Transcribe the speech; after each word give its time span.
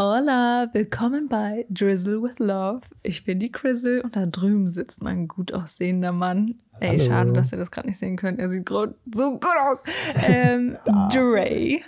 Hola, 0.00 0.68
willkommen 0.72 1.28
bei 1.28 1.66
Drizzle 1.68 2.22
with 2.22 2.38
Love. 2.38 2.80
Ich 3.02 3.24
bin 3.24 3.38
die 3.38 3.52
Crizzle 3.52 4.02
und 4.02 4.16
da 4.16 4.24
drüben 4.24 4.66
sitzt 4.66 5.02
mein 5.02 5.28
gut 5.28 5.52
aussehender 5.52 6.12
Mann. 6.12 6.54
Ey, 6.80 6.98
Hallo. 6.98 7.04
schade, 7.04 7.32
dass 7.34 7.52
ihr 7.52 7.58
das 7.58 7.70
gerade 7.70 7.88
nicht 7.88 7.98
sehen 7.98 8.16
könnt. 8.16 8.38
Er 8.40 8.48
sieht 8.48 8.66
so 8.70 8.86
gut 9.32 9.44
aus. 9.70 9.82
Ähm, 10.26 10.78
Dre, 11.12 11.80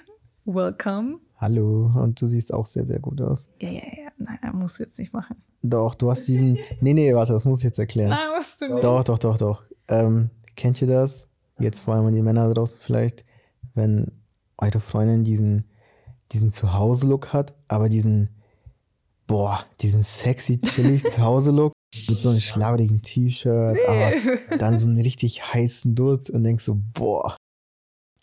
welcome. 0.44 1.18
Hallo, 1.38 1.90
und 1.94 2.20
du 2.20 2.26
siehst 2.26 2.52
auch 2.52 2.66
sehr, 2.66 2.84
sehr 2.86 3.00
gut 3.00 3.22
aus. 3.22 3.48
Ja, 3.58 3.70
ja, 3.70 3.80
ja. 3.80 4.10
Nein, 4.18 4.38
das 4.42 4.52
musst 4.52 4.78
du 4.78 4.82
jetzt 4.84 4.98
nicht 4.98 5.14
machen. 5.14 5.36
Doch, 5.62 5.94
du 5.94 6.10
hast 6.10 6.28
diesen. 6.28 6.58
Nee, 6.82 6.92
nee, 6.92 7.14
warte, 7.14 7.32
das 7.32 7.46
muss 7.46 7.60
ich 7.60 7.64
jetzt 7.64 7.78
erklären. 7.78 8.10
Nein, 8.10 8.32
musst 8.36 8.60
du 8.60 8.66
nicht. 8.74 8.84
Doch, 8.84 9.02
doch, 9.02 9.18
doch, 9.18 9.38
doch. 9.38 9.62
Ähm, 9.88 10.28
kennt 10.56 10.80
ihr 10.82 10.88
das? 10.88 11.28
Jetzt 11.58 11.80
vor 11.80 11.94
allem 11.94 12.12
die 12.12 12.20
Männer 12.20 12.52
draußen 12.52 12.80
vielleicht, 12.82 13.24
wenn 13.72 14.12
eure 14.58 14.80
Freundin 14.80 15.24
diesen, 15.24 15.64
diesen 16.34 16.50
Zuhause-Look 16.50 17.32
hat, 17.32 17.54
aber 17.68 17.88
diesen, 17.88 18.28
boah, 19.26 19.64
diesen 19.80 20.02
sexy, 20.02 20.60
chillig 20.60 21.04
Zuhause-Look 21.08 21.72
mit 21.94 22.16
so 22.16 22.28
einem 22.28 22.40
schlabberigen 22.40 23.00
T-Shirt, 23.00 23.78
aber 23.86 24.12
dann 24.58 24.76
so 24.76 24.88
einen 24.88 25.00
richtig 25.00 25.54
heißen 25.54 25.94
Dutt 25.94 26.28
und 26.28 26.44
denkst 26.44 26.64
so, 26.64 26.76
boah, 26.92 27.36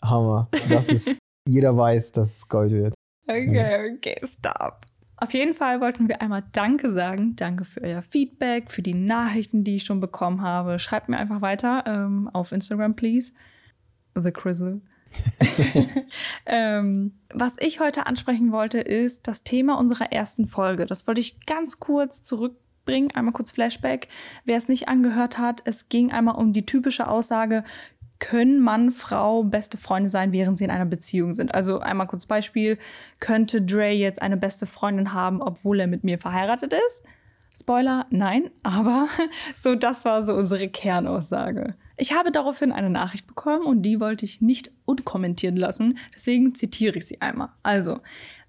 Hammer. 0.02 0.48
Das 0.68 0.88
ist, 0.88 1.18
jeder 1.48 1.76
weiß, 1.76 2.12
dass 2.12 2.36
es 2.36 2.48
Gold 2.48 2.72
wird. 2.72 2.94
Okay, 3.26 3.94
okay, 3.96 4.16
stop. 4.24 4.86
Auf 5.16 5.32
jeden 5.32 5.54
Fall 5.54 5.80
wollten 5.80 6.08
wir 6.08 6.20
einmal 6.20 6.42
Danke 6.52 6.90
sagen. 6.90 7.36
Danke 7.36 7.64
für 7.64 7.80
euer 7.80 8.02
Feedback, 8.02 8.70
für 8.70 8.82
die 8.82 8.94
Nachrichten, 8.94 9.62
die 9.62 9.76
ich 9.76 9.84
schon 9.84 10.00
bekommen 10.00 10.42
habe. 10.42 10.80
Schreibt 10.80 11.08
mir 11.08 11.16
einfach 11.16 11.40
weiter 11.40 11.84
ähm, 11.86 12.28
auf 12.32 12.50
Instagram, 12.50 12.96
please. 12.96 13.32
The 14.16 14.32
Crizzle. 14.32 14.82
ähm, 16.46 17.12
was 17.32 17.56
ich 17.60 17.80
heute 17.80 18.06
ansprechen 18.06 18.52
wollte, 18.52 18.78
ist 18.78 19.28
das 19.28 19.44
Thema 19.44 19.78
unserer 19.78 20.12
ersten 20.12 20.46
Folge. 20.46 20.86
Das 20.86 21.06
wollte 21.06 21.20
ich 21.20 21.44
ganz 21.46 21.80
kurz 21.80 22.22
zurückbringen, 22.22 23.10
einmal 23.14 23.32
kurz 23.32 23.50
Flashback. 23.50 24.08
Wer 24.44 24.56
es 24.56 24.68
nicht 24.68 24.88
angehört 24.88 25.38
hat, 25.38 25.62
es 25.64 25.88
ging 25.88 26.12
einmal 26.12 26.36
um 26.36 26.52
die 26.52 26.66
typische 26.66 27.08
Aussage, 27.08 27.64
können 28.22 28.60
Mann, 28.60 28.92
Frau 28.92 29.42
beste 29.42 29.76
Freunde 29.76 30.08
sein, 30.08 30.30
während 30.30 30.56
sie 30.56 30.64
in 30.64 30.70
einer 30.70 30.86
Beziehung 30.86 31.34
sind. 31.34 31.54
Also 31.56 31.80
einmal 31.80 32.06
kurz 32.06 32.24
Beispiel, 32.24 32.78
könnte 33.18 33.60
Dre 33.62 33.90
jetzt 33.90 34.22
eine 34.22 34.36
beste 34.36 34.66
Freundin 34.66 35.12
haben, 35.12 35.42
obwohl 35.42 35.80
er 35.80 35.88
mit 35.88 36.04
mir 36.04 36.18
verheiratet 36.18 36.72
ist? 36.72 37.02
Spoiler, 37.52 38.06
nein, 38.10 38.50
aber 38.62 39.08
so 39.56 39.74
das 39.74 40.04
war 40.04 40.22
so 40.22 40.34
unsere 40.34 40.68
Kernaussage. 40.68 41.74
Ich 41.96 42.12
habe 42.12 42.32
daraufhin 42.32 42.72
eine 42.72 42.90
Nachricht 42.90 43.26
bekommen 43.26 43.64
und 43.64 43.82
die 43.82 44.00
wollte 44.00 44.24
ich 44.24 44.40
nicht 44.40 44.70
unkommentiert 44.84 45.58
lassen, 45.58 45.98
deswegen 46.14 46.54
zitiere 46.54 46.98
ich 46.98 47.06
sie 47.06 47.20
einmal. 47.20 47.50
Also, 47.62 48.00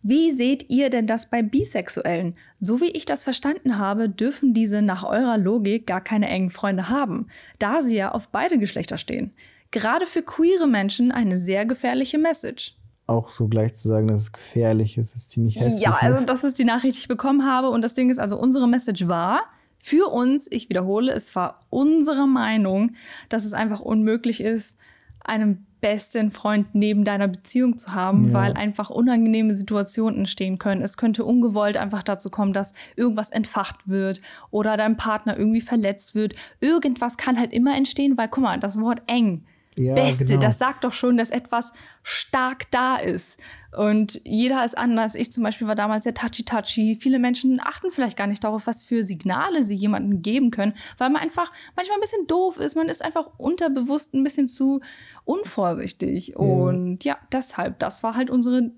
wie 0.05 0.31
seht 0.31 0.69
ihr 0.69 0.89
denn 0.89 1.07
das 1.07 1.29
bei 1.29 1.41
Bisexuellen? 1.41 2.35
So 2.59 2.81
wie 2.81 2.91
ich 2.91 3.05
das 3.05 3.23
verstanden 3.23 3.77
habe, 3.77 4.09
dürfen 4.09 4.53
diese 4.53 4.81
nach 4.81 5.03
eurer 5.03 5.37
Logik 5.37 5.87
gar 5.87 6.01
keine 6.01 6.27
engen 6.27 6.49
Freunde 6.49 6.89
haben, 6.89 7.27
da 7.57 7.81
sie 7.81 7.95
ja 7.95 8.11
auf 8.11 8.27
beide 8.27 8.57
Geschlechter 8.59 8.97
stehen. 8.97 9.31
Gerade 9.71 10.05
für 10.05 10.21
queere 10.21 10.67
Menschen 10.67 11.11
eine 11.11 11.37
sehr 11.37 11.65
gefährliche 11.65 12.17
Message. 12.17 12.75
Auch 13.07 13.29
so 13.29 13.47
gleich 13.47 13.73
zu 13.73 13.87
sagen, 13.87 14.07
dass 14.07 14.21
es 14.21 14.31
gefährlich 14.33 14.97
ist, 14.97 15.15
ist 15.15 15.31
ziemlich 15.31 15.59
heftig. 15.59 15.81
Ja, 15.81 15.91
ne? 15.91 16.01
also 16.01 16.25
das 16.25 16.43
ist 16.43 16.59
die 16.59 16.65
Nachricht, 16.65 16.95
die 16.95 16.99
ich 16.99 17.07
bekommen 17.07 17.45
habe. 17.45 17.69
Und 17.69 17.81
das 17.81 17.93
Ding 17.93 18.09
ist, 18.09 18.19
also 18.19 18.37
unsere 18.37 18.67
Message 18.67 19.07
war 19.07 19.43
für 19.85 20.07
uns, 20.13 20.47
ich 20.49 20.69
wiederhole, 20.69 21.11
es 21.11 21.35
war 21.35 21.59
unsere 21.69 22.25
Meinung, 22.25 22.93
dass 23.27 23.43
es 23.43 23.53
einfach 23.53 23.81
unmöglich 23.81 24.39
ist, 24.39 24.77
einen 25.25 25.67
besten 25.81 26.31
Freund 26.31 26.67
neben 26.73 27.03
deiner 27.03 27.27
Beziehung 27.27 27.77
zu 27.77 27.93
haben, 27.93 28.27
Ja. 28.27 28.33
weil 28.33 28.53
einfach 28.53 28.89
unangenehme 28.89 29.53
Situationen 29.53 30.19
entstehen 30.19 30.57
können. 30.57 30.81
Es 30.81 30.95
könnte 30.95 31.25
ungewollt 31.25 31.75
einfach 31.75 32.01
dazu 32.01 32.29
kommen, 32.29 32.53
dass 32.53 32.73
irgendwas 32.95 33.29
entfacht 33.29 33.75
wird 33.85 34.21
oder 34.51 34.77
dein 34.77 34.95
Partner 34.95 35.37
irgendwie 35.37 35.59
verletzt 35.59 36.15
wird. 36.15 36.33
Irgendwas 36.61 37.17
kann 37.17 37.37
halt 37.37 37.51
immer 37.51 37.75
entstehen, 37.75 38.17
weil 38.17 38.29
guck 38.29 38.43
mal, 38.43 38.59
das 38.59 38.79
Wort 38.79 39.01
eng. 39.07 39.43
Ja, 39.75 39.95
Beste, 39.95 40.25
genau. 40.25 40.39
das 40.39 40.59
sagt 40.59 40.83
doch 40.83 40.93
schon, 40.93 41.17
dass 41.17 41.29
etwas 41.29 41.73
stark 42.03 42.69
da 42.71 42.97
ist. 42.97 43.39
Und 43.75 44.21
jeder 44.23 44.63
ist 44.63 44.77
anders. 44.77 45.15
Ich 45.15 45.31
zum 45.31 45.43
Beispiel 45.43 45.67
war 45.67 45.75
damals 45.75 46.03
sehr 46.03 46.13
touchy-touchy. 46.13 46.97
Viele 46.99 47.17
Menschen 47.19 47.59
achten 47.59 47.91
vielleicht 47.91 48.17
gar 48.17 48.27
nicht 48.27 48.43
darauf, 48.43 48.67
was 48.67 48.83
für 48.83 49.03
Signale 49.03 49.63
sie 49.63 49.75
jemandem 49.75 50.21
geben 50.21 50.51
können, 50.51 50.73
weil 50.97 51.09
man 51.09 51.21
einfach 51.21 51.51
manchmal 51.75 51.97
ein 51.97 52.01
bisschen 52.01 52.27
doof 52.27 52.57
ist. 52.57 52.75
Man 52.75 52.87
ist 52.87 53.03
einfach 53.03 53.31
unterbewusst 53.37 54.13
ein 54.13 54.23
bisschen 54.23 54.47
zu 54.47 54.81
unvorsichtig. 55.25 56.35
Und 56.35 57.03
ja, 57.03 57.17
deshalb, 57.31 57.79
das 57.79 58.03
war 58.03 58.15
halt 58.15 58.29
unsere 58.29 58.71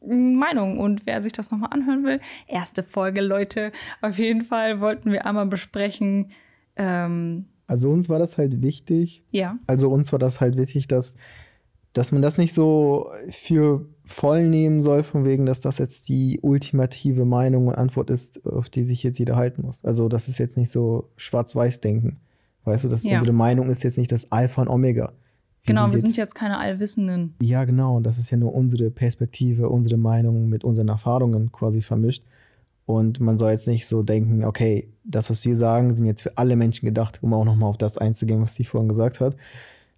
Meinung. 0.00 0.78
Und 0.78 1.06
wer 1.06 1.22
sich 1.22 1.32
das 1.32 1.50
nochmal 1.50 1.70
anhören 1.72 2.04
will, 2.04 2.20
erste 2.46 2.82
Folge, 2.82 3.20
Leute. 3.20 3.72
Auf 4.00 4.18
jeden 4.18 4.42
Fall 4.42 4.80
wollten 4.80 5.12
wir 5.12 5.26
einmal 5.26 5.46
besprechen. 5.46 6.32
Ähm, 6.76 7.46
Also 7.68 7.88
uns 7.90 8.08
war 8.08 8.18
das 8.18 8.36
halt 8.38 8.60
wichtig. 8.62 9.22
ja, 9.30 9.56
Also 9.68 9.88
uns 9.90 10.10
war 10.10 10.18
das 10.18 10.40
halt 10.40 10.56
wichtig, 10.58 10.88
dass, 10.88 11.14
dass 11.92 12.10
man 12.12 12.22
das 12.22 12.36
nicht 12.38 12.52
so 12.54 13.10
für 13.30 13.86
voll 14.04 14.42
nehmen 14.48 14.80
soll, 14.80 15.02
von 15.04 15.24
wegen, 15.24 15.46
dass 15.46 15.60
das 15.60 15.78
jetzt 15.78 16.08
die 16.08 16.40
ultimative 16.42 17.24
Meinung 17.24 17.68
und 17.68 17.74
Antwort 17.76 18.10
ist, 18.10 18.44
auf 18.46 18.68
die 18.70 18.82
sich 18.82 19.02
jetzt 19.04 19.18
jeder 19.18 19.36
halten 19.36 19.62
muss. 19.62 19.84
Also 19.84 20.08
das 20.08 20.28
ist 20.28 20.38
jetzt 20.38 20.56
nicht 20.56 20.70
so 20.70 21.10
schwarz-weiß-denken. 21.16 22.16
Weißt 22.64 22.84
du, 22.84 22.88
dass 22.88 23.04
Ja. 23.04 23.14
unsere 23.18 23.32
Meinung 23.32 23.68
ist 23.70 23.82
jetzt 23.84 23.98
nicht 23.98 24.10
das 24.12 24.30
Alpha 24.32 24.62
und 24.62 24.68
Omega. 24.68 25.12
genau, 25.66 25.90
wir 25.90 25.98
sind 25.98 26.16
jetzt 26.16 26.34
keine 26.34 26.58
Allwissenden. 26.58 27.34
Ja, 27.42 27.64
genau. 27.66 28.00
Das 28.00 28.18
ist 28.18 28.30
ja 28.30 28.38
nur 28.38 28.54
unsere 28.54 28.90
Perspektive, 28.90 29.68
unsere 29.68 29.98
Meinung 29.98 30.48
mit 30.48 30.64
unseren 30.64 30.88
Erfahrungen 30.88 31.52
quasi 31.52 31.82
vermischt. 31.82 32.24
Und 32.88 33.20
man 33.20 33.36
soll 33.36 33.50
jetzt 33.50 33.66
nicht 33.66 33.86
so 33.86 34.02
denken, 34.02 34.44
okay, 34.46 34.88
das, 35.04 35.28
was 35.28 35.44
wir 35.44 35.54
sagen, 35.56 35.94
sind 35.94 36.06
jetzt 36.06 36.22
für 36.22 36.38
alle 36.38 36.56
Menschen 36.56 36.86
gedacht, 36.86 37.18
um 37.22 37.34
auch 37.34 37.44
nochmal 37.44 37.68
auf 37.68 37.76
das 37.76 37.98
einzugehen, 37.98 38.40
was 38.40 38.54
sie 38.54 38.64
vorhin 38.64 38.88
gesagt 38.88 39.20
hat, 39.20 39.36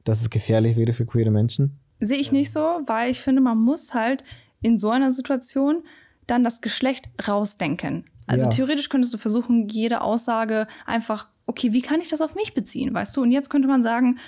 dass 0.03 0.21
es 0.21 0.29
gefährlich 0.29 0.77
wäre 0.77 0.93
für 0.93 1.07
queere 1.07 1.31
Menschen. 1.31 1.79
Sehe 2.01 2.19
ich 2.19 2.33
nicht 2.33 2.51
so, 2.51 2.81
weil 2.87 3.13
ich 3.13 3.21
finde, 3.21 3.43
man 3.43 3.59
muss 3.59 3.95
halt 3.95 4.25
in 4.61 4.77
so 4.77 4.91
einer 4.91 5.13
Situation 5.13 5.85
dann 6.27 6.43
das 6.43 6.63
Geschlecht 6.63 7.09
rausdenken. 7.29 8.07
Also 8.27 8.47
Ja. 8.47 8.51
theoretisch 8.51 8.89
könntest 8.89 9.15
du 9.15 9.19
versuchen, 9.19 9.69
jede 9.69 10.01
Aussage 10.01 10.67
einfach, 10.85 11.29
okay, 11.47 11.73
wie 11.73 11.83
kann 11.83 12.01
ich 12.01 12.09
das 12.09 12.21
auf 12.21 12.35
mich 12.35 12.55
beziehen, 12.55 12.93
weißt 12.93 13.17
du? 13.17 13.23
Und 13.23 13.31
jetzt 13.31 13.51
könnte 13.51 13.69
man 13.69 13.85
sagen, 13.85 14.19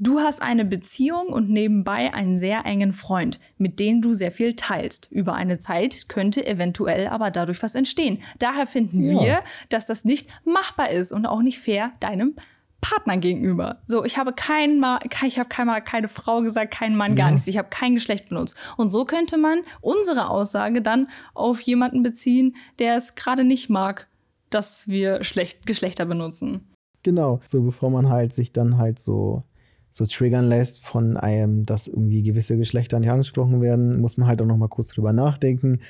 du 0.00 0.18
hast 0.18 0.42
eine 0.42 0.64
Beziehung 0.64 1.28
und 1.28 1.48
nebenbei 1.50 2.12
einen 2.12 2.36
sehr 2.36 2.66
engen 2.66 2.92
Freund, 2.92 3.38
mit 3.58 3.78
dem 3.78 4.02
du 4.02 4.12
sehr 4.12 4.32
viel 4.32 4.54
teilst. 4.54 5.06
Über 5.12 5.34
eine 5.34 5.60
Zeit 5.60 6.08
könnte 6.08 6.44
eventuell 6.44 7.06
aber 7.06 7.30
dadurch 7.30 7.62
was 7.62 7.76
entstehen. 7.76 8.20
Daher 8.40 8.66
finden 8.66 9.02
Ja. 9.02 9.22
wir, 9.22 9.40
dass 9.68 9.86
das 9.86 10.04
nicht 10.04 10.28
machbar 10.44 10.90
ist 10.90 11.12
und 11.12 11.26
auch 11.26 11.42
nicht 11.42 11.60
fair 11.60 11.92
deinem 12.00 12.34
Partner 12.80 13.18
gegenüber. 13.18 13.82
So, 13.86 14.04
ich 14.04 14.16
habe 14.16 14.32
kein 14.32 14.80
Mal, 14.80 15.00
ich 15.26 15.38
habe 15.38 15.48
kein 15.50 15.66
Mal 15.66 15.80
keine 15.82 16.08
Frau 16.08 16.40
gesagt, 16.40 16.72
kein 16.72 16.96
Mann, 16.96 17.14
gar 17.14 17.26
Ja. 17.26 17.32
nichts. 17.32 17.46
Ich 17.46 17.58
habe 17.58 17.68
kein 17.68 17.94
Geschlecht 17.94 18.30
benutzt. 18.30 18.56
Und 18.78 18.90
so 18.90 19.04
könnte 19.04 19.36
man 19.36 19.60
unsere 19.82 20.30
Aussage 20.30 20.80
dann 20.80 21.08
auf 21.34 21.60
jemanden 21.60 22.02
beziehen, 22.02 22.56
der 22.78 22.96
es 22.96 23.14
gerade 23.16 23.44
nicht 23.44 23.68
mag, 23.68 24.08
dass 24.48 24.88
wir 24.88 25.22
schlecht 25.24 25.66
Geschlechter 25.66 26.06
benutzen. 26.06 26.66
Genau. 27.02 27.40
So 27.44 27.60
bevor 27.62 27.90
man 27.90 28.08
halt 28.08 28.34
sich 28.34 28.52
dann 28.52 28.78
halt 28.78 28.98
so, 28.98 29.42
so 29.90 30.06
triggern 30.06 30.46
lässt 30.46 30.84
von 30.84 31.16
einem, 31.16 31.66
dass 31.66 31.88
irgendwie 31.88 32.22
gewisse 32.22 32.56
Geschlechter 32.56 33.00
nicht 33.00 33.10
angesprochen 33.10 33.60
werden, 33.60 34.00
muss 34.00 34.16
man 34.16 34.28
halt 34.28 34.40
auch 34.40 34.46
nochmal 34.46 34.68
kurz 34.68 34.88
drüber 34.88 35.12
nachdenken. 35.12 35.80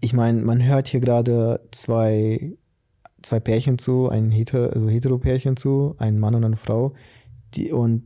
Ich 0.00 0.12
meine, 0.12 0.42
man 0.42 0.62
hört 0.62 0.86
hier 0.86 1.00
gerade 1.00 1.60
zwei, 1.70 2.52
zwei 3.22 3.40
Pärchen 3.40 3.78
zu, 3.78 4.08
ein 4.08 4.30
Heter, 4.30 4.72
also 4.72 4.88
Hetero-Pärchen 4.88 5.56
zu, 5.56 5.94
ein 5.98 6.18
Mann 6.18 6.34
und 6.34 6.44
eine 6.44 6.56
Frau. 6.56 6.94
Die, 7.54 7.72
und 7.72 8.04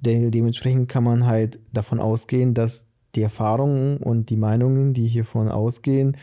de 0.00 0.30
dementsprechend 0.30 0.88
kann 0.88 1.04
man 1.04 1.26
halt 1.26 1.60
davon 1.72 2.00
ausgehen, 2.00 2.54
dass 2.54 2.86
die 3.14 3.22
Erfahrungen 3.22 3.98
und 3.98 4.30
die 4.30 4.36
Meinungen, 4.36 4.94
die 4.94 5.06
hiervon 5.06 5.48
ausgehen, 5.48 6.16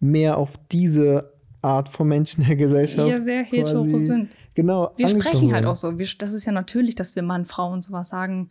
mehr 0.00 0.38
auf 0.38 0.54
diese 0.70 1.32
Art 1.62 1.88
von 1.88 2.08
Menschen 2.08 2.44
der 2.44 2.56
Gesellschaft. 2.56 3.08
Wir 3.08 3.18
sehr 3.18 3.42
hetero 3.42 3.98
sind. 3.98 4.30
Genau. 4.58 4.92
Wir 4.96 5.06
sprechen 5.06 5.54
halt 5.54 5.66
auch 5.66 5.76
so. 5.76 6.00
Wir, 6.00 6.08
das 6.18 6.32
ist 6.32 6.44
ja 6.44 6.50
natürlich, 6.50 6.96
dass 6.96 7.14
wir 7.14 7.22
Mann, 7.22 7.44
Frau 7.44 7.70
und 7.70 7.84
sowas 7.84 8.08
sagen, 8.08 8.48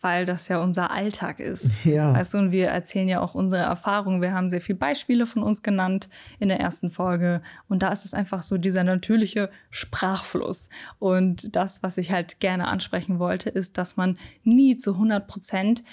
weil 0.00 0.24
das 0.24 0.48
ja 0.48 0.58
unser 0.58 0.90
Alltag 0.90 1.38
ist. 1.38 1.70
Ja. 1.84 2.14
Weißt 2.14 2.32
du, 2.32 2.38
und 2.38 2.50
wir 2.50 2.68
erzählen 2.68 3.08
ja 3.08 3.20
auch 3.20 3.34
unsere 3.34 3.60
Erfahrungen. 3.60 4.22
Wir 4.22 4.32
haben 4.32 4.48
sehr 4.48 4.62
viele 4.62 4.78
Beispiele 4.78 5.26
von 5.26 5.42
uns 5.42 5.62
genannt 5.62 6.08
in 6.38 6.48
der 6.48 6.60
ersten 6.60 6.90
Folge. 6.90 7.42
Und 7.68 7.82
da 7.82 7.92
ist 7.92 8.06
es 8.06 8.14
einfach 8.14 8.40
so 8.40 8.56
dieser 8.56 8.84
natürliche 8.84 9.50
Sprachfluss. 9.68 10.70
Und 10.98 11.54
das, 11.54 11.82
was 11.82 11.98
ich 11.98 12.10
halt 12.10 12.40
gerne 12.40 12.66
ansprechen 12.68 13.18
wollte, 13.18 13.50
ist, 13.50 13.76
dass 13.76 13.98
man 13.98 14.16
nie 14.44 14.78
zu 14.78 14.94
100 14.94 15.26
Prozent 15.26 15.84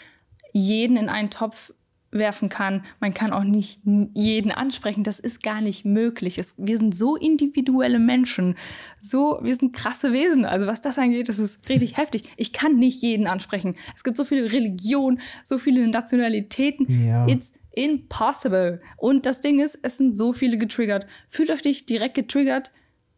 jeden 0.54 0.96
in 0.96 1.10
einen 1.10 1.30
Topf 1.30 1.74
werfen 2.18 2.50
kann. 2.50 2.84
Man 3.00 3.14
kann 3.14 3.34
auch 3.34 3.44
nicht 3.44 3.82
jeden 4.14 4.52
ansprechen. 4.52 5.04
Das 5.04 5.20
ist 5.20 5.44
gar 5.44 5.62
nicht 5.62 5.86
möglich. 5.86 6.38
Es, 6.38 6.56
wir 6.58 6.78
sind 6.78 6.96
so 6.96 7.16
individuelle 7.16 8.00
Menschen. 8.00 8.58
So, 9.00 9.40
wir 9.42 9.56
sind 9.56 9.74
krasse 9.74 10.14
Wesen. 10.14 10.46
Also 10.46 10.68
was 10.68 10.82
das 10.82 10.98
angeht, 10.98 11.30
das 11.30 11.40
ist 11.40 11.68
richtig 11.70 11.98
heftig. 11.98 12.24
Ich 12.38 12.54
kann 12.54 12.76
nicht 12.78 13.02
jeden 13.02 13.28
ansprechen. 13.28 13.76
Es 13.96 14.04
gibt 14.04 14.18
so 14.18 14.26
viele 14.26 14.52
Religionen, 14.52 15.20
so 15.44 15.58
viele 15.58 15.88
Nationalitäten. 15.88 17.06
Ja. 17.06 17.28
It's, 17.28 17.54
impossible. 17.78 18.82
Und 18.98 19.26
das 19.28 19.40
Ding 19.40 19.60
ist, 19.60 19.78
es 19.84 19.98
sind 19.98 20.18
so 20.18 20.34
viele 20.34 20.58
getriggert. 20.58 21.06
Fühlt 21.30 21.52
euch 21.52 21.64
nicht 21.64 21.88
direkt 21.90 22.16
getriggert 22.16 22.72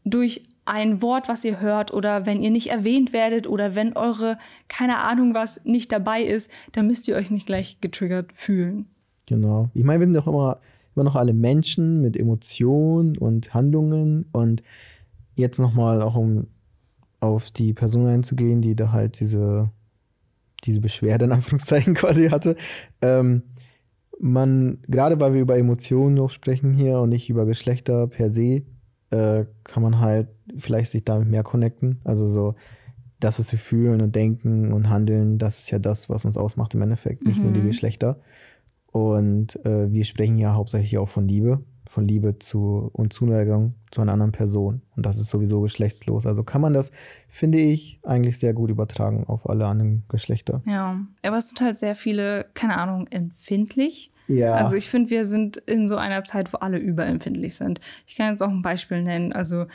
durch 0.03 0.43
ein 0.65 1.01
Wort, 1.01 1.27
was 1.27 1.43
ihr 1.43 1.59
hört 1.59 1.93
oder 1.93 2.25
wenn 2.25 2.41
ihr 2.41 2.51
nicht 2.51 2.69
erwähnt 2.69 3.13
werdet 3.13 3.47
oder 3.47 3.75
wenn 3.75 3.93
eure, 3.93 4.37
keine 4.67 4.99
Ahnung 4.99 5.33
was, 5.33 5.63
nicht 5.65 5.91
dabei 5.91 6.21
ist, 6.21 6.51
dann 6.71 6.87
müsst 6.87 7.07
ihr 7.07 7.15
euch 7.15 7.31
nicht 7.31 7.45
gleich 7.45 7.81
getriggert 7.81 8.33
fühlen. 8.33 8.87
Genau. 9.25 9.69
Ich 9.73 9.83
meine, 9.83 9.99
wir 9.99 10.07
sind 10.07 10.15
doch 10.15 10.27
immer, 10.27 10.59
immer 10.95 11.05
noch 11.05 11.15
alle 11.15 11.33
Menschen 11.33 12.01
mit 12.01 12.17
Emotionen 12.17 13.17
und 13.17 13.53
Handlungen 13.53 14.25
und 14.31 14.63
jetzt 15.35 15.59
nochmal 15.59 16.01
auch 16.01 16.15
um 16.15 16.47
auf 17.19 17.51
die 17.51 17.73
Person 17.73 18.07
einzugehen, 18.07 18.61
die 18.61 18.75
da 18.75 18.91
halt 18.91 19.19
diese, 19.19 19.69
diese 20.63 20.81
Beschwerde 20.81 21.25
in 21.25 21.31
Anführungszeichen 21.31 21.93
quasi 21.95 22.29
hatte. 22.29 22.55
Ähm, 23.01 23.43
man, 24.19 24.79
gerade 24.87 25.19
weil 25.19 25.33
wir 25.33 25.41
über 25.41 25.57
Emotionen 25.57 26.15
noch 26.15 26.29
sprechen 26.29 26.73
hier 26.73 26.99
und 26.99 27.09
nicht 27.09 27.29
über 27.29 27.45
Geschlechter 27.45 28.07
per 28.07 28.29
se, 28.29 28.63
äh, 29.11 29.45
kann 29.63 29.83
man 29.83 29.99
halt 29.99 30.27
vielleicht 30.57 30.91
sich 30.91 31.03
damit 31.03 31.29
mehr 31.29 31.43
connecten. 31.43 31.99
Also 32.03 32.27
so 32.27 32.55
das, 33.19 33.39
was 33.39 33.51
wir 33.51 33.59
fühlen 33.59 34.01
und 34.01 34.15
denken 34.15 34.71
und 34.71 34.89
handeln, 34.89 35.37
das 35.37 35.59
ist 35.59 35.71
ja 35.71 35.79
das, 35.79 36.09
was 36.09 36.25
uns 36.25 36.37
ausmacht 36.37 36.73
im 36.73 36.81
Endeffekt, 36.81 37.25
nicht 37.25 37.37
mhm. 37.39 37.45
nur 37.45 37.53
die 37.53 37.61
mhm. 37.61 37.67
Geschlechter. 37.67 38.19
Und 38.91 39.63
äh, 39.65 39.91
wir 39.91 40.05
sprechen 40.05 40.37
ja 40.37 40.53
hauptsächlich 40.53 40.97
auch 40.97 41.09
von 41.09 41.27
Liebe, 41.27 41.63
von 41.87 42.05
Liebe 42.05 42.39
zu 42.39 42.89
und 42.93 43.13
Zuneigung 43.13 43.75
zu 43.91 44.01
einer 44.01 44.13
anderen 44.13 44.31
Person. 44.31 44.81
Und 44.95 45.05
das 45.05 45.17
ist 45.17 45.29
sowieso 45.29 45.61
geschlechtslos. 45.61 46.25
Also 46.25 46.43
kann 46.43 46.61
man 46.61 46.73
das, 46.73 46.91
finde 47.27 47.59
ich, 47.59 47.99
eigentlich 48.03 48.39
sehr 48.39 48.53
gut 48.53 48.69
übertragen 48.69 49.25
auf 49.27 49.49
alle 49.49 49.65
anderen 49.67 50.03
Geschlechter. 50.07 50.61
Ja, 50.65 50.99
aber 51.23 51.37
es 51.37 51.49
sind 51.49 51.61
halt 51.61 51.77
sehr 51.77 51.95
viele, 51.95 52.45
keine 52.53 52.77
Ahnung, 52.77 53.07
empfindlich. 53.07 54.11
Ja. 54.29 54.53
Also 54.53 54.75
ich 54.75 54.89
finde, 54.89 55.09
wir 55.09 55.25
sind 55.25 55.57
in 55.57 55.87
so 55.87 55.97
einer 55.97 56.23
Zeit, 56.23 56.53
wo 56.53 56.57
alle 56.57 56.77
überempfindlich 56.77 57.55
sind. 57.55 57.81
Ich 58.05 58.15
kann 58.15 58.29
jetzt 58.29 58.43
auch 58.43 58.49
ein 58.49 58.61
Beispiel 58.61 59.01
nennen. 59.01 59.33
Also 59.33 59.65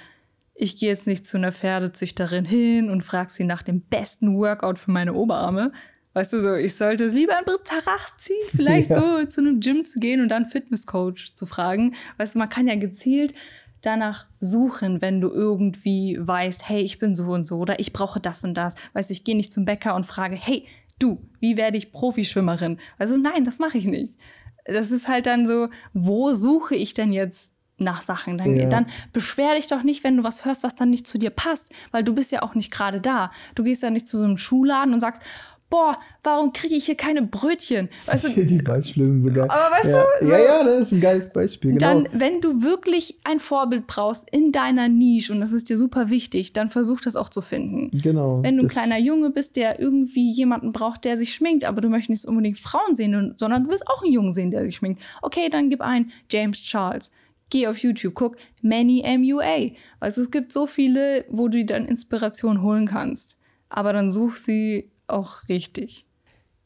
ich 0.54 0.76
gehe 0.76 0.90
jetzt 0.90 1.08
nicht 1.08 1.26
zu 1.26 1.36
einer 1.36 1.50
Pferdezüchterin 1.50 2.44
hin 2.44 2.88
und 2.88 3.02
frage 3.02 3.30
sie 3.30 3.42
nach 3.42 3.62
dem 3.62 3.80
besten 3.80 4.36
Workout 4.36 4.78
für 4.78 4.92
meine 4.92 5.12
Oberarme. 5.12 5.72
Weißt 6.12 6.32
du 6.32 6.40
so, 6.40 6.54
ich 6.54 6.76
sollte 6.76 7.06
es 7.06 7.14
lieber 7.14 7.32
in 7.36 7.44
Tarach 7.64 8.16
ziehen, 8.16 8.46
vielleicht 8.54 8.90
ja. 8.90 9.00
so 9.00 9.26
zu 9.26 9.40
einem 9.40 9.58
Gym 9.58 9.84
zu 9.84 9.98
gehen 9.98 10.20
und 10.20 10.28
dann 10.28 10.46
Fitnesscoach 10.46 11.32
zu 11.34 11.46
fragen. 11.46 11.96
Weißt 12.18 12.36
du, 12.36 12.38
man 12.38 12.48
kann 12.48 12.68
ja 12.68 12.76
gezielt 12.76 13.34
danach 13.82 14.26
suchen, 14.38 15.02
wenn 15.02 15.20
du 15.20 15.28
irgendwie 15.30 16.16
weißt, 16.20 16.68
hey, 16.68 16.80
ich 16.80 17.00
bin 17.00 17.16
so 17.16 17.24
und 17.32 17.48
so 17.48 17.58
oder 17.58 17.80
ich 17.80 17.92
brauche 17.92 18.20
das 18.20 18.44
und 18.44 18.54
das. 18.54 18.76
Weißt 18.92 19.10
du, 19.10 19.12
ich 19.12 19.24
gehe 19.24 19.36
nicht 19.36 19.52
zum 19.52 19.64
Bäcker 19.64 19.96
und 19.96 20.06
frage, 20.06 20.36
hey, 20.36 20.64
du, 21.00 21.20
wie 21.40 21.56
werde 21.56 21.76
ich 21.76 21.90
Profischwimmerin? 21.90 22.78
Also 22.98 23.16
nein, 23.16 23.42
das 23.42 23.58
mache 23.58 23.78
ich 23.78 23.86
nicht. 23.86 24.16
Das 24.64 24.90
ist 24.90 25.08
halt 25.08 25.26
dann 25.26 25.46
so, 25.46 25.68
wo 25.92 26.32
suche 26.32 26.74
ich 26.74 26.94
denn 26.94 27.12
jetzt 27.12 27.52
nach 27.78 28.02
Sachen. 28.02 28.38
Dann, 28.38 28.56
ja. 28.56 28.66
dann 28.66 28.86
beschwer 29.12 29.54
dich 29.54 29.66
doch 29.66 29.82
nicht, 29.82 30.04
wenn 30.04 30.16
du 30.16 30.24
was 30.24 30.44
hörst, 30.44 30.62
was 30.62 30.74
dann 30.74 30.90
nicht 30.90 31.06
zu 31.06 31.18
dir 31.18 31.30
passt, 31.30 31.72
weil 31.90 32.04
du 32.04 32.14
bist 32.14 32.32
ja 32.32 32.42
auch 32.42 32.54
nicht 32.54 32.70
gerade 32.70 33.00
da. 33.00 33.30
Du 33.54 33.64
gehst 33.64 33.82
ja 33.82 33.90
nicht 33.90 34.06
zu 34.06 34.18
so 34.18 34.24
einem 34.24 34.36
Schuhladen 34.36 34.94
und 34.94 35.00
sagst, 35.00 35.22
boah, 35.70 35.98
warum 36.22 36.52
kriege 36.52 36.74
ich 36.74 36.86
hier 36.86 36.94
keine 36.94 37.22
Brötchen? 37.22 37.88
Weißt 38.06 38.36
du, 38.36 38.44
die 38.46 38.58
Beispiele 38.58 39.06
sind 39.06 39.22
so 39.22 39.30
geil. 39.30 39.48
Aber 39.48 39.74
weißt 39.74 39.86
ja. 39.86 40.04
du? 40.20 40.26
So, 40.26 40.32
ja, 40.32 40.38
ja, 40.38 40.64
das 40.64 40.82
ist 40.82 40.92
ein 40.92 41.00
geiles 41.00 41.32
Beispiel. 41.32 41.72
Genau. 41.72 41.80
Dann, 41.80 42.08
wenn 42.12 42.40
du 42.40 42.62
wirklich 42.62 43.18
ein 43.24 43.40
Vorbild 43.40 43.86
brauchst 43.86 44.30
in 44.30 44.52
deiner 44.52 44.88
Nische 44.88 45.32
und 45.32 45.40
das 45.40 45.52
ist 45.52 45.68
dir 45.68 45.76
super 45.76 46.10
wichtig, 46.10 46.52
dann 46.52 46.70
versuch 46.70 47.00
das 47.00 47.16
auch 47.16 47.28
zu 47.28 47.40
finden. 47.40 47.90
Genau. 48.02 48.42
Wenn 48.42 48.56
du 48.56 48.64
ein 48.64 48.68
kleiner 48.68 48.98
Junge 48.98 49.30
bist, 49.30 49.56
der 49.56 49.80
irgendwie 49.80 50.30
jemanden 50.30 50.72
braucht, 50.72 51.04
der 51.04 51.16
sich 51.16 51.34
schminkt, 51.34 51.64
aber 51.64 51.80
du 51.80 51.88
möchtest 51.88 52.10
nicht 52.10 52.26
unbedingt 52.26 52.58
Frauen 52.58 52.94
sehen, 52.94 53.34
sondern 53.36 53.64
du 53.64 53.70
willst 53.70 53.88
auch 53.88 54.02
einen 54.02 54.12
Jungen 54.12 54.32
sehen, 54.32 54.50
der 54.50 54.62
sich 54.62 54.76
schminkt. 54.76 55.02
Okay, 55.22 55.48
dann 55.50 55.70
gib 55.70 55.80
ein 55.80 56.10
James 56.30 56.60
Charles 56.60 57.10
geh 57.50 57.68
auf 57.68 57.78
YouTube, 57.78 58.14
guck 58.14 58.36
Many 58.62 59.04
MUA. 59.18 59.76
Also 60.00 60.22
es 60.22 60.30
gibt 60.30 60.52
so 60.52 60.66
viele, 60.66 61.24
wo 61.28 61.48
du 61.48 61.58
dir 61.58 61.66
dann 61.66 61.86
Inspiration 61.86 62.62
holen 62.62 62.86
kannst. 62.86 63.38
Aber 63.68 63.92
dann 63.92 64.10
such 64.10 64.36
sie 64.36 64.90
auch 65.06 65.48
richtig. 65.48 66.06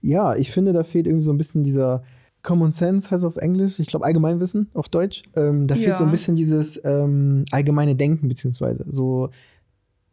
Ja, 0.01 0.37
ich 0.37 0.51
finde, 0.51 0.73
da 0.73 0.85
fehlt 0.85 1.07
irgendwie 1.07 1.25
so 1.25 1.33
ein 1.33 1.39
bisschen 1.39 1.63
dieser 1.63 2.03
Common 2.43 2.71
Sense, 2.71 3.11
heißt 3.11 3.25
auf 3.25 3.37
Englisch, 3.37 3.79
ich 3.81 3.89
glaube 3.89 4.05
Allgemeinwissen 4.05 4.71
auf 4.75 4.89
Deutsch. 4.89 5.23
Ähm, 5.37 5.67
da 5.67 5.75
fehlt 5.75 5.89
ja. 5.89 5.97
so 5.97 6.05
ein 6.05 6.11
bisschen 6.11 6.37
dieses 6.37 6.83
ähm, 6.85 7.45
allgemeine 7.51 7.97
Denken, 7.97 8.29
beziehungsweise 8.29 8.87
so 8.89 9.31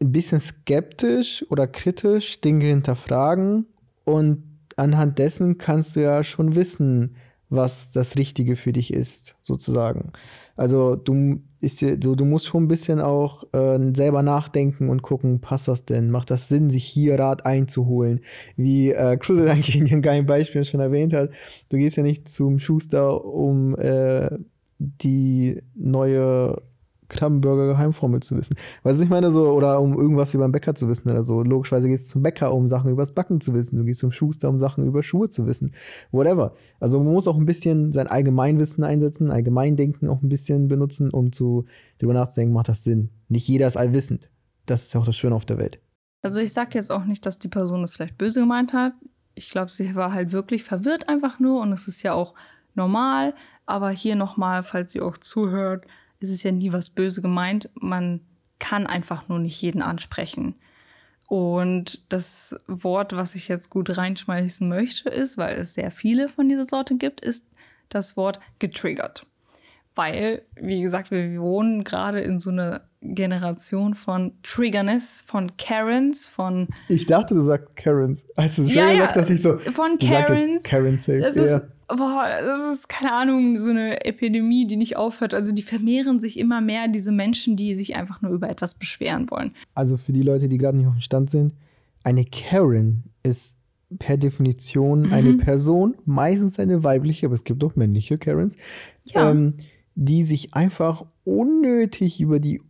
ein 0.01 0.11
bisschen 0.11 0.39
skeptisch 0.39 1.45
oder 1.49 1.67
kritisch 1.67 2.41
Dinge 2.41 2.65
hinterfragen 2.65 3.67
und 4.03 4.43
anhand 4.75 5.19
dessen 5.19 5.57
kannst 5.57 5.95
du 5.95 6.01
ja 6.01 6.23
schon 6.23 6.55
wissen, 6.55 7.15
was 7.49 7.91
das 7.91 8.17
Richtige 8.17 8.55
für 8.55 8.73
dich 8.73 8.93
ist, 8.93 9.35
sozusagen. 9.41 10.11
Also 10.55 10.95
du, 10.95 11.41
ist, 11.59 11.81
du, 11.81 12.15
du 12.15 12.25
musst 12.25 12.45
schon 12.47 12.63
ein 12.63 12.67
bisschen 12.67 13.01
auch 13.01 13.43
äh, 13.53 13.79
selber 13.93 14.23
nachdenken 14.23 14.89
und 14.89 15.01
gucken, 15.01 15.41
passt 15.41 15.67
das 15.67 15.85
denn? 15.85 16.11
Macht 16.11 16.31
das 16.31 16.47
Sinn, 16.47 16.69
sich 16.69 16.85
hier 16.85 17.19
Rat 17.19 17.45
einzuholen? 17.45 18.21
Wie 18.55 18.91
äh, 18.91 19.17
Cruise 19.19 19.49
eigentlich 19.49 19.77
in 19.77 19.85
ihrem 19.85 20.01
geilen 20.01 20.25
Beispiel 20.25 20.63
schon 20.63 20.79
erwähnt 20.79 21.13
hat, 21.13 21.31
du 21.69 21.77
gehst 21.77 21.97
ja 21.97 22.03
nicht 22.03 22.27
zum 22.27 22.59
Schuster, 22.59 23.23
um 23.25 23.77
äh, 23.77 24.29
die 24.79 25.61
neue 25.75 26.61
Krabbenburger 27.09 27.67
Geheimformel 27.67 28.21
zu 28.21 28.35
wissen. 28.35 28.55
Weißt 28.83 28.99
du, 28.99 29.03
ich 29.03 29.09
meine 29.09 29.31
so, 29.31 29.49
oder 29.49 29.79
um 29.79 29.93
irgendwas 29.93 30.33
über 30.33 30.47
den 30.47 30.51
Bäcker 30.51 30.75
zu 30.75 30.87
wissen 30.87 31.09
oder 31.09 31.23
so. 31.23 31.43
Logischerweise 31.43 31.87
gehst 31.87 32.07
du 32.07 32.13
zum 32.13 32.23
Bäcker, 32.23 32.53
um 32.53 32.67
Sachen 32.67 32.89
übers 32.91 33.11
Backen 33.11 33.41
zu 33.41 33.53
wissen. 33.53 33.77
Du 33.77 33.83
gehst 33.83 33.99
zum 33.99 34.11
Schuster, 34.11 34.49
um 34.49 34.59
Sachen 34.59 34.85
über 34.85 35.03
Schuhe 35.03 35.29
zu 35.29 35.45
wissen. 35.45 35.71
Whatever. 36.11 36.53
Also 36.79 36.99
man 37.01 37.13
muss 37.13 37.27
auch 37.27 37.37
ein 37.37 37.45
bisschen 37.45 37.91
sein 37.91 38.07
Allgemeinwissen 38.07 38.83
einsetzen, 38.83 39.31
Allgemeindenken 39.31 40.09
auch 40.09 40.21
ein 40.21 40.29
bisschen 40.29 40.67
benutzen, 40.67 41.09
um 41.11 41.31
zu 41.31 41.65
darüber 41.97 42.13
nachzudenken, 42.13 42.53
macht 42.53 42.69
das 42.69 42.83
Sinn. 42.83 43.09
Nicht 43.29 43.47
jeder 43.47 43.67
ist 43.67 43.77
allwissend. 43.77 44.29
Das 44.65 44.85
ist 44.85 44.93
ja 44.93 44.99
auch 44.99 45.05
das 45.05 45.15
Schöne 45.15 45.35
auf 45.35 45.45
der 45.45 45.57
Welt. 45.57 45.79
Also 46.21 46.41
ich 46.41 46.53
sag 46.53 46.73
jetzt 46.73 46.91
auch 46.91 47.05
nicht, 47.05 47.25
dass 47.25 47.37
die 47.37 47.47
Person 47.47 47.83
es 47.83 47.95
vielleicht 47.95 48.17
böse 48.17 48.39
gemeint 48.39 48.73
hat. 48.73 48.93
Ich 49.35 49.49
glaube, 49.49 49.71
sie 49.71 49.95
war 49.95 50.13
halt 50.13 50.31
wirklich 50.31 50.63
verwirrt 50.63 51.07
einfach 51.07 51.39
nur 51.39 51.61
und 51.61 51.71
es 51.71 51.87
ist 51.87 52.01
ja 52.03 52.13
auch 52.13 52.33
normal. 52.73 53.35
Aber 53.65 53.89
hier 53.89 54.15
nochmal, 54.15 54.63
falls 54.63 54.91
sie 54.91 55.01
auch 55.01 55.17
zuhört, 55.17 55.85
es 56.19 56.29
ist 56.29 56.43
ja 56.43 56.51
nie 56.51 56.71
was 56.71 56.89
böse 56.89 57.21
gemeint. 57.21 57.69
Man 57.75 58.21
kann 58.59 58.87
einfach 58.87 59.27
nur 59.27 59.39
nicht 59.39 59.61
jeden 59.61 59.81
ansprechen. 59.81 60.55
Und 61.27 62.03
das 62.09 62.55
Wort, 62.67 63.15
was 63.15 63.35
ich 63.35 63.47
jetzt 63.47 63.69
gut 63.69 63.97
reinschmeißen 63.97 64.67
möchte, 64.67 65.09
ist, 65.09 65.37
weil 65.37 65.55
es 65.57 65.73
sehr 65.73 65.91
viele 65.91 66.29
von 66.29 66.47
dieser 66.47 66.65
Sorte 66.65 66.97
gibt, 66.97 67.21
ist 67.21 67.45
das 67.89 68.15
Wort 68.15 68.39
getriggert. 68.59 69.25
Weil, 69.95 70.41
wie 70.59 70.81
gesagt, 70.81 71.11
wir 71.11 71.39
wohnen 71.39 71.83
gerade 71.83 72.21
in 72.21 72.39
so 72.39 72.49
einer 72.49 72.81
Generation 73.01 73.95
von 73.95 74.33
Triggerness, 74.43 75.23
von 75.25 75.55
Karens, 75.57 76.25
von. 76.27 76.67
Ich 76.89 77.05
dachte, 77.05 77.33
du 77.33 77.43
sagst 77.43 77.75
Karens. 77.75 78.25
Hast 78.35 78.57
du 78.57 78.63
schon 78.63 78.73
ja, 78.73 78.91
gesagt, 78.91 79.15
ja, 79.15 79.21
dass 79.21 79.29
ich 79.29 79.41
so. 79.41 79.57
Von 79.57 79.97
Karens. 79.97 80.63
Karen 80.63 80.99
safe. 80.99 81.19
Das 81.19 81.35
ja. 81.35 81.57
ist 81.57 81.65
boah, 81.87 82.25
das 82.27 82.77
ist, 82.77 82.89
keine 82.89 83.13
Ahnung, 83.13 83.57
so 83.57 83.69
eine 83.69 84.05
Epidemie, 84.05 84.65
die 84.67 84.77
nicht 84.77 84.97
aufhört. 84.97 85.33
Also 85.33 85.53
die 85.53 85.61
vermehren 85.61 86.19
sich 86.19 86.39
immer 86.39 86.61
mehr, 86.61 86.87
diese 86.87 87.11
Menschen, 87.11 87.55
die 87.55 87.75
sich 87.75 87.95
einfach 87.95 88.21
nur 88.21 88.31
über 88.31 88.49
etwas 88.49 88.75
beschweren 88.75 89.29
wollen. 89.29 89.53
Also 89.73 89.97
für 89.97 90.11
die 90.11 90.23
Leute, 90.23 90.47
die 90.47 90.57
gerade 90.57 90.77
nicht 90.77 90.87
auf 90.87 90.95
dem 90.95 91.01
Stand 91.01 91.29
sind, 91.29 91.53
eine 92.03 92.25
Karen 92.25 93.03
ist 93.23 93.55
per 93.99 94.17
Definition 94.17 95.03
mhm. 95.03 95.13
eine 95.13 95.33
Person, 95.33 95.95
meistens 96.05 96.59
eine 96.59 96.83
weibliche, 96.83 97.27
aber 97.27 97.35
es 97.35 97.43
gibt 97.43 97.63
auch 97.63 97.75
männliche 97.75 98.17
Karens, 98.17 98.57
ja. 99.05 99.29
ähm, 99.29 99.55
die 99.95 100.23
sich 100.23 100.53
einfach 100.53 101.05
unnötig 101.23 102.21
über 102.21 102.39
die 102.39 102.61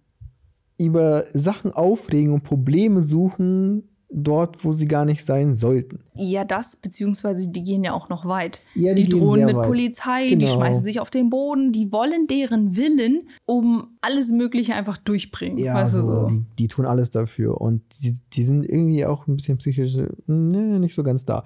über 0.77 1.23
Sachen 1.33 1.71
aufregen 1.71 2.33
und 2.33 2.43
Probleme 2.43 3.01
suchen, 3.01 3.83
dort, 4.11 4.63
wo 4.63 4.71
sie 4.71 4.87
gar 4.87 5.05
nicht 5.05 5.25
sein 5.25 5.53
sollten. 5.53 5.99
Ja, 6.13 6.43
das, 6.43 6.77
beziehungsweise 6.77 7.49
die 7.49 7.63
gehen 7.63 7.83
ja 7.83 7.93
auch 7.93 8.09
noch 8.09 8.25
weit. 8.25 8.61
Ja, 8.75 8.93
die, 8.93 9.03
die 9.03 9.09
drohen 9.09 9.45
mit 9.45 9.55
weit. 9.55 9.67
Polizei, 9.67 10.27
genau. 10.27 10.39
die 10.39 10.47
schmeißen 10.47 10.85
sich 10.85 10.99
auf 10.99 11.09
den 11.09 11.29
Boden, 11.29 11.71
die 11.71 11.91
wollen 11.91 12.27
deren 12.27 12.75
Willen 12.75 13.27
um 13.45 13.97
alles 14.01 14.31
Mögliche 14.31 14.75
einfach 14.75 14.97
durchbringen. 14.97 15.57
Ja, 15.57 15.75
weißt 15.75 15.95
du 15.95 16.03
so. 16.03 16.27
Die, 16.27 16.43
die, 16.59 16.67
tun 16.67 16.85
alles 16.85 17.09
dafür 17.09 17.59
und 17.59 17.81
die, 18.03 18.17
die 18.33 18.43
sind 18.43 18.63
irgendwie 18.63 19.05
auch 19.05 19.27
ein 19.27 19.35
bisschen 19.35 19.57
psychisch, 19.57 19.97
ne, 20.27 20.79
nicht 20.79 20.95
so 20.95 21.03
ganz 21.03 21.25
da. 21.25 21.43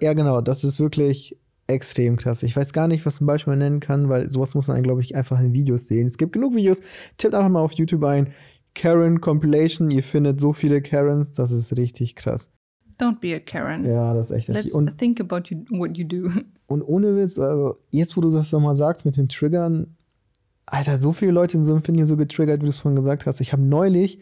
Ja, 0.00 0.12
genau, 0.12 0.40
das 0.40 0.64
ist 0.64 0.78
wirklich 0.78 1.36
extrem 1.66 2.16
krass. 2.16 2.42
Ich 2.42 2.56
weiß 2.56 2.72
gar 2.72 2.88
nicht, 2.88 3.06
was 3.06 3.16
zum 3.16 3.26
Beispiel 3.26 3.56
nennen 3.56 3.80
kann, 3.80 4.08
weil 4.08 4.28
sowas 4.28 4.54
muss 4.54 4.68
man, 4.68 4.82
glaube 4.82 5.00
ich, 5.00 5.14
einfach 5.14 5.40
in 5.40 5.54
Videos 5.54 5.86
sehen. 5.86 6.06
Es 6.06 6.18
gibt 6.18 6.32
genug 6.32 6.54
Videos. 6.54 6.80
Tippt 7.16 7.34
einfach 7.34 7.48
mal 7.48 7.60
auf 7.60 7.72
YouTube 7.72 8.04
ein. 8.04 8.32
Karen 8.74 9.20
Compilation. 9.20 9.90
Ihr 9.90 10.02
findet 10.02 10.40
so 10.40 10.52
viele 10.52 10.82
Karens, 10.82 11.32
das 11.32 11.50
ist 11.50 11.76
richtig 11.76 12.16
krass. 12.16 12.50
Don't 12.98 13.20
be 13.20 13.34
a 13.34 13.40
Karen. 13.40 13.84
Ja, 13.84 14.14
das 14.14 14.30
ist 14.30 14.36
echt 14.36 14.48
Let's 14.48 14.72
und, 14.72 14.96
think 14.98 15.20
about 15.20 15.48
you, 15.48 15.64
what 15.70 15.96
you 15.96 16.06
do. 16.06 16.30
Und 16.66 16.82
ohne 16.82 17.16
Witz, 17.16 17.38
also 17.38 17.76
jetzt, 17.90 18.16
wo 18.16 18.22
du 18.22 18.30
das 18.30 18.50
nochmal 18.50 18.76
sagst 18.76 19.04
mit 19.04 19.18
den 19.18 19.28
Triggern, 19.28 19.94
Alter, 20.64 20.98
so 20.98 21.12
viele 21.12 21.32
Leute 21.32 21.58
sind 21.58 21.64
so 21.64 21.74
empfinden 21.74 22.06
so 22.06 22.16
getriggert, 22.16 22.60
wie 22.60 22.64
du 22.64 22.70
es 22.70 22.78
vorhin 22.78 22.96
gesagt 22.96 23.26
hast. 23.26 23.40
Ich 23.40 23.52
habe 23.52 23.62
neulich 23.62 24.20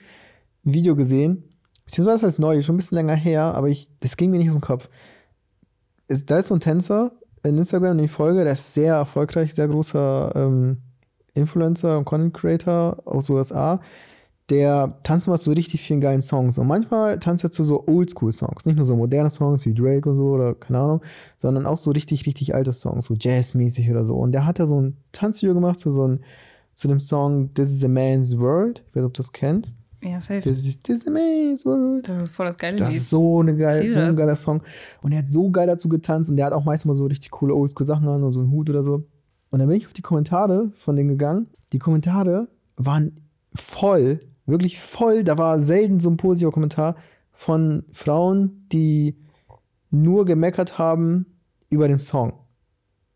ein 0.64 0.74
Video 0.74 0.96
gesehen, 0.96 1.44
beziehungsweise 1.84 2.22
das 2.22 2.28
heißt 2.28 2.38
neulich, 2.40 2.66
schon 2.66 2.74
ein 2.74 2.78
bisschen 2.78 2.96
länger 2.96 3.14
her, 3.14 3.54
aber 3.54 3.68
ich, 3.68 3.88
das 4.00 4.16
ging 4.16 4.30
mir 4.32 4.38
nicht 4.38 4.48
aus 4.48 4.56
dem 4.56 4.62
Kopf. 4.62 4.90
Da 6.08 6.38
ist 6.38 6.48
so 6.48 6.54
ein 6.54 6.60
Tänzer, 6.60 7.12
in 7.42 7.58
Instagram, 7.58 7.96
den 7.98 8.04
ich 8.06 8.10
folge, 8.10 8.44
der 8.44 8.52
ist 8.52 8.74
sehr 8.74 8.94
erfolgreich, 8.94 9.54
sehr 9.54 9.68
großer 9.68 10.32
ähm, 10.34 10.78
Influencer 11.34 11.98
und 11.98 12.04
Content 12.04 12.34
Creator 12.34 12.98
aus 13.04 13.30
USA. 13.30 13.80
Der 14.48 14.98
tanzt 15.04 15.28
mal 15.28 15.38
zu 15.38 15.52
richtig 15.52 15.80
vielen 15.80 16.00
geilen 16.00 16.22
Songs. 16.22 16.58
Und 16.58 16.66
manchmal 16.66 17.20
tanzt 17.20 17.44
er 17.44 17.52
zu 17.52 17.62
so 17.62 17.86
Oldschool-Songs. 17.86 18.66
Nicht 18.66 18.76
nur 18.76 18.84
so 18.84 18.96
moderne 18.96 19.30
Songs 19.30 19.64
wie 19.64 19.72
Drake 19.72 20.08
und 20.08 20.16
so 20.16 20.30
oder 20.30 20.54
keine 20.54 20.80
Ahnung, 20.80 21.02
sondern 21.36 21.66
auch 21.66 21.78
so 21.78 21.92
richtig, 21.92 22.26
richtig 22.26 22.54
alte 22.54 22.72
Songs, 22.72 23.04
so 23.04 23.14
Jazz-mäßig 23.14 23.88
oder 23.90 24.04
so. 24.04 24.16
Und 24.16 24.32
der 24.32 24.46
hat 24.46 24.58
da 24.58 24.66
so 24.66 24.80
ein 24.80 24.96
Tanzvideo 25.12 25.54
gemacht 25.54 25.78
zu 25.78 25.92
so 25.92 26.06
ein, 26.06 26.24
zu 26.74 26.88
dem 26.88 26.98
Song 26.98 27.54
This 27.54 27.70
is 27.70 27.84
a 27.84 27.88
Man's 27.88 28.38
World. 28.38 28.82
Ich 28.88 28.96
weiß 28.96 29.02
nicht, 29.02 29.06
ob 29.06 29.14
du 29.14 29.22
das 29.22 29.32
kennst. 29.32 29.76
Ja, 30.02 30.20
safe. 30.20 30.40
This 30.40 30.66
is, 30.66 30.80
this 30.80 31.02
is 31.02 31.08
a 31.08 31.10
man's 31.10 31.64
world. 31.66 32.08
Das 32.08 32.18
ist 32.18 32.30
voll 32.34 32.46
das 32.46 32.56
geile 32.56 32.76
Das 32.76 32.88
Lied. 32.88 32.96
ist 32.98 33.10
so, 33.10 33.40
eine 33.40 33.52
Ich 33.52 33.58
geil, 33.58 33.82
liebe 33.82 33.92
so 33.92 34.00
ein 34.00 34.06
das. 34.06 34.16
geiler 34.16 34.36
Song. 34.36 34.62
Und 35.02 35.12
er 35.12 35.18
hat 35.18 35.30
so 35.30 35.50
geil 35.50 35.66
dazu 35.66 35.88
getanzt 35.88 36.30
und 36.30 36.36
der 36.36 36.46
hat 36.46 36.52
auch 36.52 36.64
meistens 36.64 36.86
mal 36.88 36.94
so 36.94 37.04
richtig 37.06 37.30
coole 37.30 37.54
Oldschool-Sachen 37.54 38.08
an 38.08 38.22
und 38.22 38.32
so 38.32 38.40
einen 38.40 38.50
Hut 38.50 38.70
oder 38.70 38.82
so. 38.82 39.04
Und 39.50 39.58
dann 39.58 39.68
bin 39.68 39.76
ich 39.76 39.86
auf 39.86 39.92
die 39.92 40.02
Kommentare 40.02 40.70
von 40.74 40.96
denen 40.96 41.08
gegangen. 41.10 41.48
Die 41.72 41.78
Kommentare 41.78 42.48
waren 42.76 43.20
voll, 43.54 44.20
wirklich 44.46 44.80
voll. 44.80 45.22
Da 45.24 45.36
war 45.38 45.58
selten 45.58 46.00
so 46.00 46.08
ein 46.08 46.16
positiver 46.16 46.52
Kommentar 46.52 46.96
von 47.32 47.84
Frauen, 47.92 48.66
die 48.72 49.16
nur 49.90 50.24
gemeckert 50.24 50.78
haben 50.78 51.26
über 51.68 51.88
den 51.88 51.98
Song. 51.98 52.32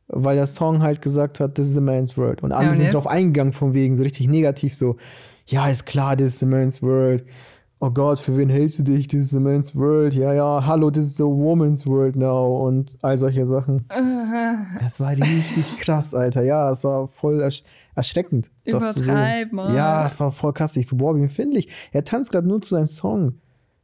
Weil 0.08 0.36
der 0.36 0.46
Song 0.46 0.82
halt 0.82 1.00
gesagt 1.00 1.40
hat, 1.40 1.54
this 1.54 1.68
is 1.68 1.78
a 1.78 1.80
man's 1.80 2.18
world. 2.18 2.42
Und 2.42 2.52
alle 2.52 2.68
und 2.68 2.74
sind 2.74 2.92
drauf 2.92 3.06
eingegangen 3.06 3.52
von 3.54 3.72
wegen, 3.72 3.96
so 3.96 4.02
richtig 4.02 4.28
negativ 4.28 4.74
so, 4.74 4.96
ja, 5.46 5.68
ist 5.68 5.86
klar, 5.86 6.16
this 6.16 6.36
is 6.36 6.42
a 6.42 6.46
man's 6.46 6.82
world. 6.82 7.24
Oh 7.80 7.90
Gott, 7.90 8.18
für 8.18 8.36
wen 8.36 8.48
hältst 8.48 8.78
du 8.78 8.82
dich? 8.82 9.08
This 9.08 9.26
is 9.26 9.36
a 9.36 9.40
man's 9.40 9.76
world. 9.76 10.14
Ja, 10.14 10.32
ja, 10.32 10.64
hallo, 10.64 10.90
this 10.90 11.04
is 11.04 11.20
a 11.20 11.24
woman's 11.24 11.86
world 11.86 12.16
now. 12.16 12.66
Und 12.66 12.96
all 13.02 13.18
solche 13.18 13.46
Sachen. 13.46 13.86
Das 14.80 14.98
war 15.00 15.10
richtig 15.10 15.78
krass, 15.78 16.14
Alter. 16.14 16.42
Ja, 16.42 16.70
das 16.70 16.84
war 16.84 17.08
voll 17.08 17.40
ersch 17.40 17.62
erschreckend. 17.94 18.50
Übertreib 18.64 19.52
mal. 19.52 19.74
Ja, 19.74 20.04
es 20.04 20.18
war 20.18 20.32
voll 20.32 20.52
krass. 20.52 20.76
Ich 20.76 20.88
so, 20.88 20.96
boah, 20.96 21.14
wie 21.14 21.22
empfindlich. 21.22 21.68
Er 21.92 22.04
tanzt 22.04 22.32
gerade 22.32 22.48
nur 22.48 22.60
zu 22.60 22.74
einem 22.74 22.88
Song. 22.88 23.34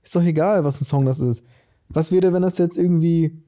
Ist 0.02 0.16
doch 0.16 0.22
egal, 0.22 0.64
was 0.64 0.80
ein 0.80 0.84
Song 0.84 1.04
das 1.04 1.20
ist. 1.20 1.44
Was 1.88 2.10
wäre, 2.10 2.32
wenn 2.32 2.42
das 2.42 2.58
jetzt 2.58 2.78
irgendwie. 2.78 3.42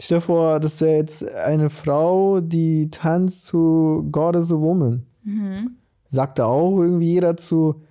Stell 0.00 0.18
dir 0.18 0.22
vor, 0.22 0.60
das 0.60 0.80
wäre 0.80 0.96
jetzt 0.96 1.28
eine 1.34 1.68
Frau, 1.68 2.40
die 2.40 2.90
tanzt 2.90 3.44
zu 3.44 4.08
God 4.10 4.34
is 4.36 4.50
a 4.50 4.56
Woman. 4.56 5.04
Mhm. 5.24 5.76
Sagt 6.12 6.40
da 6.40 6.46
auch 6.46 6.80
irgendwie 6.80 7.12
jeder 7.12 7.36
zu. 7.36 7.82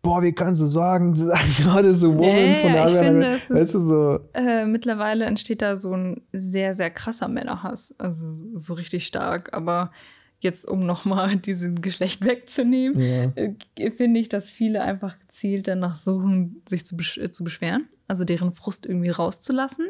Boah, 0.00 0.22
wie 0.22 0.32
kannst 0.32 0.60
du 0.60 0.66
sagen, 0.66 1.12
God 1.14 1.82
is 1.82 2.04
a 2.04 2.06
Woman 2.06 2.20
Nee, 2.20 2.62
von 2.62 2.72
der 2.72 2.84
ich 2.86 2.96
Ariana 2.96 3.02
finde, 3.02 3.26
es 3.26 3.50
Weißt 3.50 3.62
ist- 3.62 3.74
du 3.74 3.80
so. 3.80 4.20
Äh, 4.32 4.64
mittlerweile 4.64 5.24
entsteht 5.24 5.60
da 5.60 5.74
so 5.74 5.92
ein 5.92 6.22
sehr, 6.32 6.72
sehr 6.74 6.90
krasser 6.90 7.26
Männerhass. 7.26 7.96
Also 7.98 8.24
so 8.54 8.74
richtig 8.74 9.06
stark. 9.08 9.52
Aber 9.54 9.90
jetzt, 10.38 10.68
um 10.68 10.86
nochmal 10.86 11.34
diesen 11.36 11.82
Geschlecht 11.82 12.24
wegzunehmen, 12.24 13.00
Ja. 13.00 13.32
äh, 13.34 13.90
finde 13.90 14.20
ich, 14.20 14.28
dass 14.28 14.50
viele 14.50 14.82
einfach 14.82 15.18
gezielt 15.18 15.66
danach 15.66 15.96
suchen, 15.96 16.62
sich 16.68 16.86
zu, 16.86 16.96
besch 16.96 17.18
äh, 17.18 17.32
zu 17.32 17.42
beschweren. 17.42 17.88
Also 18.06 18.22
deren 18.22 18.52
Frust 18.52 18.86
irgendwie 18.86 19.10
rauszulassen. 19.10 19.86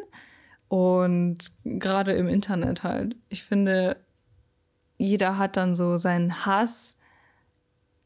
Und 0.68 1.36
gerade 1.64 2.12
im 2.12 2.28
Internet 2.28 2.82
halt. 2.82 3.14
Ich 3.28 3.42
finde, 3.44 3.96
jeder 4.96 5.36
hat 5.36 5.56
dann 5.58 5.74
so 5.74 5.96
seinen 5.98 6.46
Hass, 6.46 6.97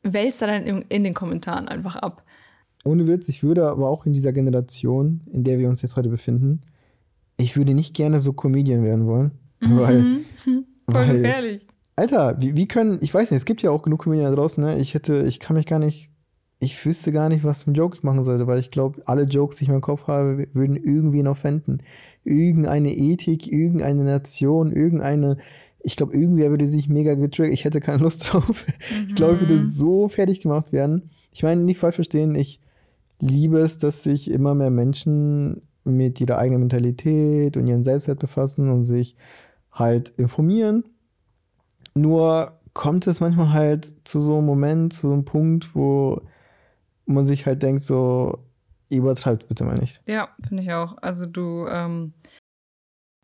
wälzt 0.02 0.42
er 0.42 0.48
dann 0.48 0.64
in, 0.64 0.82
in 0.88 1.04
den 1.04 1.14
Kommentaren 1.14 1.68
einfach 1.68 1.96
ab. 1.96 2.24
Ohne 2.84 3.06
Witz, 3.06 3.28
ich 3.28 3.42
würde 3.42 3.68
aber 3.68 3.88
auch 3.88 4.06
in 4.06 4.12
dieser 4.12 4.32
Generation, 4.32 5.20
in 5.32 5.44
der 5.44 5.58
wir 5.58 5.68
uns 5.68 5.82
jetzt 5.82 5.96
heute 5.96 6.08
befinden, 6.08 6.62
ich 7.38 7.56
würde 7.56 7.74
nicht 7.74 7.94
gerne 7.94 8.20
so 8.20 8.32
Comedian 8.32 8.82
werden 8.84 9.06
wollen. 9.06 9.30
Weil, 9.60 10.02
Mhm. 10.02 10.24
Voll 10.90 11.08
weil 11.08 11.12
gefährlich. 11.22 11.66
Alter, 11.94 12.36
wie, 12.40 12.56
wie 12.56 12.66
können, 12.66 12.98
ich 13.00 13.14
weiß 13.14 13.30
nicht, 13.30 13.38
es 13.38 13.44
gibt 13.44 13.62
ja 13.62 13.70
auch 13.70 13.82
genug 13.82 14.02
Comedian 14.02 14.30
da 14.30 14.34
draußen, 14.34 14.62
ne? 14.62 14.78
Ich 14.78 14.94
hätte, 14.94 15.22
ich 15.22 15.38
kann 15.38 15.54
mich 15.54 15.66
gar 15.66 15.78
nicht, 15.78 16.10
ich 16.58 16.84
wüsste 16.84 17.12
gar 17.12 17.28
nicht, 17.28 17.44
was 17.44 17.64
für 17.64 17.70
ein 17.70 17.74
Joke 17.74 17.96
ich 17.96 18.02
machen 18.02 18.22
sollte, 18.24 18.46
weil 18.46 18.58
ich 18.58 18.70
glaube, 18.70 19.02
alle 19.06 19.24
Jokes, 19.24 19.58
die 19.58 19.64
ich 19.64 19.68
in 19.68 19.74
meinem 19.74 19.82
Kopf 19.82 20.06
habe, 20.08 20.48
würden 20.52 20.76
irgendwen 20.76 21.26
offenden. 21.28 21.82
Irgendeine 22.24 22.92
Ethik, 22.94 23.46
irgendeine 23.52 24.04
Nation, 24.04 24.72
irgendeine, 24.72 25.36
ich 25.82 25.96
glaube, 25.96 26.14
irgendwer 26.14 26.50
würde 26.50 26.66
sich 26.66 26.88
mega 26.88 27.14
getriggert, 27.14 27.54
ich 27.54 27.64
hätte 27.64 27.80
keine 27.80 28.02
Lust 28.02 28.26
drauf. 28.32 28.64
Ich 29.06 29.14
glaube, 29.14 29.34
ich 29.34 29.40
würde 29.40 29.58
so 29.58 30.08
fertig 30.08 30.40
gemacht 30.40 30.72
werden. 30.72 31.10
Ich 31.32 31.42
meine, 31.42 31.62
nicht 31.62 31.78
falsch 31.78 31.96
verstehen, 31.96 32.34
ich 32.34 32.60
liebe 33.20 33.58
es, 33.58 33.78
dass 33.78 34.02
sich 34.02 34.30
immer 34.30 34.54
mehr 34.54 34.70
Menschen 34.70 35.62
mit 35.84 36.20
ihrer 36.20 36.38
eigenen 36.38 36.60
Mentalität 36.60 37.56
und 37.56 37.66
ihren 37.66 37.84
Selbstwert 37.84 38.18
befassen 38.18 38.70
und 38.70 38.84
sich 38.84 39.16
halt 39.72 40.10
informieren. 40.16 40.84
Nur 41.94 42.58
kommt 42.74 43.06
es 43.06 43.20
manchmal 43.20 43.52
halt 43.52 43.94
zu 44.06 44.20
so 44.20 44.38
einem 44.38 44.46
Moment, 44.46 44.92
zu 44.92 45.08
so 45.08 45.12
einem 45.12 45.24
Punkt, 45.24 45.74
wo 45.74 46.20
man 47.06 47.24
sich 47.24 47.46
halt 47.46 47.62
denkt, 47.62 47.82
so, 47.82 48.38
übertreibt 48.88 49.48
bitte 49.48 49.64
mal 49.64 49.78
nicht. 49.78 50.00
Ja, 50.06 50.28
finde 50.46 50.62
ich 50.62 50.72
auch. 50.72 50.96
Also 51.00 51.26
du, 51.26 51.66
ähm, 51.68 52.12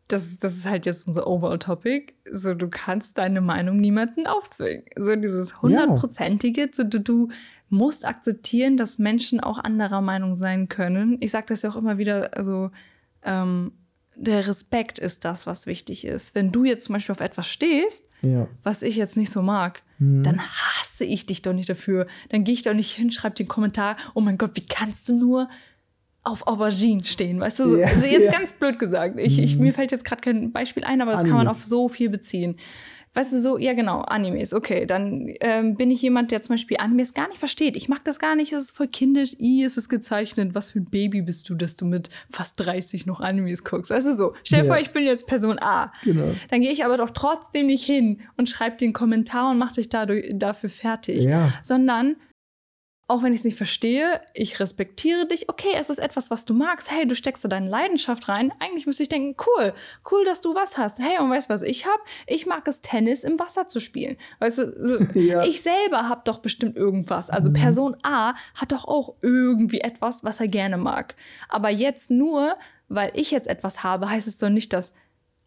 das, 0.09 0.37
das 0.39 0.55
ist 0.57 0.65
halt 0.67 0.85
jetzt 0.85 1.07
unser 1.07 1.25
Overall-Topic. 1.27 2.13
So, 2.31 2.53
du 2.53 2.67
kannst 2.67 3.17
deine 3.17 3.41
Meinung 3.41 3.77
niemanden 3.77 4.27
aufzwingen. 4.27 4.83
So 4.97 5.15
dieses 5.15 5.61
hundertprozentige, 5.61 6.69
so, 6.73 6.83
du, 6.83 6.99
du 6.99 7.29
musst 7.69 8.05
akzeptieren, 8.05 8.75
dass 8.77 8.97
Menschen 8.99 9.39
auch 9.39 9.59
anderer 9.59 10.01
Meinung 10.01 10.35
sein 10.35 10.67
können. 10.67 11.17
Ich 11.21 11.31
sage 11.31 11.45
das 11.49 11.61
ja 11.61 11.69
auch 11.69 11.75
immer 11.75 11.97
wieder, 11.97 12.35
also 12.35 12.71
ähm, 13.23 13.71
der 14.15 14.47
Respekt 14.47 14.99
ist 14.99 15.23
das, 15.23 15.47
was 15.47 15.65
wichtig 15.65 16.03
ist. 16.03 16.35
Wenn 16.35 16.51
du 16.51 16.65
jetzt 16.65 16.83
zum 16.85 16.93
Beispiel 16.93 17.13
auf 17.13 17.21
etwas 17.21 17.47
stehst, 17.47 18.05
Ja. 18.21 18.47
was 18.63 18.81
ich 18.81 18.97
jetzt 18.97 19.15
nicht 19.15 19.31
so 19.31 19.41
mag, 19.41 19.81
Mhm. 19.99 20.23
dann 20.23 20.41
hasse 20.41 21.05
ich 21.05 21.25
dich 21.25 21.41
doch 21.41 21.53
nicht 21.53 21.69
dafür. 21.69 22.07
Dann 22.29 22.43
gehe 22.43 22.53
ich 22.53 22.63
doch 22.63 22.73
nicht 22.73 22.91
hin, 22.93 23.11
schreib 23.11 23.35
den 23.35 23.47
Kommentar, 23.47 23.95
oh 24.15 24.21
mein 24.21 24.37
Gott, 24.37 24.51
wie 24.55 24.65
kannst 24.65 25.07
du 25.07 25.15
nur 25.17 25.49
auf 26.23 26.47
Aubergine 26.47 27.03
stehen, 27.05 27.39
weißt 27.39 27.59
du? 27.59 27.69
So, 27.71 27.77
Ja, 27.77 27.87
also 27.87 28.05
jetzt 28.05 28.25
ja. 28.25 28.31
ganz 28.31 28.53
blöd 28.53 28.77
gesagt. 28.79 29.19
Ich, 29.19 29.39
ich, 29.39 29.57
mir 29.57 29.73
fällt 29.73 29.91
jetzt 29.91 30.03
gerade 30.05 30.21
kein 30.21 30.51
Beispiel 30.51 30.83
ein, 30.83 31.01
aber 31.01 31.11
das 31.11 31.21
kann 31.23 31.31
man 31.31 31.47
auf 31.47 31.53
Animes. 31.57 31.69
so 31.69 31.89
viel 31.89 32.09
beziehen. 32.09 32.57
Weißt 33.15 33.33
du, 33.33 33.41
so, 33.41 33.57
ja 33.57 33.73
genau, 33.73 34.01
Animes, 34.01 34.53
okay, 34.53 34.85
dann 34.85 35.33
ähm, 35.41 35.75
bin 35.75 35.89
ich 35.89 35.99
jemand, 36.03 36.29
der 36.29 36.43
zum 36.43 36.53
Beispiel 36.53 36.77
Animes 36.77 37.15
gar 37.15 37.27
nicht 37.27 37.39
versteht. 37.39 37.75
Ich 37.75 37.89
mag 37.89 38.05
das 38.05 38.19
gar 38.19 38.35
nicht, 38.35 38.53
es 38.53 38.61
ist 38.61 38.77
voll 38.77 38.87
kindisch, 38.87 39.35
i, 39.39 39.63
es 39.63 39.77
ist 39.77 39.89
gezeichnet. 39.89 40.53
Was 40.53 40.69
für 40.69 40.79
ein 40.79 40.85
Baby 40.85 41.23
bist 41.23 41.49
du, 41.49 41.55
dass 41.55 41.75
du 41.75 41.85
mit 41.87 42.11
fast 42.29 42.59
30 42.59 43.07
noch 43.07 43.19
Animes 43.19 43.63
guckst? 43.63 43.89
Du 43.89 43.99
so, 44.15 44.35
stell 44.43 44.59
dir 44.61 44.67
Ja. 44.67 44.73
vor, 44.73 44.79
ich 44.81 44.91
bin 44.91 45.05
jetzt 45.05 45.25
Person 45.25 45.57
A. 45.59 45.91
Genau. 46.03 46.35
Dann 46.51 46.61
gehe 46.61 46.71
ich 46.71 46.85
aber 46.85 46.97
doch 46.97 47.09
trotzdem 47.09 47.65
nicht 47.65 47.83
hin 47.83 48.19
und 48.37 48.47
schreibe 48.47 48.77
den 48.77 48.93
Kommentar 48.93 49.49
und 49.49 49.57
mach 49.57 49.71
dich 49.71 49.89
dadurch, 49.89 50.25
dafür 50.35 50.69
fertig. 50.69 51.23
Ja. 51.23 51.51
Sondern, 51.63 52.15
auch 53.09 53.23
wenn 53.23 53.33
ich 53.33 53.39
es 53.39 53.45
nicht 53.45 53.57
verstehe, 53.57 54.21
ich 54.33 54.59
respektiere 54.59 55.27
dich. 55.27 55.49
Okay, 55.49 55.71
es 55.75 55.89
ist 55.89 55.97
etwas, 55.97 56.29
was 56.29 56.45
du 56.45 56.53
magst. 56.53 56.91
Hey, 56.91 57.07
du 57.07 57.15
steckst 57.15 57.43
da 57.43 57.49
deine 57.49 57.69
Leidenschaft 57.69 58.29
rein. 58.29 58.53
Eigentlich 58.59 58.85
müsste 58.85 59.03
ich 59.03 59.09
denken, 59.09 59.35
cool, 59.45 59.73
cool, 60.11 60.23
dass 60.25 60.41
du 60.41 60.53
was 60.53 60.77
hast. 60.77 60.99
Hey, 60.99 61.19
und 61.19 61.29
weißt 61.31 61.49
du, 61.49 61.53
was 61.53 61.63
ich 61.63 61.87
hab? 61.87 61.99
Ich 62.27 62.45
mag 62.45 62.67
es, 62.67 62.81
Tennis 62.81 63.23
im 63.23 63.39
Wasser 63.39 63.67
zu 63.67 63.79
spielen. 63.79 64.15
Weißt 64.39 64.59
du, 64.59 64.73
so, 64.79 64.99
Ja. 65.19 65.43
ich 65.43 65.61
selber 65.61 66.07
hab 66.07 66.23
doch 66.25 66.37
bestimmt 66.39 66.75
irgendwas. 66.77 67.29
Also 67.31 67.51
Person 67.51 67.97
A 68.03 68.35
hat 68.53 68.71
doch 68.71 68.85
auch 68.85 69.15
irgendwie 69.21 69.81
etwas, 69.81 70.23
was 70.23 70.39
er 70.39 70.47
gerne 70.47 70.77
mag. 70.77 71.15
Aber 71.49 71.69
jetzt 71.69 72.11
nur, 72.11 72.57
weil 72.89 73.11
ich 73.15 73.31
jetzt 73.31 73.47
etwas 73.47 73.83
habe, 73.83 74.09
heißt 74.09 74.27
es 74.27 74.37
doch 74.37 74.49
nicht, 74.49 74.71
dass 74.71 74.93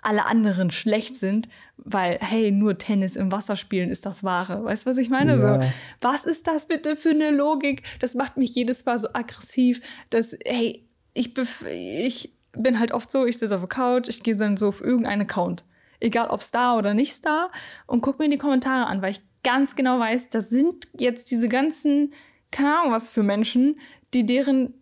alle 0.03 0.27
anderen 0.27 0.71
schlecht 0.71 1.17
sind, 1.17 1.49
weil, 1.77 2.19
hey, 2.21 2.51
nur 2.51 2.77
Tennis 2.77 3.17
im 3.17 3.33
Wasser 3.33 3.57
spielen 3.57 3.91
ist 3.91 4.05
das 4.05 4.23
Wahre. 4.23 4.65
Weißt 4.65 4.85
du, 4.85 4.91
was 4.91 4.99
ich 4.99 5.11
meine? 5.11 5.37
Ja. 5.37 5.63
So, 5.63 5.73
was 6.01 6.25
ist 6.25 6.47
das 6.47 6.67
bitte 6.67 6.97
für 6.97 7.11
eine 7.11 7.31
Logik? 7.31 7.83
Das 8.01 8.15
macht 8.15 8.37
mich 8.37 8.55
jedes 8.55 8.85
Mal 8.85 8.99
so 8.99 9.09
aggressiv, 9.13 9.81
dass, 10.11 10.37
hey, 10.45 10.89
ich, 11.15 11.33
ich 11.67 12.35
bin 12.53 12.79
halt 12.79 12.93
oft 12.93 13.11
so, 13.11 13.27
ich 13.27 13.39
sitze 13.39 13.55
auf 13.55 13.63
der 13.63 13.69
Couch, 13.69 14.09
ich 14.09 14.23
gehe 14.23 14.37
dann 14.37 14.57
so 14.57 14.69
auf 14.69 14.81
irgendeinen 14.81 15.23
Account. 15.23 15.65
Egal 16.01 16.29
ob 16.29 16.43
Star 16.43 16.77
oder 16.77 16.95
nicht 16.95 17.13
Star 17.13 17.51
und 17.87 18.01
guck 18.01 18.19
mir 18.19 18.29
die 18.29 18.39
Kommentare 18.39 18.87
an, 18.87 19.03
weil 19.03 19.13
ich 19.13 19.21
ganz 19.45 19.77
genau 19.77 19.99
weiß, 19.99 20.31
das 20.31 20.51
sind 20.51 20.89
jetzt 20.99 21.31
diese 21.31 21.49
ganzen, 21.49 22.13
keine 22.51 22.79
Ahnung 22.79 22.93
was 22.93 23.09
für 23.09 23.23
Menschen, 23.23 23.79
die 24.13 24.27
deren 24.27 24.75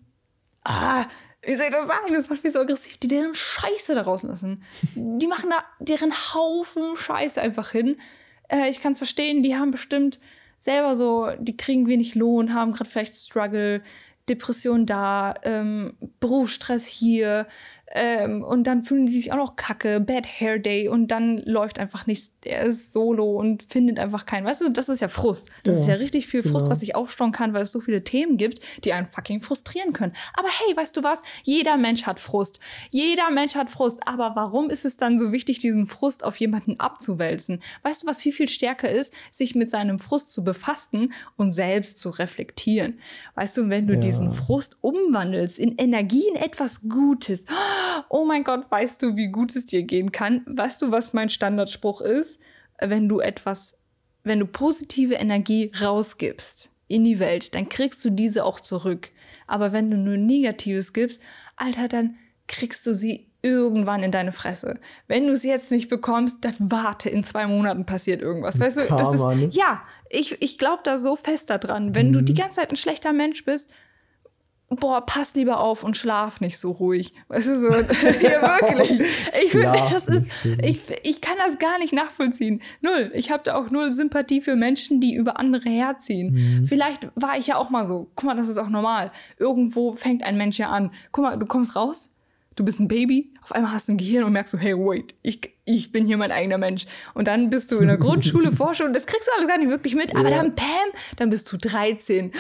ah, 0.65 1.05
wie 1.43 1.55
soll 1.55 1.67
ich 1.67 1.73
das 1.73 1.87
sagen? 1.87 2.13
Das 2.13 2.29
macht 2.29 2.45
mich 2.45 2.53
so 2.53 2.61
aggressiv, 2.61 2.99
die 2.99 3.09
deren 3.09 3.35
Scheiße 3.35 3.95
da 3.95 4.03
rauslassen. 4.03 4.63
Die 4.95 5.27
machen 5.27 5.51
da 5.51 5.65
deren 5.79 6.13
Haufen 6.13 6.97
Scheiße 6.97 7.41
einfach 7.41 7.71
hin. 7.71 7.99
Äh, 8.49 8.69
ich 8.69 8.83
kann 8.83 8.93
es 8.93 8.99
verstehen, 8.99 9.43
die 9.43 9.57
haben 9.57 9.71
bestimmt 9.71 10.21
selber 10.59 10.95
so, 10.95 11.31
die 11.39 11.57
kriegen 11.57 11.87
wenig 11.87 12.15
Lohn, 12.15 12.53
haben 12.53 12.73
gerade 12.73 12.91
vielleicht 12.91 13.15
Struggle, 13.15 13.83
Depression 14.29 14.87
da, 14.87 15.35
ähm, 15.43 15.97
Berufsstress 16.21 16.87
hier, 16.87 17.47
Ähm, 17.93 18.45
und 18.45 18.69
dann 18.69 18.85
fühlen 18.85 19.07
die 19.07 19.13
sich 19.13 19.33
auch 19.33 19.37
noch 19.37 19.57
kacke, 19.57 20.01
Bad 20.01 20.25
Hair 20.25 20.61
Day 20.61 20.89
und 20.89 21.09
dann 21.09 21.39
läuft 21.39 21.81
einfach 21.81 22.07
nichts. 22.07 22.37
Er 22.45 22.63
ist 22.63 22.93
solo 22.93 23.37
und 23.37 23.65
findet 23.65 23.99
einfach 23.99 24.27
keinen. 24.27 24.47
Weißt 24.47 24.61
du, 24.61 24.71
das 24.71 24.89
ist 24.89 25.01
ja 25.01 25.09
Frust. 25.09 25.51
Das 25.65 25.75
ja, 25.77 25.83
ist 25.83 25.89
ja 25.89 25.95
richtig 25.95 26.29
viel 26.29 26.43
Frust, 26.43 26.67
genau. 26.67 26.71
was 26.71 26.81
sich 26.81 26.95
aufstauen 26.95 27.33
kann, 27.33 27.53
weil 27.53 27.63
es 27.63 27.73
so 27.73 27.81
viele 27.81 28.05
Themen 28.05 28.37
gibt, 28.37 28.61
die 28.85 28.93
einen 28.93 29.09
fucking 29.09 29.41
frustrieren 29.41 29.93
können. 29.93 30.13
Aber 30.35 30.49
hey, 30.49 30.77
weißt 30.77 30.97
du 30.97 31.03
was? 31.03 31.23
Jeder 31.43 31.77
Mensch 31.79 32.07
hat 32.07 32.21
Frust. 32.21 32.61
Jeder 32.91 33.29
Mensch 33.31 33.57
hat 33.57 33.71
Frust. 33.71 34.07
Aber 34.07 34.37
warum 34.37 34.71
ist 34.71 34.85
es 34.85 34.97
dann 34.97 35.19
so 35.19 35.33
wichtig, 35.33 35.59
diesen 35.59 35.89
Frust 35.89 36.23
auf 36.25 36.37
jemanden 36.37 36.79
abzuwälzen? 36.79 37.61
Weißt 37.83 38.05
du, 38.05 38.07
was 38.07 38.23
viel, 38.23 38.33
viel 38.33 38.49
stärker 38.49 38.89
ist, 38.89 39.13
sich 39.33 39.57
mit 39.57 39.69
seinem 39.69 39.99
Frust 39.99 40.31
zu 40.31 40.45
befassen 40.45 41.13
und 41.37 41.51
selbst 41.51 41.99
zu 41.99 42.11
reflektieren? 42.11 43.01
Weißt 43.35 43.57
du, 43.57 43.69
wenn 43.69 43.89
du 43.89 43.95
ja. 43.95 44.01
diesen 44.01 44.31
Frust 44.31 44.77
umwandelst 44.81 45.59
in 45.59 45.77
Energie, 45.77 46.29
in 46.29 46.37
etwas 46.37 46.89
Gutes, 46.89 47.47
oh 47.51 47.80
mein 48.31 48.45
Gott, 48.45 48.71
weißt 48.71 49.03
du, 49.03 49.17
wie 49.17 49.29
gut 49.29 49.57
es 49.57 49.65
dir 49.65 49.83
gehen 49.83 50.13
kann? 50.13 50.43
Weißt 50.47 50.81
du, 50.83 50.93
was 50.93 51.13
mein 51.13 51.31
Standardspruch 51.31 52.01
ist? 52.01 52.41
Wenn 52.81 53.09
du 53.09 53.21
etwas, 53.21 53.81
wenn 54.23 54.39
du 54.39 54.47
positive 54.47 55.15
Energie 55.15 55.73
rausgibst 55.83 56.71
in 56.87 57.05
die 57.05 57.19
Welt, 57.19 57.55
dann 57.55 57.69
kriegst 57.69 58.05
du 58.05 58.11
diese 58.11 58.45
auch 58.45 58.61
zurück. 58.61 59.11
Aber 59.47 59.73
wenn 59.73 59.91
du 59.91 59.97
nur 59.97 60.17
Negatives 60.17 60.93
gibst, 60.93 61.21
Alter, 61.57 61.89
dann 61.89 62.17
kriegst 62.47 62.87
du 62.87 62.95
sie 62.95 63.31
irgendwann 63.43 64.03
in 64.03 64.11
deine 64.11 64.33
Fresse. 64.33 64.79
Wenn 65.09 65.27
du 65.27 65.37
sie 65.37 65.49
jetzt 65.49 65.71
nicht 65.71 65.89
bekommst, 65.89 66.45
dann 66.45 66.55
warte, 66.59 67.09
in 67.09 67.25
zwei 67.25 67.47
Monaten 67.47 67.87
passiert 67.87 68.21
irgendwas. 68.21 68.61
Weißt 68.61 68.79
du, 68.79 68.87
das 68.89 69.15
ist, 69.15 69.55
ja, 69.55 69.83
ich, 70.09 70.41
ich 70.43 70.59
glaube 70.59 70.83
da 70.85 70.99
so 70.99 71.17
fest 71.17 71.51
daran. 71.51 71.95
Wenn 71.95 72.09
mhm. 72.09 72.13
du 72.13 72.23
die 72.23 72.35
ganze 72.35 72.61
Zeit 72.61 72.71
ein 72.71 72.77
schlechter 72.77 73.13
Mensch 73.13 73.45
bist, 73.45 73.71
boah, 74.71 75.05
pass 75.05 75.35
lieber 75.35 75.61
auf 75.61 75.83
und 75.83 75.97
schlaf 75.97 76.41
nicht 76.41 76.57
so 76.59 76.71
ruhig. 76.71 77.13
Weißt 77.29 77.49
du, 77.49 77.59
so, 77.59 77.75
hier 78.21 78.41
wirklich. 78.41 79.01
Ich, 79.43 79.51
find, 79.51 79.65
das 79.65 80.07
ist, 80.07 80.45
ich, 80.63 80.81
ich 81.03 81.21
kann 81.21 81.37
das 81.45 81.59
gar 81.59 81.79
nicht 81.81 81.93
nachvollziehen. 81.93 82.63
Null. 82.81 83.11
Ich 83.15 83.31
habe 83.31 83.43
da 83.43 83.57
auch 83.57 83.71
null 83.71 83.91
Sympathie 83.91 84.41
für 84.41 84.55
Menschen, 84.55 85.01
die 85.01 85.15
über 85.15 85.39
andere 85.39 85.69
herziehen. 85.69 86.33
Mhm. 86.33 86.67
Vielleicht 86.67 87.09
war 87.17 87.37
ich 87.37 87.49
ja 87.49 87.57
auch 87.57 87.71
mal 87.71 87.85
so. 87.85 88.11
Guck 88.15 88.27
mal, 88.27 88.37
das 88.37 88.49
ist 88.49 88.59
auch 88.59 88.69
normal. 88.69 89.11
Irgendwo 89.39 89.93
fängt 89.95 90.23
ein 90.23 90.37
Mensch 90.37 90.59
ja 90.59 90.71
an. 90.71 90.93
Guck 91.11 91.25
mal, 91.25 91.37
du 91.37 91.47
kommst 91.47 91.75
raus, 91.75 92.15
du 92.61 92.65
bist 92.67 92.79
ein 92.79 92.89
Baby, 92.89 93.33
auf 93.43 93.53
einmal 93.53 93.73
hast 93.73 93.89
du 93.89 93.93
ein 93.93 93.97
Gehirn 93.97 94.23
und 94.23 94.33
merkst 94.33 94.53
so, 94.53 94.59
hey, 94.59 94.77
wait, 94.77 95.15
ich, 95.23 95.41
ich 95.65 95.93
bin 95.93 96.07
hier 96.07 96.19
mein 96.19 96.31
eigener 96.31 96.59
Mensch. 96.59 96.87
Und 97.15 97.27
dann 97.27 97.49
bist 97.49 97.73
du 97.73 97.79
in 97.79 97.89
der 97.89 97.97
Grundschule, 97.97 98.53
Vorschule, 98.57 98.93
das 98.93 99.07
kriegst 99.07 99.27
du 99.27 99.33
alles 99.39 99.49
gar 99.49 99.57
nicht 99.57 99.71
wirklich 99.71 99.95
mit. 99.95 100.15
Aber 100.15 100.31
ja. 100.31 100.37
dann, 100.37 100.55
Pam, 100.55 100.67
dann 101.17 101.31
bist 101.31 101.51
du 101.51 101.57
13. 101.57 102.33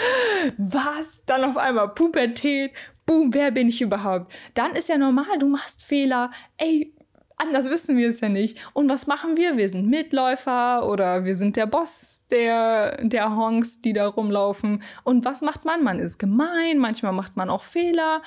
Was? 0.58 1.24
Dann 1.24 1.44
auf 1.44 1.56
einmal 1.56 1.94
Pubertät. 1.94 2.72
Boom, 3.06 3.32
wer 3.32 3.50
bin 3.50 3.68
ich 3.68 3.80
überhaupt? 3.80 4.30
Dann 4.52 4.72
ist 4.72 4.90
ja 4.90 4.98
normal, 4.98 5.38
du 5.38 5.48
machst 5.48 5.84
Fehler. 5.84 6.30
Ey, 6.58 6.94
anders 7.40 7.70
wissen 7.70 7.96
wir 7.96 8.08
es 8.08 8.20
ja 8.20 8.28
nicht. 8.28 8.58
Und 8.74 8.88
was 8.88 9.06
machen 9.06 9.36
wir? 9.36 9.56
Wir 9.56 9.68
sind 9.68 9.88
Mitläufer 9.88 10.86
oder 10.86 11.24
wir 11.24 11.36
sind 11.36 11.56
der 11.56 11.66
Boss 11.66 12.26
der, 12.30 12.96
der 13.02 13.34
Honks, 13.36 13.80
die 13.80 13.92
da 13.92 14.06
rumlaufen. 14.06 14.82
Und 15.04 15.24
was 15.24 15.40
macht 15.40 15.64
man? 15.64 15.82
Man 15.82 15.98
ist 15.98 16.18
gemein, 16.18 16.78
manchmal 16.78 17.12
macht 17.12 17.36
man 17.36 17.50
auch 17.50 17.62
Fehler. 17.62 18.22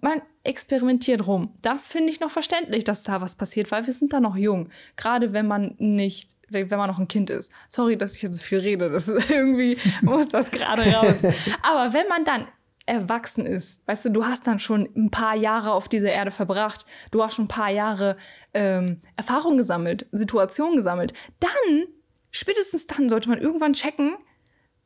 Man 0.00 0.22
experimentiert 0.44 1.26
rum. 1.26 1.52
Das 1.62 1.88
finde 1.88 2.10
ich 2.10 2.20
noch 2.20 2.30
verständlich, 2.30 2.84
dass 2.84 3.02
da 3.02 3.20
was 3.20 3.34
passiert, 3.34 3.70
weil 3.70 3.86
wir 3.86 3.92
sind 3.92 4.12
da 4.12 4.20
noch 4.20 4.36
jung. 4.36 4.68
Gerade 4.96 5.32
wenn 5.32 5.46
man 5.46 5.74
nicht, 5.78 6.36
wenn 6.48 6.68
man 6.68 6.88
noch 6.88 6.98
ein 6.98 7.08
Kind 7.08 7.30
ist. 7.30 7.52
Sorry, 7.68 7.96
dass 7.96 8.16
ich 8.16 8.22
jetzt 8.22 8.36
so 8.36 8.42
viel 8.42 8.60
rede. 8.60 8.90
Das 8.90 9.08
ist 9.08 9.30
irgendwie, 9.30 9.78
muss 10.02 10.28
das 10.28 10.50
gerade 10.50 10.82
raus. 10.92 11.22
Aber 11.62 11.92
wenn 11.92 12.08
man 12.08 12.24
dann 12.24 12.46
erwachsen 12.86 13.46
ist. 13.46 13.86
Weißt 13.86 14.04
du, 14.04 14.10
du 14.10 14.24
hast 14.24 14.46
dann 14.46 14.58
schon 14.58 14.88
ein 14.96 15.10
paar 15.10 15.34
Jahre 15.34 15.72
auf 15.72 15.88
dieser 15.88 16.12
Erde 16.12 16.30
verbracht, 16.30 16.86
du 17.10 17.22
hast 17.22 17.34
schon 17.34 17.46
ein 17.46 17.48
paar 17.48 17.70
Jahre 17.70 18.16
ähm, 18.54 19.00
Erfahrung 19.16 19.56
gesammelt, 19.56 20.06
Situationen 20.12 20.76
gesammelt. 20.76 21.12
Dann, 21.40 21.86
spätestens 22.30 22.86
dann, 22.86 23.08
sollte 23.08 23.28
man 23.28 23.40
irgendwann 23.40 23.72
checken, 23.72 24.16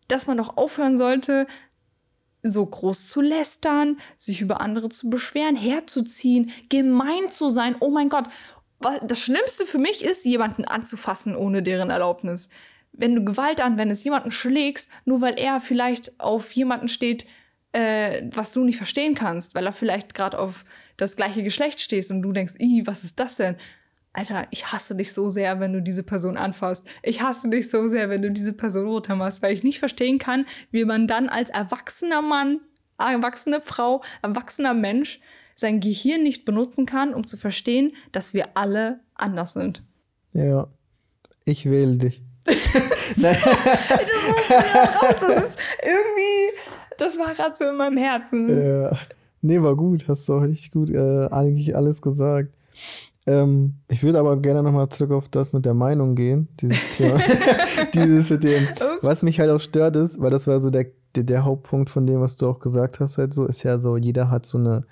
dass 0.09 0.27
man 0.27 0.39
doch 0.39 0.57
aufhören 0.57 0.99
sollte, 0.99 1.47
so 2.43 2.65
groß 2.65 3.07
zu 3.07 3.21
lästern, 3.21 4.01
sich 4.17 4.41
über 4.41 4.63
andere 4.63 4.89
zu 4.89 5.11
beschweren, 5.11 5.57
herzuziehen, 5.57 6.51
gemein 6.71 7.29
zu 7.31 7.51
sein. 7.51 7.77
Oh 7.81 7.91
mein 7.91 8.09
Gott, 8.09 8.29
das 9.03 9.21
Schlimmste 9.21 9.67
für 9.67 9.79
mich 9.79 10.03
ist, 10.03 10.25
jemanden 10.25 10.65
anzufassen 10.65 11.37
ohne 11.37 11.63
deren 11.63 11.91
Erlaubnis. 11.91 12.49
Wenn 12.93 13.15
du 13.15 13.25
Gewalt 13.25 13.61
anwendest, 13.61 14.05
jemanden 14.05 14.33
schlägst, 14.33 14.89
nur 15.05 15.21
weil 15.21 15.39
er 15.39 15.61
vielleicht 15.61 16.19
auf 16.19 16.53
jemanden 16.53 16.89
steht, 16.89 17.27
äh, 17.73 18.23
was 18.35 18.53
du 18.53 18.65
nicht 18.65 18.77
verstehen 18.77 19.15
kannst, 19.15 19.55
weil 19.55 19.67
er 19.67 19.73
vielleicht 19.73 20.15
gerade 20.15 20.39
auf 20.39 20.65
das 20.97 21.17
gleiche 21.17 21.43
Geschlecht 21.43 21.81
stehst 21.81 22.11
und 22.11 22.23
du 22.23 22.33
denkst, 22.33 22.55
Ih, 22.59 22.87
was 22.87 23.05
ist 23.05 23.21
das 23.21 23.37
denn? 23.37 23.57
Alter, 24.13 24.47
ich 24.51 24.73
hasse 24.73 24.97
dich 24.97 25.13
so 25.13 25.31
sehr, 25.31 25.61
wenn 25.61 25.73
du 25.73 25.81
diese 25.81 26.03
Person 26.03 26.37
anfasst. 26.37 26.85
Ich 27.03 27.23
hasse 27.23 27.49
dich 27.49 27.71
so 27.71 27.89
sehr, 27.89 28.11
wenn 28.11 28.23
du 28.23 28.31
diese 28.31 28.53
Person 28.53 28.89
runtermachst, 28.89 29.41
weil 29.43 29.55
ich 29.55 29.63
nicht 29.63 29.79
verstehen 29.79 30.19
kann, 30.19 30.47
wie 30.73 30.85
man 30.85 31.07
dann 31.07 31.29
als 31.29 31.51
erwachsener 31.51 32.21
Mann, 32.21 32.61
erwachsene 32.99 33.61
Frau, 33.61 34.03
erwachsener 34.23 34.75
Mensch 34.75 35.21
sein 35.55 35.79
Gehirn 35.79 36.25
nicht 36.25 36.45
benutzen 36.45 36.87
kann, 36.87 37.15
um 37.15 37.25
zu 37.27 37.37
verstehen, 37.37 37.95
dass 38.11 38.35
wir 38.35 38.57
alle 38.57 38.99
anders 39.15 39.53
sind. 39.53 39.85
Ja, 40.33 40.67
ich 41.45 41.67
wähle 41.67 41.99
dich. 41.99 42.23
das, 42.47 42.57
das, 43.17 43.45
das 45.21 45.45
ist 45.45 45.59
irgendwie 45.85 46.51
das 47.01 47.19
war 47.19 47.35
gerade 47.35 47.55
so 47.55 47.65
in 47.65 47.77
meinem 47.77 47.97
Herzen. 47.97 48.49
Ja. 48.49 48.93
Nee, 49.43 49.63
war 49.63 49.75
gut. 49.75 50.07
Hast 50.09 50.29
du 50.29 50.35
auch 50.35 50.43
richtig 50.43 50.71
gut 50.71 50.91
äh, 50.91 51.29
eigentlich 51.31 51.75
alles 51.75 52.03
gesagt. 52.03 52.51
Ähm, 53.27 53.75
ich 53.89 54.03
würde 54.03 54.19
aber 54.19 54.37
gerne 54.39 54.63
nochmal 54.63 54.89
zurück 54.89 55.13
auf 55.13 55.29
das 55.29 55.53
mit 55.53 55.65
der 55.65 55.75
Meinung 55.75 56.15
gehen, 56.15 56.49
dieses 56.61 56.97
Thema. 56.97 57.19
dieses 57.95 58.31
mit 58.31 58.45
dem, 58.45 58.67
was 59.03 59.23
mich 59.23 59.41
halt 59.41 59.51
auch 59.51 59.61
stört 59.61 59.97
ist, 59.97 60.21
weil 60.21 60.31
das 60.31 60.47
war 60.47 60.59
so 60.59 60.71
der, 60.71 60.87
der, 61.15 61.25
der, 61.25 61.45
Hauptpunkt 61.45 61.91
von 61.91 62.07
dem, 62.07 62.21
was 62.21 62.37
du 62.37 62.49
auch 62.49 62.61
gesagt 62.61 63.01
hast, 63.01 63.19
halt 63.19 63.35
so, 63.35 63.45
ist 63.45 63.63
ja 63.63 63.79
so, 63.79 63.97
jeder 63.97 64.31
hat 64.31 64.47
so 64.47 64.59
eine 64.59 64.85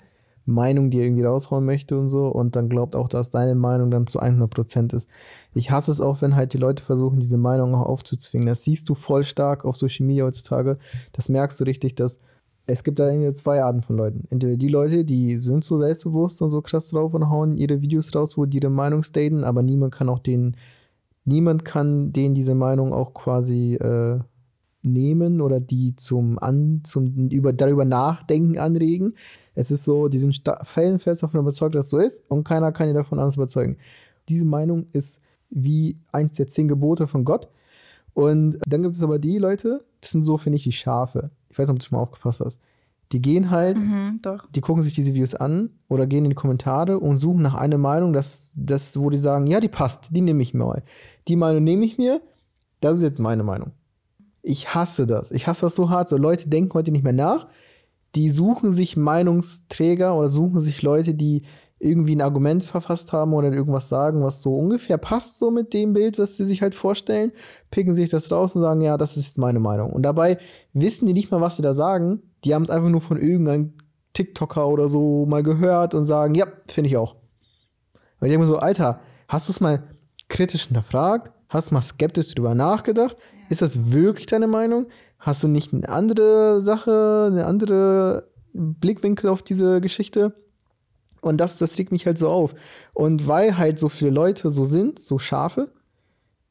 Meinung, 0.49 0.89
die 0.89 0.99
er 0.99 1.05
irgendwie 1.05 1.23
raushauen 1.23 1.65
möchte 1.65 1.97
und 1.97 2.09
so 2.09 2.27
und 2.27 2.55
dann 2.55 2.69
glaubt 2.69 2.95
auch, 2.95 3.07
dass 3.07 3.31
deine 3.31 3.55
Meinung 3.55 3.91
dann 3.91 4.07
zu 4.07 4.21
100% 4.21 4.95
ist. 4.95 5.09
Ich 5.53 5.71
hasse 5.71 5.91
es 5.91 6.01
auch, 6.01 6.21
wenn 6.21 6.35
halt 6.35 6.53
die 6.53 6.57
Leute 6.57 6.83
versuchen, 6.83 7.19
diese 7.19 7.37
Meinung 7.37 7.75
auch 7.75 7.85
aufzuzwingen. 7.85 8.47
Das 8.47 8.63
siehst 8.63 8.89
du 8.89 8.95
voll 8.95 9.23
stark 9.23 9.65
auf 9.65 9.77
Social 9.77 10.05
Media 10.05 10.25
heutzutage. 10.25 10.77
Das 11.13 11.29
merkst 11.29 11.59
du 11.59 11.63
richtig, 11.63 11.95
dass 11.95 12.19
es 12.69 12.83
gibt 12.83 12.99
da 12.99 13.09
irgendwie 13.09 13.33
zwei 13.33 13.63
Arten 13.63 13.81
von 13.81 13.97
Leuten. 13.97 14.27
Entweder 14.29 14.55
die 14.55 14.67
Leute, 14.67 15.03
die 15.03 15.37
sind 15.37 15.63
so 15.63 15.79
selbstbewusst 15.79 16.41
und 16.41 16.49
so 16.51 16.61
krass 16.61 16.89
drauf 16.89 17.13
und 17.13 17.29
hauen 17.29 17.57
ihre 17.57 17.81
Videos 17.81 18.13
raus, 18.15 18.37
wo 18.37 18.45
die 18.45 18.57
ihre 18.57 18.69
Meinung 18.69 19.01
staten, 19.03 19.43
aber 19.43 19.63
niemand 19.63 19.93
kann 19.93 20.09
auch 20.09 20.19
denen, 20.19 20.55
niemand 21.25 21.65
kann 21.65 22.13
denen 22.13 22.35
diese 22.35 22.55
Meinung 22.55 22.93
auch 22.93 23.13
quasi 23.13 23.75
äh, 23.75 24.19
nehmen 24.81 25.41
oder 25.41 25.59
die 25.59 25.95
zum, 25.95 26.39
an, 26.39 26.81
zum 26.83 27.29
über, 27.29 27.53
darüber 27.53 27.85
nachdenken 27.85 28.57
anregen. 28.57 29.13
Es 29.55 29.71
ist 29.71 29.83
so, 29.83 30.07
die 30.07 30.19
sind 30.19 30.41
fellenfest 30.63 31.23
davon 31.23 31.41
überzeugt, 31.41 31.75
dass 31.75 31.85
es 31.87 31.89
so 31.89 31.97
ist 31.97 32.23
und 32.29 32.43
keiner 32.43 32.71
kann 32.71 32.87
ihr 32.87 32.93
davon 32.93 33.19
anders 33.19 33.35
überzeugen. 33.35 33.77
Diese 34.29 34.45
Meinung 34.45 34.87
ist 34.93 35.21
wie 35.49 35.97
eins 36.11 36.33
der 36.33 36.47
zehn 36.47 36.67
Gebote 36.67 37.07
von 37.07 37.25
Gott. 37.25 37.49
Und 38.13 38.57
dann 38.65 38.83
gibt 38.83 38.95
es 38.95 39.03
aber 39.03 39.19
die 39.19 39.37
Leute, 39.37 39.83
das 40.01 40.11
sind 40.11 40.23
so, 40.23 40.37
finde 40.37 40.57
ich, 40.57 40.63
die 40.63 40.71
Schafe. 40.71 41.31
Ich 41.49 41.57
weiß 41.57 41.67
nicht, 41.67 41.73
ob 41.73 41.79
du 41.79 41.85
schon 41.85 41.97
mal 41.97 42.03
aufgepasst 42.03 42.41
hast. 42.41 42.61
Die 43.11 43.21
gehen 43.21 43.49
halt, 43.49 43.79
mhm, 43.79 44.21
die 44.53 44.61
gucken 44.61 44.83
sich 44.83 44.93
diese 44.93 45.15
Videos 45.15 45.33
an 45.33 45.71
oder 45.87 46.05
gehen 46.05 46.25
in 46.25 46.29
die 46.29 46.35
Kommentare 46.35 46.99
und 46.99 47.17
suchen 47.17 47.41
nach 47.41 47.55
einer 47.55 47.79
Meinung, 47.79 48.13
dass, 48.13 48.51
dass, 48.55 48.99
wo 48.99 49.09
die 49.09 49.17
sagen, 49.17 49.47
ja, 49.47 49.59
die 49.59 49.67
passt, 49.67 50.09
die 50.15 50.21
nehme 50.21 50.43
ich 50.43 50.53
mir 50.53 50.65
mal. 50.65 50.83
Die 51.27 51.35
Meinung 51.35 51.63
nehme 51.63 51.85
ich 51.85 51.97
mir, 51.97 52.21
das 52.81 52.97
ist 52.97 53.03
jetzt 53.03 53.19
meine 53.19 53.43
Meinung. 53.43 53.71
Ich 54.49 54.73
hasse 54.73 55.05
das. 55.05 55.31
Ich 55.31 55.47
hasse 55.47 55.61
das 55.61 55.75
so 55.75 55.89
hart. 55.89 56.09
So 56.09 56.17
Leute 56.17 56.49
denken 56.49 56.73
heute 56.73 56.91
nicht 56.91 57.03
mehr 57.03 57.13
nach 57.13 57.47
die 58.15 58.29
suchen 58.29 58.71
sich 58.71 58.97
Meinungsträger 58.97 60.15
oder 60.15 60.29
suchen 60.29 60.59
sich 60.59 60.81
Leute, 60.81 61.13
die 61.13 61.43
irgendwie 61.81 62.15
ein 62.15 62.21
Argument 62.21 62.63
verfasst 62.63 63.13
haben 63.13 63.33
oder 63.33 63.53
irgendwas 63.53 63.87
sagen, 63.87 64.21
was 64.21 64.41
so 64.41 64.53
ungefähr 64.53 64.97
passt 64.97 65.39
so 65.39 65.49
mit 65.49 65.73
dem 65.73 65.93
Bild, 65.93 66.19
was 66.19 66.35
sie 66.35 66.45
sich 66.45 66.61
halt 66.61 66.75
vorstellen, 66.75 67.31
picken 67.71 67.93
sich 67.93 68.09
das 68.09 68.31
raus 68.31 68.55
und 68.55 68.61
sagen, 68.61 68.81
ja, 68.81 68.97
das 68.97 69.15
ist 69.15 69.37
meine 69.37 69.59
Meinung. 69.59 69.91
Und 69.91 70.03
dabei 70.03 70.39
wissen 70.73 71.05
die 71.05 71.13
nicht 71.13 71.31
mal, 71.31 71.39
was 71.39 71.55
sie 71.55 71.61
da 71.61 71.73
sagen. 71.73 72.21
Die 72.43 72.53
haben 72.53 72.63
es 72.63 72.69
einfach 72.69 72.89
nur 72.89 72.99
von 72.99 73.21
irgendeinem 73.21 73.73
TikToker 74.11 74.67
oder 74.67 74.89
so 74.89 75.25
mal 75.25 75.43
gehört 75.43 75.93
und 75.93 76.03
sagen, 76.03 76.35
ja, 76.35 76.47
finde 76.67 76.89
ich 76.89 76.97
auch. 76.97 77.15
Und 78.19 78.27
denke 78.27 78.39
mir 78.39 78.45
so, 78.45 78.57
Alter, 78.57 78.99
hast 79.29 79.47
du 79.47 79.51
es 79.51 79.61
mal 79.61 79.83
kritisch 80.27 80.65
hinterfragt? 80.65 81.31
Hast 81.47 81.69
du 81.69 81.75
mal 81.75 81.81
skeptisch 81.81 82.35
drüber 82.35 82.55
nachgedacht? 82.55 83.15
Ist 83.49 83.61
das 83.61 83.91
wirklich 83.91 84.27
deine 84.27 84.47
Meinung? 84.47 84.87
Hast 85.17 85.43
du 85.43 85.47
nicht 85.47 85.73
eine 85.73 85.89
andere 85.89 86.61
Sache, 86.61 87.27
eine 87.31 87.45
andere 87.45 88.29
Blickwinkel 88.53 89.29
auf 89.29 89.41
diese 89.41 89.81
Geschichte? 89.81 90.33
Und 91.21 91.37
das, 91.37 91.57
das 91.57 91.77
regt 91.77 91.91
mich 91.91 92.05
halt 92.05 92.17
so 92.17 92.29
auf. 92.29 92.55
Und 92.93 93.27
weil 93.27 93.57
halt 93.57 93.79
so 93.79 93.89
viele 93.89 94.11
Leute 94.11 94.51
so 94.51 94.65
sind, 94.65 94.99
so 94.99 95.19
Schafe, 95.19 95.71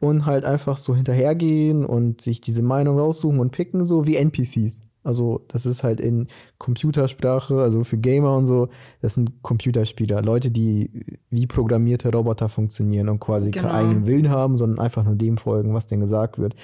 und 0.01 0.27
halt 0.27 0.45
einfach 0.45 0.79
so 0.79 0.95
hinterhergehen 0.95 1.85
und 1.85 2.21
sich 2.21 2.41
diese 2.41 2.63
Meinung 2.63 2.99
raussuchen 2.99 3.41
und 3.41 3.51
picken, 3.51 3.85
so 3.85 4.07
wie 4.07 4.17
NPCs. 4.17 4.83
Also, 5.09 5.41
das 5.49 5.67
ist 5.67 5.83
halt 5.83 6.01
in 6.01 6.29
Computersprache, 6.59 7.61
also 7.61 7.83
für 7.83 7.97
Gamer 7.99 8.37
und 8.37 8.47
so, 8.47 8.69
das 9.01 9.15
sind 9.15 9.43
Computerspieler. 9.43 10.23
Leute, 10.23 10.51
die 10.51 11.19
wie 11.31 11.47
programmierte 11.47 12.13
Roboter 12.13 12.49
funktionieren 12.49 13.09
und 13.09 13.19
quasi 13.19 13.51
Genau. 13.51 13.69
keinen 13.69 13.75
eigenen 13.77 14.07
Willen 14.07 14.29
haben, 14.29 14.59
sondern 14.59 14.79
einfach 14.79 15.03
nur 15.05 15.17
dem 15.17 15.39
folgen, 15.39 15.75
was 15.75 15.87
denen 15.87 16.03
gesagt 16.03 16.39
wird. 16.39 16.55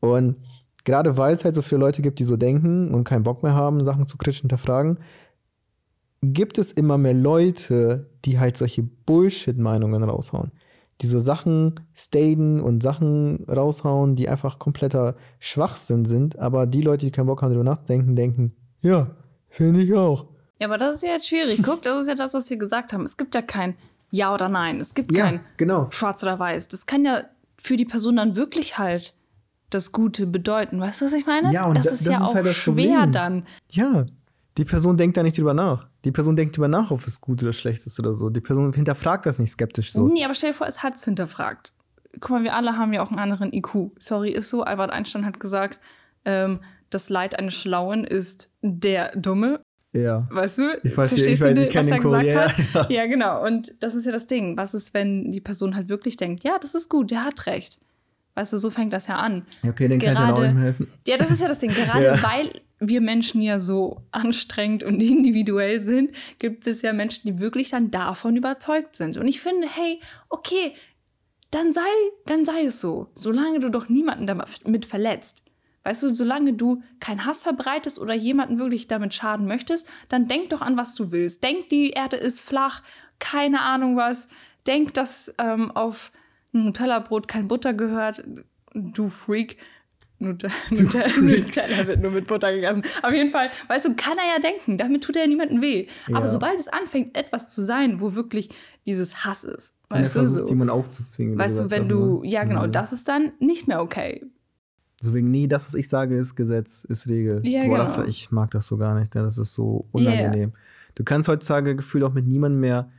Und 0.00 0.36
gerade 0.84 1.16
weil 1.18 1.34
es 1.34 1.44
halt 1.44 1.54
so 1.54 1.62
viele 1.62 1.80
Leute 1.80 2.00
gibt, 2.00 2.18
die 2.20 2.24
so 2.24 2.36
denken 2.36 2.94
und 2.94 3.04
keinen 3.04 3.24
Bock 3.24 3.42
mehr 3.42 3.54
haben, 3.54 3.82
Sachen 3.84 4.06
zu 4.06 4.16
kritisch 4.16 4.40
hinterfragen, 4.40 4.98
gibt 6.22 6.58
es 6.58 6.72
immer 6.72 6.98
mehr 6.98 7.14
Leute, 7.14 8.10
die 8.24 8.38
halt 8.38 8.56
solche 8.56 8.82
Bullshit-Meinungen 8.82 10.02
raushauen. 10.02 10.52
Die 11.00 11.06
so 11.06 11.20
Sachen 11.20 11.74
staten 11.94 12.60
und 12.60 12.82
Sachen 12.82 13.44
raushauen, 13.48 14.16
die 14.16 14.28
einfach 14.28 14.58
kompletter 14.58 15.14
Schwachsinn 15.38 16.04
sind. 16.04 16.38
Aber 16.38 16.66
die 16.66 16.82
Leute, 16.82 17.06
die 17.06 17.12
keinen 17.12 17.26
Bock 17.26 17.42
haben, 17.42 17.50
darüber 17.50 17.64
nachzudenken, 17.70 18.16
denken, 18.16 18.52
ja, 18.80 19.10
finde 19.48 19.80
ich 19.82 19.94
auch. 19.94 20.26
Ja, 20.60 20.66
aber 20.66 20.76
das 20.76 20.96
ist 20.96 21.02
ja 21.04 21.10
jetzt 21.10 21.28
schwierig. 21.28 21.62
Guck, 21.62 21.82
das 21.82 22.02
ist 22.02 22.08
ja 22.08 22.14
das, 22.16 22.34
was 22.34 22.50
wir 22.50 22.56
gesagt 22.56 22.92
haben. 22.92 23.04
Es 23.04 23.16
gibt 23.16 23.34
ja 23.36 23.42
kein 23.42 23.76
Ja 24.10 24.34
oder 24.34 24.48
Nein. 24.48 24.80
Es 24.80 24.94
gibt 24.94 25.14
kein 25.14 25.40
genau. 25.56 25.86
Schwarz 25.90 26.22
oder 26.24 26.38
Weiß. 26.38 26.66
Das 26.68 26.86
kann 26.86 27.04
ja 27.04 27.22
für 27.56 27.76
die 27.76 27.84
Person 27.84 28.16
dann 28.16 28.34
wirklich 28.34 28.76
halt 28.78 29.14
das 29.70 29.92
Gute 29.92 30.26
bedeuten. 30.26 30.80
Weißt 30.80 31.00
du, 31.00 31.04
was 31.04 31.12
ich 31.12 31.26
meine? 31.26 31.52
Ja, 31.52 31.66
und 31.66 31.76
das 31.76 31.84
da- 31.86 31.90
ist 31.92 32.06
das 32.06 32.12
ja 32.12 32.18
ist 32.20 32.24
auch 32.24 32.34
halt 32.34 32.46
das 32.46 32.56
schwer 32.56 32.72
Problem. 32.74 33.12
dann. 33.12 33.46
Ja, 33.70 34.04
die 34.56 34.64
Person 34.64 34.96
denkt 34.96 35.16
da 35.16 35.22
nicht 35.22 35.38
drüber 35.38 35.54
nach. 35.54 35.86
Die 36.08 36.12
Person 36.12 36.36
denkt 36.36 36.56
drüber 36.56 36.68
nach, 36.68 36.90
ob 36.90 37.06
es 37.06 37.20
gut 37.20 37.42
oder 37.42 37.52
schlecht 37.52 37.84
ist 37.84 37.98
oder 38.00 38.14
so. 38.14 38.30
Die 38.30 38.40
Person 38.40 38.72
hinterfragt 38.72 39.26
das 39.26 39.38
nicht 39.38 39.50
skeptisch 39.50 39.92
so. 39.92 40.08
Nee, 40.08 40.24
aber 40.24 40.32
stell 40.32 40.52
dir 40.52 40.56
vor, 40.56 40.66
es 40.66 40.82
hat 40.82 40.94
es 40.94 41.04
hinterfragt. 41.04 41.74
Guck 42.18 42.30
mal, 42.30 42.44
wir 42.44 42.54
alle 42.54 42.78
haben 42.78 42.94
ja 42.94 43.02
auch 43.02 43.10
einen 43.10 43.18
anderen 43.18 43.52
IQ. 43.52 43.90
Sorry, 43.98 44.30
ist 44.30 44.48
so. 44.48 44.62
Albert 44.62 44.90
Einstein 44.90 45.26
hat 45.26 45.38
gesagt, 45.38 45.80
ähm, 46.24 46.60
das 46.88 47.10
Leid 47.10 47.38
eines 47.38 47.52
Schlauen 47.52 48.04
ist 48.04 48.54
der 48.62 49.14
Dumme. 49.16 49.60
Ja. 49.92 50.26
Weißt 50.30 50.56
du? 50.56 50.62
Ich 50.82 50.94
verstehe, 50.94 51.24
Verstehst 51.24 51.28
ich 51.28 51.40
weiß, 51.42 51.54
du, 51.56 51.68
ich 51.68 51.74
was 51.76 51.88
er 51.88 51.98
Code, 52.00 52.24
gesagt 52.26 52.58
ja, 52.58 52.74
hat? 52.80 52.90
Ja. 52.90 53.06
genau. 53.06 53.44
Und 53.44 53.70
das 53.82 53.94
ist 53.94 54.06
ja 54.06 54.12
das 54.12 54.26
Ding. 54.26 54.56
Was 54.56 54.72
ist, 54.72 54.94
wenn 54.94 55.30
die 55.30 55.42
Person 55.42 55.74
halt 55.76 55.90
wirklich 55.90 56.16
denkt, 56.16 56.42
ja, 56.42 56.58
das 56.58 56.74
ist 56.74 56.88
gut, 56.88 57.10
der 57.10 57.22
hat 57.22 57.44
recht. 57.44 57.82
Weißt 58.34 58.54
du, 58.54 58.56
so 58.56 58.70
fängt 58.70 58.94
das 58.94 59.08
ja 59.08 59.16
an. 59.16 59.44
Okay, 59.62 59.88
den 59.88 60.00
kann 60.00 60.08
ich 60.12 60.14
dann 60.18 60.30
auch 60.30 60.36
Gerade- 60.36 60.54
nicht 60.54 60.62
helfen. 60.62 60.88
Ja, 61.06 61.18
das 61.18 61.30
ist 61.30 61.42
ja 61.42 61.48
das 61.48 61.58
Ding. 61.58 61.70
Gerade 61.74 62.02
Ja. 62.02 62.22
weil 62.22 62.50
wir 62.80 63.00
Menschen 63.00 63.42
ja 63.42 63.60
so 63.60 64.02
anstrengend 64.12 64.82
und 64.82 65.00
individuell 65.00 65.80
sind, 65.80 66.12
gibt 66.38 66.66
es 66.66 66.82
ja 66.82 66.92
Menschen, 66.92 67.26
die 67.26 67.40
wirklich 67.40 67.70
dann 67.70 67.90
davon 67.90 68.36
überzeugt 68.36 68.94
sind. 68.94 69.16
Und 69.16 69.26
ich 69.26 69.40
finde, 69.40 69.68
hey, 69.68 70.00
okay, 70.28 70.74
dann 71.50 71.72
sei, 71.72 71.80
dann 72.26 72.44
sei 72.44 72.64
es 72.64 72.80
so. 72.80 73.08
Solange 73.14 73.60
du 73.60 73.70
doch 73.70 73.88
niemanden 73.88 74.26
damit 74.26 74.86
verletzt. 74.86 75.42
Weißt 75.84 76.02
du, 76.02 76.10
solange 76.10 76.52
du 76.52 76.82
keinen 77.00 77.24
Hass 77.24 77.42
verbreitest 77.42 77.98
oder 77.98 78.12
jemanden 78.12 78.58
wirklich 78.58 78.88
damit 78.88 79.14
schaden 79.14 79.46
möchtest, 79.46 79.88
dann 80.08 80.28
denk 80.28 80.50
doch 80.50 80.60
an, 80.60 80.76
was 80.76 80.94
du 80.94 81.12
willst. 81.12 81.42
Denk, 81.42 81.70
die 81.70 81.90
Erde 81.90 82.16
ist 82.16 82.42
flach, 82.42 82.82
keine 83.18 83.62
Ahnung 83.62 83.96
was. 83.96 84.28
Denk, 84.66 84.92
dass 84.94 85.34
ähm, 85.38 85.70
auf 85.70 86.12
ein 86.52 86.66
Nutella-Brot 86.66 87.26
kein 87.26 87.48
Butter 87.48 87.72
gehört. 87.72 88.22
Du 88.74 89.08
Freak. 89.08 89.56
Nut 90.20 90.42
Nutella, 90.70 91.06
Nutella 91.20 91.86
wird 91.86 92.00
nur 92.02 92.10
mit 92.10 92.26
Butter 92.26 92.52
gegessen. 92.52 92.82
Auf 93.02 93.12
jeden 93.12 93.30
Fall, 93.30 93.50
weißt 93.68 93.86
du, 93.86 93.94
kann 93.94 94.18
er 94.18 94.34
ja 94.36 94.40
denken. 94.40 94.76
Damit 94.76 95.04
tut 95.04 95.14
er 95.16 95.22
ja 95.22 95.28
niemandem 95.28 95.60
weh. 95.62 95.86
Aber 96.08 96.20
Ja. 96.20 96.26
sobald 96.26 96.58
es 96.58 96.66
anfängt, 96.68 97.16
etwas 97.16 97.52
zu 97.52 97.62
sein, 97.62 98.00
wo 98.00 98.14
wirklich 98.14 98.48
dieses 98.86 99.24
Hass 99.24 99.44
ist, 99.44 99.76
weißt 99.90 100.16
du, 100.16 100.26
so. 100.26 100.48
jemanden 100.48 100.70
aufzuzwingen. 100.72 101.38
Weißt 101.38 101.60
du, 101.60 101.70
wenn 101.70 101.82
hast, 101.82 101.90
du, 101.90 102.22
ne? 102.22 102.28
ja 102.28 102.44
genau, 102.44 102.66
Mhm. 102.66 102.72
das 102.72 102.92
ist 102.92 103.06
dann 103.08 103.32
nicht 103.38 103.68
mehr 103.68 103.80
okay. 103.80 104.24
Deswegen, 105.02 105.30
nee, 105.30 105.46
das, 105.46 105.66
was 105.66 105.74
ich 105.74 105.88
sage, 105.88 106.16
ist 106.16 106.34
Gesetz, 106.34 106.82
ist 106.84 107.06
Regel. 107.06 107.40
Ja, 107.46 107.60
Boah, 107.60 107.76
genau. 107.76 107.76
das, 107.78 107.98
ich 108.08 108.32
mag 108.32 108.50
das 108.50 108.66
so 108.66 108.76
gar 108.76 108.98
nicht, 108.98 109.14
das 109.14 109.38
ist 109.38 109.54
so 109.54 109.86
unangenehm. 109.92 110.52
Du 110.96 111.04
kannst 111.04 111.28
heutzutage 111.28 111.76
gefühlt 111.76 112.02
auch 112.02 112.12
mit 112.12 112.26
niemandem 112.26 112.58
mehr 112.60 112.90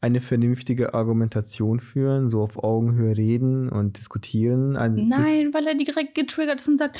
eine 0.00 0.20
vernünftige 0.20 0.94
Argumentation 0.94 1.80
führen, 1.80 2.28
so 2.28 2.42
auf 2.42 2.62
Augenhöhe 2.62 3.16
reden 3.16 3.68
und 3.68 3.98
diskutieren. 3.98 4.76
Also 4.76 5.02
Nein, 5.02 5.52
weil 5.52 5.66
er 5.66 5.74
direkt 5.74 6.14
getriggert 6.14 6.60
ist 6.60 6.68
und 6.68 6.78
sagt, 6.78 6.96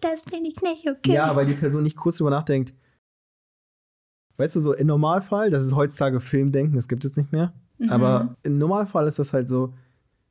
das 0.00 0.24
finde 0.24 0.50
ich 0.50 0.60
nicht 0.60 0.88
okay. 0.88 1.12
Ja, 1.12 1.34
weil 1.34 1.46
die 1.46 1.54
Person 1.54 1.82
nicht 1.82 1.96
kurz 1.96 2.18
drüber 2.18 2.30
nachdenkt. 2.30 2.74
Weißt 4.36 4.56
du, 4.56 4.60
so 4.60 4.72
im 4.72 4.86
Normalfall, 4.86 5.50
das 5.50 5.66
ist 5.66 5.74
heutzutage 5.74 6.20
Filmdenken, 6.20 6.76
das 6.76 6.88
gibt 6.88 7.04
es 7.04 7.16
nicht 7.16 7.32
mehr. 7.32 7.52
Mhm. 7.78 7.90
Aber 7.90 8.36
im 8.42 8.58
Normalfall 8.58 9.06
ist 9.08 9.18
das 9.18 9.32
halt 9.32 9.48
so, 9.48 9.74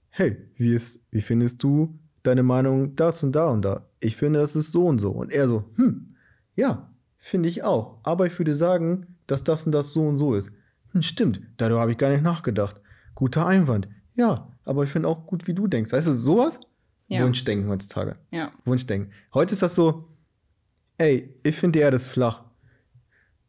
hey, 0.10 0.38
wie, 0.56 0.74
ist, 0.74 1.06
wie 1.12 1.22
findest 1.22 1.62
du 1.64 2.00
deine 2.24 2.44
Meinung 2.44 2.96
das 2.96 3.24
und 3.24 3.34
da 3.34 3.48
und 3.50 3.64
da? 3.64 3.86
Ich 4.00 4.16
finde, 4.16 4.40
das 4.40 4.56
ist 4.56 4.72
so 4.72 4.86
und 4.88 5.00
so. 5.00 5.12
Und 5.12 5.32
er 5.32 5.48
so, 5.48 5.66
hm, 5.76 6.16
ja, 6.56 6.92
finde 7.18 7.50
ich 7.50 7.64
auch. 7.64 8.00
Aber 8.04 8.26
ich 8.26 8.38
würde 8.38 8.56
sagen, 8.56 9.18
dass 9.28 9.44
das 9.44 9.66
und 9.66 9.74
das 9.74 9.94
so 9.94 10.08
und 10.08 10.18
so 10.18 10.36
ist. 10.36 10.52
Hm, 10.92 11.02
stimmt, 11.02 11.42
darüber 11.58 11.82
habe 11.82 11.92
ich 11.92 11.98
gar 11.98 12.10
nicht 12.10 12.24
nachgedacht. 12.24 12.82
Guter 13.16 13.46
Einwand. 13.46 13.88
Ja, 14.16 14.48
aber 14.66 14.84
ich 14.84 14.90
finde 14.90 15.08
auch 15.08 15.26
gut, 15.28 15.48
wie 15.48 15.54
du 15.54 15.68
denkst. 15.68 15.92
Weißt 15.92 16.08
du, 16.08 16.14
sowas? 16.14 16.60
Ja. 17.08 17.24
Wunschdenken 17.24 17.70
heutzutage. 17.70 18.18
ja. 18.32 18.52
Wunschdenken. 18.66 19.12
Heute 19.34 19.54
ist 19.54 19.62
das 19.64 19.76
so, 19.76 20.10
ey, 20.98 21.34
ich 21.44 21.56
finde 21.56 21.80
die 21.80 21.84
Erde 21.84 21.96
ist 21.98 22.08
flach. 22.08 22.44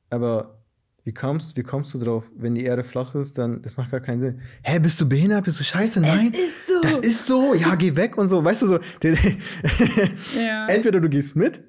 Aber 0.09 0.59
wie 1.05 1.15
kommst, 1.15 1.57
wie 1.57 1.63
kommst 1.63 1.95
du 1.95 1.99
drauf? 1.99 2.31
Wenn 2.37 2.55
die 2.55 2.65
Erde 2.65 2.85
flach 2.85 3.15
ist, 3.15 3.39
dann, 3.39 3.63
das 3.63 3.77
macht 3.77 3.91
gar 3.91 4.01
keinen 4.01 4.21
Sinn. 4.21 4.41
Hä, 4.63 4.79
bist 4.79 5.01
du 5.01 5.09
behindert? 5.09 5.45
Bist 5.45 5.59
du 5.61 5.65
scheiße? 5.65 6.01
Nein. 6.01 6.33
ist 6.33 6.67
so. 6.67 6.81
Das 6.83 6.99
ist 6.99 7.27
so. 7.27 7.55
Ja, 7.55 7.75
geh 7.75 7.95
weg 7.97 8.17
und 8.19 8.29
so. 8.29 8.43
Weißt 8.45 8.63
du 8.63 8.67
so. 8.67 8.79
Ja. 10.39 10.67
Entweder 10.67 11.01
du 11.01 11.09
gehst 11.09 11.37
mit 11.37 11.63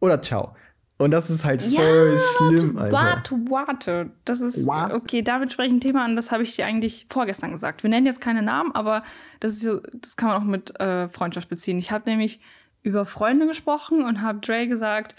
oder 0.00 0.20
ciao. 0.20 0.54
Und 0.96 1.10
das 1.10 1.28
ist 1.28 1.44
halt 1.44 1.60
voll 1.60 2.20
schlimm, 2.36 2.76
warte, 2.76 2.96
Alter. 2.96 2.96
warte, 2.96 3.50
warte. 3.50 4.10
Das 4.24 4.40
ist, 4.40 4.64
Warte. 4.66 4.94
okay, 4.94 5.22
damit 5.22 5.52
spreche 5.52 5.68
ich 5.68 5.74
ein 5.74 5.80
Thema 5.80 6.04
an, 6.04 6.14
das 6.14 6.30
habe 6.30 6.44
ich 6.44 6.54
dir 6.54 6.66
eigentlich 6.66 7.06
vorgestern 7.10 7.50
gesagt. 7.50 7.82
Wir 7.82 7.90
nennen 7.90 8.06
jetzt 8.06 8.20
keine 8.20 8.42
Namen, 8.42 8.72
aber 8.72 9.02
das, 9.40 9.62
ist 9.62 9.82
das 9.92 10.16
kann 10.16 10.28
man 10.28 10.40
auch 10.40 10.46
mit 10.46 10.78
äh, 10.78 11.08
Freundschaft 11.08 11.48
beziehen. 11.48 11.78
Ich 11.78 11.90
habe 11.90 12.08
nämlich 12.08 12.40
über 12.82 13.06
Freunde 13.06 13.46
gesprochen 13.46 14.04
und 14.04 14.22
habe 14.22 14.38
Dre 14.38 14.68
gesagt, 14.68 15.16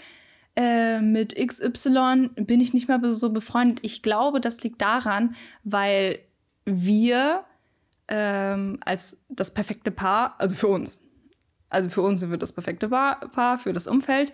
äh, 0.56 1.00
mit 1.02 1.34
XY 1.36 2.30
bin 2.36 2.62
ich 2.62 2.72
nicht 2.72 2.88
mehr 2.88 3.00
so 3.12 3.32
befreundet. 3.32 3.80
Ich 3.82 4.02
glaube, 4.02 4.40
das 4.40 4.62
liegt 4.62 4.80
daran, 4.80 5.34
weil 5.62 6.20
wir 6.64 7.44
ähm, 8.08 8.78
als 8.84 9.24
das 9.28 9.52
perfekte 9.52 9.90
Paar, 9.90 10.36
also 10.38 10.56
für 10.56 10.68
uns, 10.68 11.04
also 11.68 11.90
für 11.90 12.00
uns 12.00 12.20
sind 12.20 12.30
wir 12.30 12.38
das 12.38 12.52
perfekte 12.52 12.88
Paar, 12.88 13.20
Paar 13.28 13.58
für 13.58 13.74
das 13.74 13.86
Umfeld, 13.88 14.32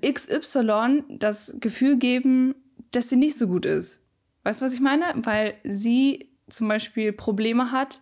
XY 0.00 1.04
das 1.08 1.54
Gefühl 1.60 1.96
geben, 1.96 2.54
dass 2.90 3.08
sie 3.08 3.16
nicht 3.16 3.36
so 3.36 3.48
gut 3.48 3.66
ist. 3.66 4.04
Weißt 4.44 4.60
du, 4.60 4.64
was 4.64 4.74
ich 4.74 4.80
meine? 4.80 5.12
Weil 5.16 5.54
sie 5.64 6.30
zum 6.48 6.68
Beispiel 6.68 7.12
Probleme 7.12 7.72
hat 7.72 8.00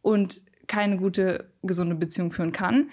und 0.00 0.40
keine 0.66 0.96
gute, 0.96 1.52
gesunde 1.62 1.94
Beziehung 1.94 2.32
führen 2.32 2.52
kann, 2.52 2.90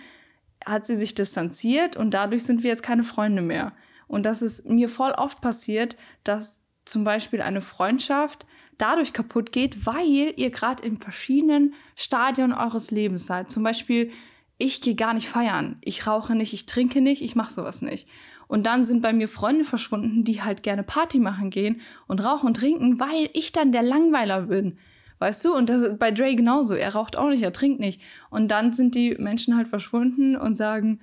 hat 0.65 0.85
sie 0.85 0.95
sich 0.95 1.15
distanziert 1.15 1.95
und 1.95 2.13
dadurch 2.13 2.43
sind 2.43 2.63
wir 2.63 2.69
jetzt 2.69 2.83
keine 2.83 3.03
Freunde 3.03 3.41
mehr. 3.41 3.73
Und 4.07 4.25
das 4.25 4.41
ist 4.41 4.67
mir 4.67 4.89
voll 4.89 5.11
oft 5.11 5.39
passiert, 5.41 5.95
dass 6.23 6.61
zum 6.83 7.03
Beispiel 7.03 7.41
eine 7.41 7.61
Freundschaft 7.61 8.45
dadurch 8.77 9.13
kaputt 9.13 9.51
geht, 9.51 9.85
weil 9.85 10.33
ihr 10.35 10.49
gerade 10.49 10.83
in 10.83 10.97
verschiedenen 10.97 11.75
Stadien 11.95 12.53
eures 12.53 12.91
Lebens 12.91 13.25
seid. 13.25 13.51
Zum 13.51 13.63
Beispiel, 13.63 14.11
ich 14.57 14.81
gehe 14.81 14.95
gar 14.95 15.13
nicht 15.13 15.29
feiern, 15.29 15.77
ich 15.81 16.07
rauche 16.07 16.35
nicht, 16.35 16.53
ich 16.53 16.65
trinke 16.65 17.01
nicht, 17.01 17.21
ich 17.21 17.35
mache 17.35 17.53
sowas 17.53 17.81
nicht. 17.81 18.07
Und 18.49 18.65
dann 18.65 18.83
sind 18.83 19.03
bei 19.03 19.13
mir 19.13 19.27
Freunde 19.27 19.63
verschwunden, 19.63 20.23
die 20.23 20.41
halt 20.41 20.63
gerne 20.63 20.81
Party 20.81 21.19
machen 21.19 21.51
gehen 21.51 21.81
und 22.07 22.25
rauchen 22.25 22.47
und 22.47 22.57
trinken, 22.57 22.99
weil 22.99 23.29
ich 23.33 23.51
dann 23.51 23.71
der 23.71 23.83
Langweiler 23.83 24.41
bin. 24.41 24.79
Weißt 25.19 25.45
du? 25.45 25.53
Und 25.53 25.69
das 25.69 25.83
ist 25.83 25.99
bei 25.99 26.09
Dre 26.09 26.35
genauso. 26.35 26.73
Er 26.73 26.95
raucht 26.95 27.15
auch 27.15 27.29
nicht, 27.29 27.43
er 27.43 27.53
trinkt 27.53 27.79
nicht. 27.79 28.01
Und 28.31 28.49
dann 28.49 28.73
sind 28.73 28.95
die 28.95 29.15
Menschen 29.19 29.55
halt 29.55 29.67
verschwunden 29.67 30.35
und 30.35 30.55
sagen, 30.55 30.99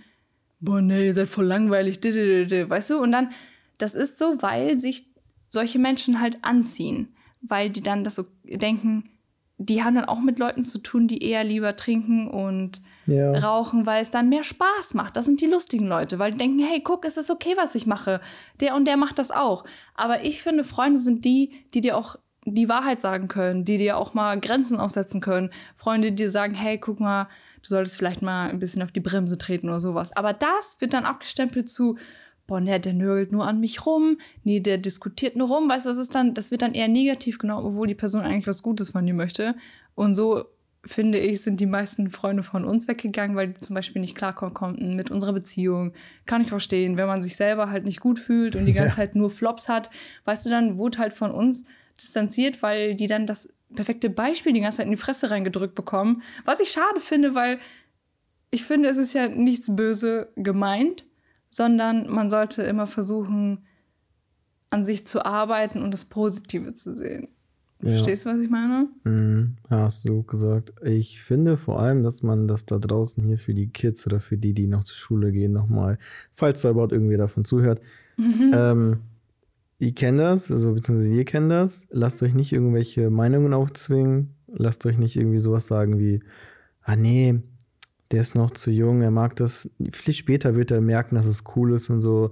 boah, 0.58 0.82
nee, 0.82 1.06
ihr 1.06 1.14
seid 1.14 1.28
voll 1.28 1.44
langweilig, 1.44 2.00
weißt 2.02 2.90
du? 2.90 2.98
Und 2.98 3.12
dann, 3.12 3.30
das 3.78 3.94
ist 3.94 4.18
so, 4.18 4.42
weil 4.42 4.76
sich 4.80 5.06
solche 5.46 5.78
Menschen 5.78 6.20
halt 6.20 6.38
anziehen, 6.42 7.14
weil 7.42 7.70
die 7.70 7.82
dann 7.82 8.02
das 8.02 8.16
so 8.16 8.24
denken, 8.42 9.08
die 9.56 9.84
haben 9.84 9.94
dann 9.94 10.06
auch 10.06 10.20
mit 10.20 10.40
Leuten 10.40 10.64
zu 10.64 10.78
tun, 10.78 11.06
die 11.06 11.22
eher 11.22 11.44
lieber 11.44 11.76
trinken 11.76 12.26
und 12.26 12.82
Ja. 13.06 13.38
rauchen, 13.38 13.86
weil 13.86 14.02
es 14.02 14.10
dann 14.10 14.28
mehr 14.28 14.44
Spaß 14.44 14.94
macht. 14.94 15.16
Das 15.16 15.26
sind 15.26 15.40
die 15.40 15.46
lustigen 15.46 15.86
Leute, 15.86 16.18
weil 16.18 16.32
die 16.32 16.38
denken, 16.38 16.58
hey, 16.60 16.80
guck, 16.82 17.04
es 17.04 17.16
ist 17.16 17.30
okay, 17.30 17.54
was 17.56 17.74
ich 17.74 17.86
mache. 17.86 18.20
Der 18.60 18.74
und 18.74 18.86
der 18.86 18.96
macht 18.96 19.18
das 19.18 19.30
auch. 19.30 19.64
Aber 19.94 20.24
ich 20.24 20.42
finde, 20.42 20.64
Freunde 20.64 20.98
sind 20.98 21.24
die, 21.24 21.52
die 21.74 21.80
dir 21.80 21.96
auch 21.96 22.16
die 22.44 22.68
Wahrheit 22.68 23.00
sagen 23.00 23.28
können, 23.28 23.64
die 23.64 23.78
dir 23.78 23.96
auch 23.96 24.14
mal 24.14 24.38
Grenzen 24.40 24.78
aufsetzen 24.78 25.20
können. 25.20 25.50
Freunde, 25.74 26.10
die 26.10 26.16
dir 26.16 26.30
sagen, 26.30 26.54
hey, 26.54 26.78
guck 26.78 27.00
mal, 27.00 27.24
du 27.62 27.68
solltest 27.68 27.98
vielleicht 27.98 28.22
mal 28.22 28.48
ein 28.48 28.60
bisschen 28.60 28.82
auf 28.82 28.92
die 28.92 29.00
Bremse 29.00 29.36
treten 29.36 29.68
oder 29.68 29.80
sowas. 29.80 30.16
Aber 30.16 30.32
das 30.32 30.80
wird 30.80 30.92
dann 30.92 31.04
abgestempelt 31.04 31.68
zu, 31.68 31.98
boah, 32.46 32.60
nee, 32.60 32.78
der 32.78 32.92
nörgelt 32.92 33.32
nur 33.32 33.46
an 33.46 33.60
mich 33.60 33.84
rum, 33.84 34.18
nee, 34.44 34.60
der 34.60 34.78
diskutiert 34.78 35.36
nur 35.36 35.48
rum, 35.48 35.68
weißt 35.68 35.86
du, 35.86 35.90
das 35.90 35.96
ist 35.96 36.14
dann, 36.14 36.34
das 36.34 36.52
wird 36.52 36.62
dann 36.62 36.74
eher 36.74 36.88
negativ 36.88 37.38
genommen, 37.38 37.66
obwohl 37.66 37.88
die 37.88 37.94
Person 37.94 38.22
eigentlich 38.22 38.46
was 38.46 38.62
Gutes 38.62 38.90
von 38.90 39.04
dir 39.04 39.14
möchte. 39.14 39.56
Und 39.96 40.14
so 40.14 40.44
finde 40.86 41.18
ich, 41.18 41.42
sind 41.42 41.60
die 41.60 41.66
meisten 41.66 42.10
Freunde 42.10 42.42
von 42.42 42.64
uns 42.64 42.88
weggegangen, 42.88 43.36
weil 43.36 43.48
die 43.48 43.60
zum 43.60 43.74
Beispiel 43.74 44.00
nicht 44.00 44.14
klarkommen 44.14 44.54
konnten 44.54 44.94
mit 44.94 45.10
unserer 45.10 45.32
Beziehung. 45.32 45.92
Kann 46.24 46.42
ich 46.42 46.48
verstehen, 46.48 46.96
wenn 46.96 47.06
man 47.06 47.22
sich 47.22 47.36
selber 47.36 47.70
halt 47.70 47.84
nicht 47.84 48.00
gut 48.00 48.18
fühlt 48.18 48.56
und 48.56 48.66
die 48.66 48.72
ganze 48.74 48.98
ja. 48.98 49.04
Zeit 49.04 49.16
nur 49.16 49.30
Flops 49.30 49.68
hat, 49.68 49.90
weißt 50.24 50.46
du, 50.46 50.50
dann 50.50 50.78
wurde 50.78 50.98
halt 50.98 51.12
von 51.12 51.30
uns 51.30 51.66
distanziert, 51.96 52.62
weil 52.62 52.94
die 52.94 53.06
dann 53.06 53.26
das 53.26 53.48
perfekte 53.74 54.10
Beispiel 54.10 54.52
die 54.52 54.60
ganze 54.60 54.78
Zeit 54.78 54.86
in 54.86 54.92
die 54.92 54.96
Fresse 54.96 55.30
reingedrückt 55.30 55.74
bekommen. 55.74 56.22
Was 56.44 56.60
ich 56.60 56.70
schade 56.70 57.00
finde, 57.00 57.34
weil 57.34 57.58
ich 58.50 58.64
finde, 58.64 58.88
es 58.88 58.96
ist 58.96 59.12
ja 59.12 59.28
nichts 59.28 59.74
böse 59.74 60.32
gemeint, 60.36 61.04
sondern 61.50 62.08
man 62.08 62.30
sollte 62.30 62.62
immer 62.62 62.86
versuchen, 62.86 63.66
an 64.70 64.84
sich 64.84 65.06
zu 65.06 65.24
arbeiten 65.24 65.82
und 65.82 65.90
das 65.90 66.04
Positive 66.04 66.74
zu 66.74 66.96
sehen. 66.96 67.28
Ja. 67.82 67.90
Verstehst 67.90 68.24
du, 68.24 68.30
was 68.30 68.40
ich 68.40 68.48
meine? 68.48 68.88
Mhm, 69.04 69.56
hast 69.68 70.08
du 70.08 70.22
gesagt. 70.22 70.72
Ich 70.82 71.20
finde 71.20 71.56
vor 71.56 71.80
allem, 71.80 72.02
dass 72.02 72.22
man 72.22 72.48
das 72.48 72.64
da 72.64 72.78
draußen 72.78 73.22
hier 73.22 73.38
für 73.38 73.52
die 73.52 73.68
Kids 73.68 74.06
oder 74.06 74.20
für 74.20 74.38
die, 74.38 74.54
die 74.54 74.66
noch 74.66 74.84
zur 74.84 74.96
Schule 74.96 75.30
gehen, 75.30 75.52
nochmal, 75.52 75.98
falls 76.34 76.62
da 76.62 76.70
überhaupt 76.70 76.92
irgendwie 76.92 77.16
davon 77.18 77.44
zuhört, 77.44 77.80
mhm. 78.16 78.50
ähm, 78.54 78.96
ihr 79.78 79.94
kennt 79.94 80.20
das, 80.20 80.50
also 80.50 80.72
beziehungsweise 80.72 81.10
wir 81.10 81.24
kennen 81.24 81.50
das. 81.50 81.86
Lasst 81.90 82.22
euch 82.22 82.34
nicht 82.34 82.52
irgendwelche 82.52 83.10
Meinungen 83.10 83.52
aufzwingen. 83.52 84.34
Lasst 84.48 84.86
euch 84.86 84.96
nicht 84.96 85.16
irgendwie 85.16 85.40
sowas 85.40 85.66
sagen 85.66 85.98
wie, 85.98 86.20
ah 86.82 86.96
nee, 86.96 87.42
der 88.10 88.22
ist 88.22 88.34
noch 88.34 88.52
zu 88.52 88.70
jung, 88.70 89.02
er 89.02 89.10
mag 89.10 89.36
das. 89.36 89.68
Viel 89.92 90.14
später 90.14 90.54
wird 90.54 90.70
er 90.70 90.80
merken, 90.80 91.16
dass 91.16 91.26
es 91.26 91.44
cool 91.56 91.74
ist 91.74 91.90
und 91.90 92.00
so. 92.00 92.30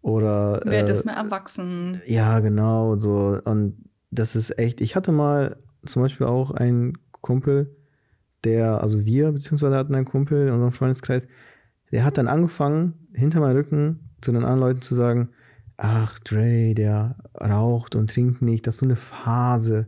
Oder. 0.00 0.60
Wer 0.64 0.86
äh, 0.86 0.92
ist 0.92 1.04
mehr 1.04 1.16
erwachsen. 1.16 2.00
Ja, 2.06 2.38
genau. 2.40 2.96
So. 2.96 3.40
Und 3.44 3.76
das 4.10 4.36
ist 4.36 4.58
echt. 4.58 4.80
Ich 4.80 4.96
hatte 4.96 5.12
mal 5.12 5.56
zum 5.84 6.02
Beispiel 6.02 6.26
auch 6.26 6.50
einen 6.50 6.94
Kumpel, 7.20 7.76
der, 8.44 8.80
also 8.80 9.04
wir, 9.04 9.32
beziehungsweise 9.32 9.76
hatten 9.76 9.94
einen 9.94 10.04
Kumpel 10.04 10.46
in 10.46 10.52
unserem 10.52 10.72
Freundeskreis, 10.72 11.26
der 11.92 12.04
hat 12.04 12.18
dann 12.18 12.28
angefangen, 12.28 12.94
hinter 13.14 13.40
meinem 13.40 13.56
Rücken 13.56 14.10
zu 14.20 14.32
den 14.32 14.42
anderen 14.42 14.60
Leuten 14.60 14.82
zu 14.82 14.94
sagen, 14.94 15.30
ach, 15.76 16.18
Dre, 16.20 16.74
der 16.74 17.16
raucht 17.40 17.94
und 17.94 18.10
trinkt 18.10 18.42
nicht, 18.42 18.66
das 18.66 18.76
ist 18.76 18.80
so 18.80 18.86
eine 18.86 18.96
Phase. 18.96 19.86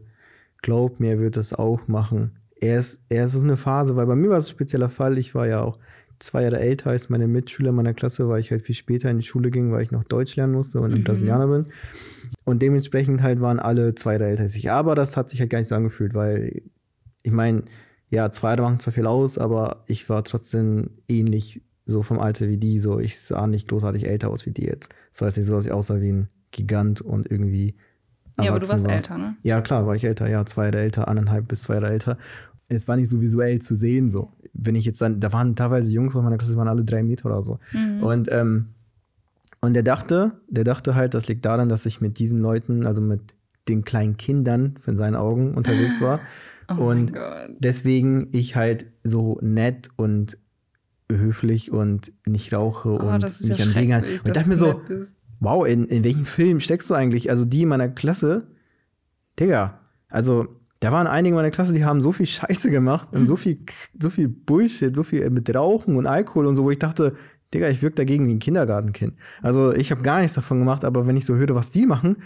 Glaub 0.62 1.00
mir, 1.00 1.12
er 1.12 1.20
wird 1.20 1.37
das 1.37 1.52
auch 1.52 1.87
machen. 1.88 2.38
Er 2.61 2.78
ist, 2.78 3.04
er 3.09 3.24
ist 3.24 3.40
eine 3.42 3.57
Phase, 3.57 3.96
weil 3.96 4.07
bei 4.07 4.16
mir 4.16 4.31
war 4.31 4.38
es 4.38 4.46
ein 4.48 4.52
spezieller 4.52 4.88
Fall. 4.88 5.18
Ich 5.18 5.35
war 5.35 5.46
ja 5.46 5.61
auch 5.61 5.78
zwei 6.18 6.42
Jahre 6.42 6.59
älter 6.59 6.90
als 6.90 7.09
meine 7.09 7.28
Mitschüler 7.28 7.72
meiner 7.72 7.94
Klasse, 7.94 8.28
weil 8.28 8.40
ich 8.40 8.50
halt 8.50 8.62
viel 8.62 8.74
später 8.74 9.11
in 9.11 9.18
die 9.18 9.26
Schule 9.26 9.50
ging, 9.50 9.72
weil 9.72 9.83
ich 9.83 9.90
noch 9.90 10.04
Deutsch 10.04 10.37
lernen 10.37 10.54
musste 10.54 10.81
und 10.81 10.92
mhm. 10.92 11.04
Brasilianer 11.04 11.46
bin. 11.46 11.66
Und 12.44 12.62
dementsprechend 12.62 13.22
halt 13.22 13.40
waren 13.40 13.59
alle 13.59 13.94
zwei 13.94 14.14
Jahre 14.14 14.26
älter 14.26 14.42
als 14.44 14.54
ich. 14.54 14.70
Aber 14.70 14.94
das 14.94 15.16
hat 15.16 15.31
sich 15.31 15.40
halt 15.40 15.50
gar 15.50 15.59
nicht 15.59 15.68
so 15.68 15.74
angefühlt, 15.74 16.14
weil 16.14 16.62
ich 17.22 17.33
meine, 17.33 17.64
ja, 18.11 18.31
zwei 18.31 18.50
Jahre 18.50 18.62
machen 18.62 18.81
zwar 18.81 18.92
viel 18.92 19.07
aus, 19.07 19.38
aber 19.38 19.85
ich 19.87 20.09
war 20.09 20.24
trotzdem 20.24 20.90
ähnlich 21.09 21.62
so 21.85 22.02
vom 22.02 22.18
Alter 22.18 22.48
wie 22.48 22.57
die. 22.57 22.78
So, 22.78 22.98
ich 22.98 23.18
sah 23.18 23.46
nicht 23.46 23.68
großartig 23.68 24.07
älter 24.07 24.31
aus 24.31 24.46
wie 24.46 24.52
die 24.52 24.64
jetzt. 24.64 24.94
Das 25.12 25.22
heißt 25.22 25.37
nicht 25.38 25.46
so, 25.46 25.54
dass 25.54 25.66
ich 25.66 25.72
aussah 25.72 26.00
wie 26.00 26.12
ein 26.12 26.28
Gigant 26.50 27.00
und 27.00 27.31
irgendwie. 27.31 27.76
Ja, 28.40 28.50
aber 28.50 28.61
du 28.61 28.68
warst 28.68 28.87
war. 28.87 28.94
älter, 28.94 29.18
ne? 29.18 29.37
Ja, 29.42 29.61
klar, 29.61 29.87
war 29.87 29.96
ich 29.96 30.04
älter, 30.04 30.28
ja, 30.28 30.46
zwei 30.46 30.66
Jahre 30.66 30.78
älter, 30.78 31.09
anderthalb 31.09 31.48
bis 31.48 31.62
zwei 31.62 31.74
Jahre 31.74 31.88
älter. 31.88 32.18
Es 32.68 32.87
war 32.87 32.96
nicht 32.96 33.09
so 33.09 33.20
visuell 33.20 33.61
zu 33.61 33.74
sehen, 33.74 34.09
so. 34.09 34.33
Wenn 34.52 34.74
ich 34.74 34.85
jetzt 34.85 35.00
dann, 35.00 35.20
da 35.20 35.33
waren 35.33 35.57
teilweise 35.57 35.90
Jungs 35.90 36.14
aus 36.14 36.22
meiner 36.22 36.37
Klasse, 36.37 36.52
die 36.52 36.59
waren 36.59 36.68
alle 36.68 36.85
drei 36.85 37.02
Meter 37.02 37.26
oder 37.26 37.42
so. 37.42 37.59
Mhm. 37.72 38.02
Und, 38.02 38.28
ähm, 38.31 38.66
und 39.61 39.74
der 39.74 39.83
dachte, 39.83 40.33
der 40.48 40.64
dachte 40.64 40.94
halt, 40.94 41.14
das 41.14 41.28
liegt 41.28 41.44
daran, 41.44 41.68
dass 41.68 41.87
ich 41.87 42.00
mit 42.00 42.18
diesen 42.18 42.38
Leuten, 42.38 42.87
also 42.87 43.00
mit 43.00 43.35
den 43.68 43.85
kleinen 43.85 44.16
Kindern 44.16 44.78
in 44.87 44.96
seinen 44.96 45.16
Augen 45.16 45.54
unterwegs 45.54 46.00
war. 46.00 46.20
Oh 46.70 46.74
und 46.74 47.12
deswegen 47.59 48.28
ich 48.33 48.57
halt 48.57 48.87
so 49.02 49.38
nett 49.40 49.88
und 49.96 50.38
höflich 51.11 51.72
und 51.72 52.12
nicht 52.26 52.52
rauche 52.52 52.90
oh, 52.90 52.98
und 52.98 53.22
nicht 53.22 53.59
ja 53.59 53.64
an 53.64 53.72
Dingen. 53.72 54.04
Und 54.26 54.37
dachte 54.37 54.48
mir 54.48 54.57
so, 54.57 54.83
wow, 55.40 55.66
in, 55.66 55.87
in 55.87 56.04
welchem 56.04 56.26
Film 56.26 56.61
steckst 56.61 56.90
du 56.90 56.94
eigentlich? 56.94 57.31
Also 57.31 57.44
die 57.44 57.62
in 57.62 57.68
meiner 57.68 57.88
Klasse, 57.88 58.48
Digga, 59.38 59.81
also 60.09 60.58
da 60.81 60.93
waren 60.93 61.07
einige 61.07 61.31
in 61.31 61.37
meiner 61.37 61.51
Klasse, 61.51 61.73
die 61.73 61.85
haben 61.85 62.01
so 62.01 62.12
viel 62.12 62.27
Scheiße 62.27 62.71
gemacht 62.71 63.09
und 63.12 63.27
so 63.27 63.37
viel, 63.37 63.59
so 64.01 64.11
viel 64.11 64.29
Bullshit, 64.29 64.95
so 64.95 65.03
viel 65.03 65.29
mit 65.31 65.53
Rauchen 65.55 65.97
und 65.97 66.07
Alkohol 66.07 66.47
und 66.47 66.55
so, 66.55 66.64
wo 66.64 66.71
ich 66.71 66.79
dachte, 66.79 67.14
Digga, 67.53 67.69
ich 67.69 67.83
wirke 67.83 67.97
dagegen 67.97 68.27
wie 68.27 68.35
ein 68.35 68.38
Kindergartenkind. 68.38 69.14
Also 69.43 69.73
ich 69.73 69.91
habe 69.91 70.03
gar 70.03 70.21
nichts 70.21 70.35
davon 70.35 70.59
gemacht, 70.59 70.85
aber 70.85 71.07
wenn 71.07 71.17
ich 71.17 71.27
so 71.27 71.35
höre, 71.35 71.55
was 71.55 71.71
die 71.71 71.87
machen, 71.87 72.19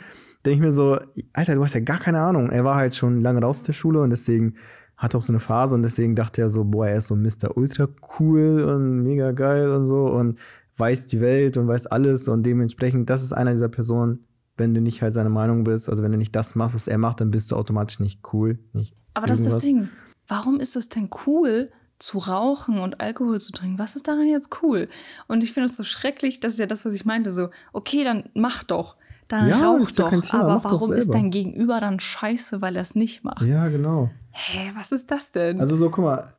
denke 0.45 0.57
ich 0.57 0.61
mir 0.61 0.73
so, 0.73 0.99
Alter, 1.33 1.55
du 1.55 1.65
hast 1.65 1.75
ja 1.75 1.81
gar 1.81 1.99
keine 1.99 2.21
Ahnung. 2.21 2.51
Er 2.51 2.65
war 2.65 2.75
halt 2.75 2.95
schon 2.97 3.21
lange 3.21 3.41
raus 3.41 3.63
der 3.63 3.73
Schule 3.73 4.01
und 4.01 4.11
deswegen 4.11 4.55
hat 4.97 5.15
auch 5.15 5.23
so 5.23 5.33
eine 5.33 5.41
Phase 5.41 5.75
und 5.75 5.83
deswegen 5.83 6.15
dachte 6.15 6.43
er 6.43 6.51
so, 6.51 6.65
boah, 6.65 6.89
er 6.89 6.99
ist 6.99 7.07
so 7.07 7.17
Mr. 7.17 7.57
Ultra 7.57 7.89
cool 8.19 8.65
und 8.65 9.03
mega 9.03 9.33
geil 9.33 9.73
und 9.73 9.87
so 9.87 10.07
und 10.07 10.39
weiß 10.77 11.07
die 11.07 11.21
Welt 11.21 11.57
und 11.57 11.69
weiß 11.69 11.87
alles 11.87 12.29
und 12.29 12.45
dementsprechend, 12.45 13.09
das 13.09 13.23
ist 13.23 13.33
einer 13.33 13.53
dieser 13.53 13.69
Personen, 13.69 14.25
wenn 14.57 14.75
du 14.75 14.81
nicht 14.81 15.03
halt 15.03 15.15
seine 15.15 15.31
Meinung 15.31 15.65
bist, 15.65 15.89
also 15.89 16.03
wenn 16.03 16.13
du 16.13 16.19
nicht 16.19 16.35
das 16.37 16.55
machst, 16.55 16.75
was 16.75 16.89
er 16.89 16.99
macht, 16.99 17.21
dann 17.21 17.31
bist 17.31 17.51
du 17.51 17.57
automatisch 17.57 18.01
nicht 18.01 18.21
cool. 18.33 18.59
Nicht 18.73 18.95
Aber 19.15 19.27
das 19.27 19.41
ist 19.41 19.47
das 19.47 19.59
Ding. 19.59 19.89
Warum 20.29 20.61
ist 20.61 20.77
es 20.77 20.89
denn 20.89 21.11
cool, 21.27 21.71
zu 21.99 22.19
rauchen 22.19 22.79
und 22.79 23.01
Alkohol 23.01 23.41
zu 23.41 23.53
trinken? 23.53 23.79
Was 23.79 23.97
ist 23.97 24.09
daran 24.09 24.27
jetzt 24.27 24.63
cool? 24.63 24.89
Und 25.29 25.43
ich 25.43 25.53
finde 25.53 25.69
es 25.71 25.77
so 25.77 25.85
schrecklich, 25.85 26.41
das 26.41 26.55
ist 26.55 26.59
ja 26.59 26.67
das, 26.67 26.85
was 26.85 26.95
ich 26.95 27.05
meinte, 27.05 27.31
so, 27.31 27.49
okay, 27.73 28.05
dann 28.05 28.29
mach 28.35 28.65
doch 28.65 28.97
dann 29.33 29.49
ja, 29.49 29.65
rauch 29.65 29.91
doch. 29.91 30.13
Aber 30.35 30.57
Mach 30.57 30.65
warum 30.65 30.93
ist 30.93 31.13
dein 31.15 31.31
Gegenüber 31.31 31.81
dann 31.81 32.01
scheiße, 32.01 32.61
weil 32.61 32.77
er 32.77 32.83
es 32.83 32.95
nicht 32.95 33.25
macht? 33.25 33.47
Ja, 33.47 33.69
genau. 33.69 34.11
Hä, 34.31 34.73
was 34.77 34.93
ist 34.93 35.11
das 35.11 35.33
denn? 35.33 35.61
Also 35.61 35.77
so, 35.77 35.89
guck 35.91 36.05
mal, 36.05 36.33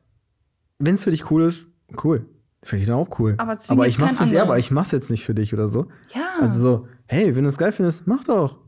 wenn 0.78 0.94
es 0.94 1.04
für 1.04 1.10
dich 1.10 1.30
cool 1.30 1.42
ist, 1.42 1.66
cool. 2.04 2.26
Finde 2.62 2.82
ich 2.82 2.88
dann 2.88 2.96
auch 2.96 3.18
cool. 3.18 3.34
Aber, 3.38 3.58
aber 3.68 3.86
ich 3.86 3.98
mach's 3.98 4.20
nicht, 4.20 4.32
ja, 4.32 4.42
aber 4.42 4.58
ich 4.58 4.70
mach's 4.70 4.90
jetzt 4.90 5.10
nicht 5.10 5.24
für 5.24 5.34
dich 5.34 5.52
oder 5.52 5.68
so. 5.68 5.88
Ja. 6.14 6.36
Also 6.40 6.60
so, 6.60 6.88
hey, 7.06 7.34
wenn 7.36 7.44
du 7.44 7.48
es 7.48 7.58
geil 7.58 7.72
findest, 7.72 8.06
mach 8.06 8.24
doch. 8.24 8.58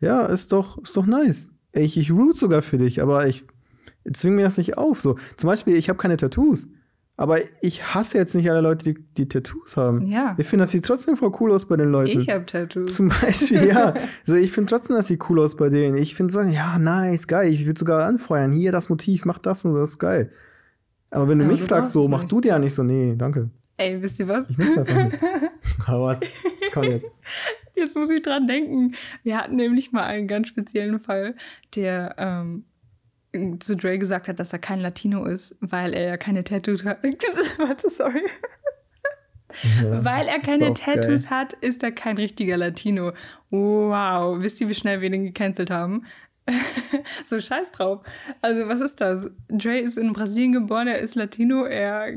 Ja, 0.00 0.26
ist 0.26 0.52
doch, 0.52 0.82
ist 0.82 0.96
doch 0.96 1.06
nice. 1.06 1.50
Ich, 1.72 1.96
ich 1.96 2.12
root 2.12 2.36
sogar 2.36 2.62
für 2.62 2.78
dich, 2.78 3.02
aber 3.02 3.26
ich 3.26 3.44
zwing 4.12 4.36
mir 4.36 4.44
das 4.44 4.58
nicht 4.58 4.78
auf. 4.78 5.00
So, 5.00 5.16
zum 5.36 5.48
Beispiel, 5.48 5.76
ich 5.76 5.88
habe 5.88 5.98
keine 5.98 6.16
Tattoos. 6.16 6.68
Aber 7.16 7.38
ich 7.62 7.94
hasse 7.94 8.18
jetzt 8.18 8.34
nicht 8.34 8.50
alle 8.50 8.60
Leute, 8.60 8.92
die, 8.92 9.00
die 9.16 9.28
Tattoos 9.28 9.76
haben. 9.76 10.02
Ja. 10.02 10.34
Ich 10.36 10.48
finde, 10.48 10.64
das 10.64 10.72
sieht 10.72 10.84
trotzdem 10.84 11.16
voll 11.16 11.32
cool 11.38 11.52
aus 11.52 11.66
bei 11.66 11.76
den 11.76 11.90
Leuten. 11.90 12.20
Ich 12.20 12.28
habe 12.28 12.44
Tattoos. 12.44 12.92
Zum 12.92 13.08
Beispiel, 13.08 13.68
ja. 13.68 13.94
also 14.26 14.34
ich 14.34 14.50
finde 14.50 14.70
trotzdem, 14.70 14.96
das 14.96 15.06
sieht 15.06 15.28
cool 15.30 15.38
aus 15.38 15.56
bei 15.56 15.68
denen. 15.68 15.96
Ich 15.96 16.16
finde 16.16 16.32
so, 16.32 16.40
ja, 16.40 16.76
nice, 16.78 17.28
geil. 17.28 17.52
Ich 17.52 17.66
würde 17.66 17.78
sogar 17.78 18.04
anfeuern. 18.06 18.52
Hier 18.52 18.72
das 18.72 18.88
Motiv, 18.88 19.26
mach 19.26 19.38
das 19.38 19.64
und 19.64 19.74
das 19.74 19.90
ist 19.90 19.98
geil. 20.00 20.32
Aber 21.10 21.28
wenn 21.28 21.38
du 21.38 21.44
Aber 21.44 21.52
mich 21.52 21.60
du 21.60 21.68
fragst, 21.68 21.92
so, 21.92 22.08
mach 22.08 22.24
du 22.24 22.40
dir 22.40 22.48
ja 22.48 22.58
nicht 22.58 22.74
so, 22.74 22.82
nee, 22.82 23.14
danke. 23.16 23.48
Ey, 23.76 24.02
wisst 24.02 24.18
ihr 24.18 24.26
was? 24.26 24.50
Ich 24.50 24.58
will's 24.58 24.76
einfach 24.76 25.04
nicht. 25.04 25.18
Aber 25.86 26.06
was? 26.06 26.20
Das 26.20 26.70
kommt 26.72 26.86
jetzt. 26.86 27.10
Jetzt 27.74 27.96
muss 27.96 28.10
ich 28.10 28.22
dran 28.22 28.46
denken. 28.46 28.94
Wir 29.22 29.38
hatten 29.38 29.56
nämlich 29.56 29.92
mal 29.92 30.04
einen 30.04 30.28
ganz 30.28 30.48
speziellen 30.48 31.00
Fall, 31.00 31.34
der 31.74 32.14
ähm, 32.18 32.64
zu 33.60 33.76
Dre 33.76 33.98
gesagt 33.98 34.28
hat, 34.28 34.38
dass 34.38 34.52
er 34.52 34.58
kein 34.58 34.80
Latino 34.80 35.24
ist, 35.24 35.56
weil 35.60 35.92
er 35.92 36.08
ja 36.08 36.16
keine 36.16 36.44
Tattoos 36.44 36.84
hat. 36.84 37.02
Warte, 37.58 37.90
sorry. 37.90 38.22
Ja, 39.82 40.04
weil 40.04 40.26
er 40.26 40.40
keine 40.40 40.74
Tattoos 40.74 41.24
geil. 41.24 41.38
hat, 41.38 41.52
ist 41.54 41.82
er 41.82 41.92
kein 41.92 42.16
richtiger 42.16 42.56
Latino. 42.56 43.12
Wow, 43.50 44.40
wisst 44.40 44.60
ihr, 44.60 44.68
wie 44.68 44.74
schnell 44.74 45.00
wir 45.00 45.10
den 45.10 45.24
gecancelt 45.24 45.70
haben? 45.70 46.04
so 47.24 47.40
scheiß 47.40 47.70
drauf. 47.70 48.04
Also, 48.40 48.68
was 48.68 48.80
ist 48.80 49.00
das? 49.00 49.30
Dre 49.48 49.78
ist 49.78 49.96
in 49.96 50.12
Brasilien 50.12 50.52
geboren, 50.52 50.88
er 50.88 50.98
ist 50.98 51.14
Latino, 51.14 51.64
er, 51.64 52.14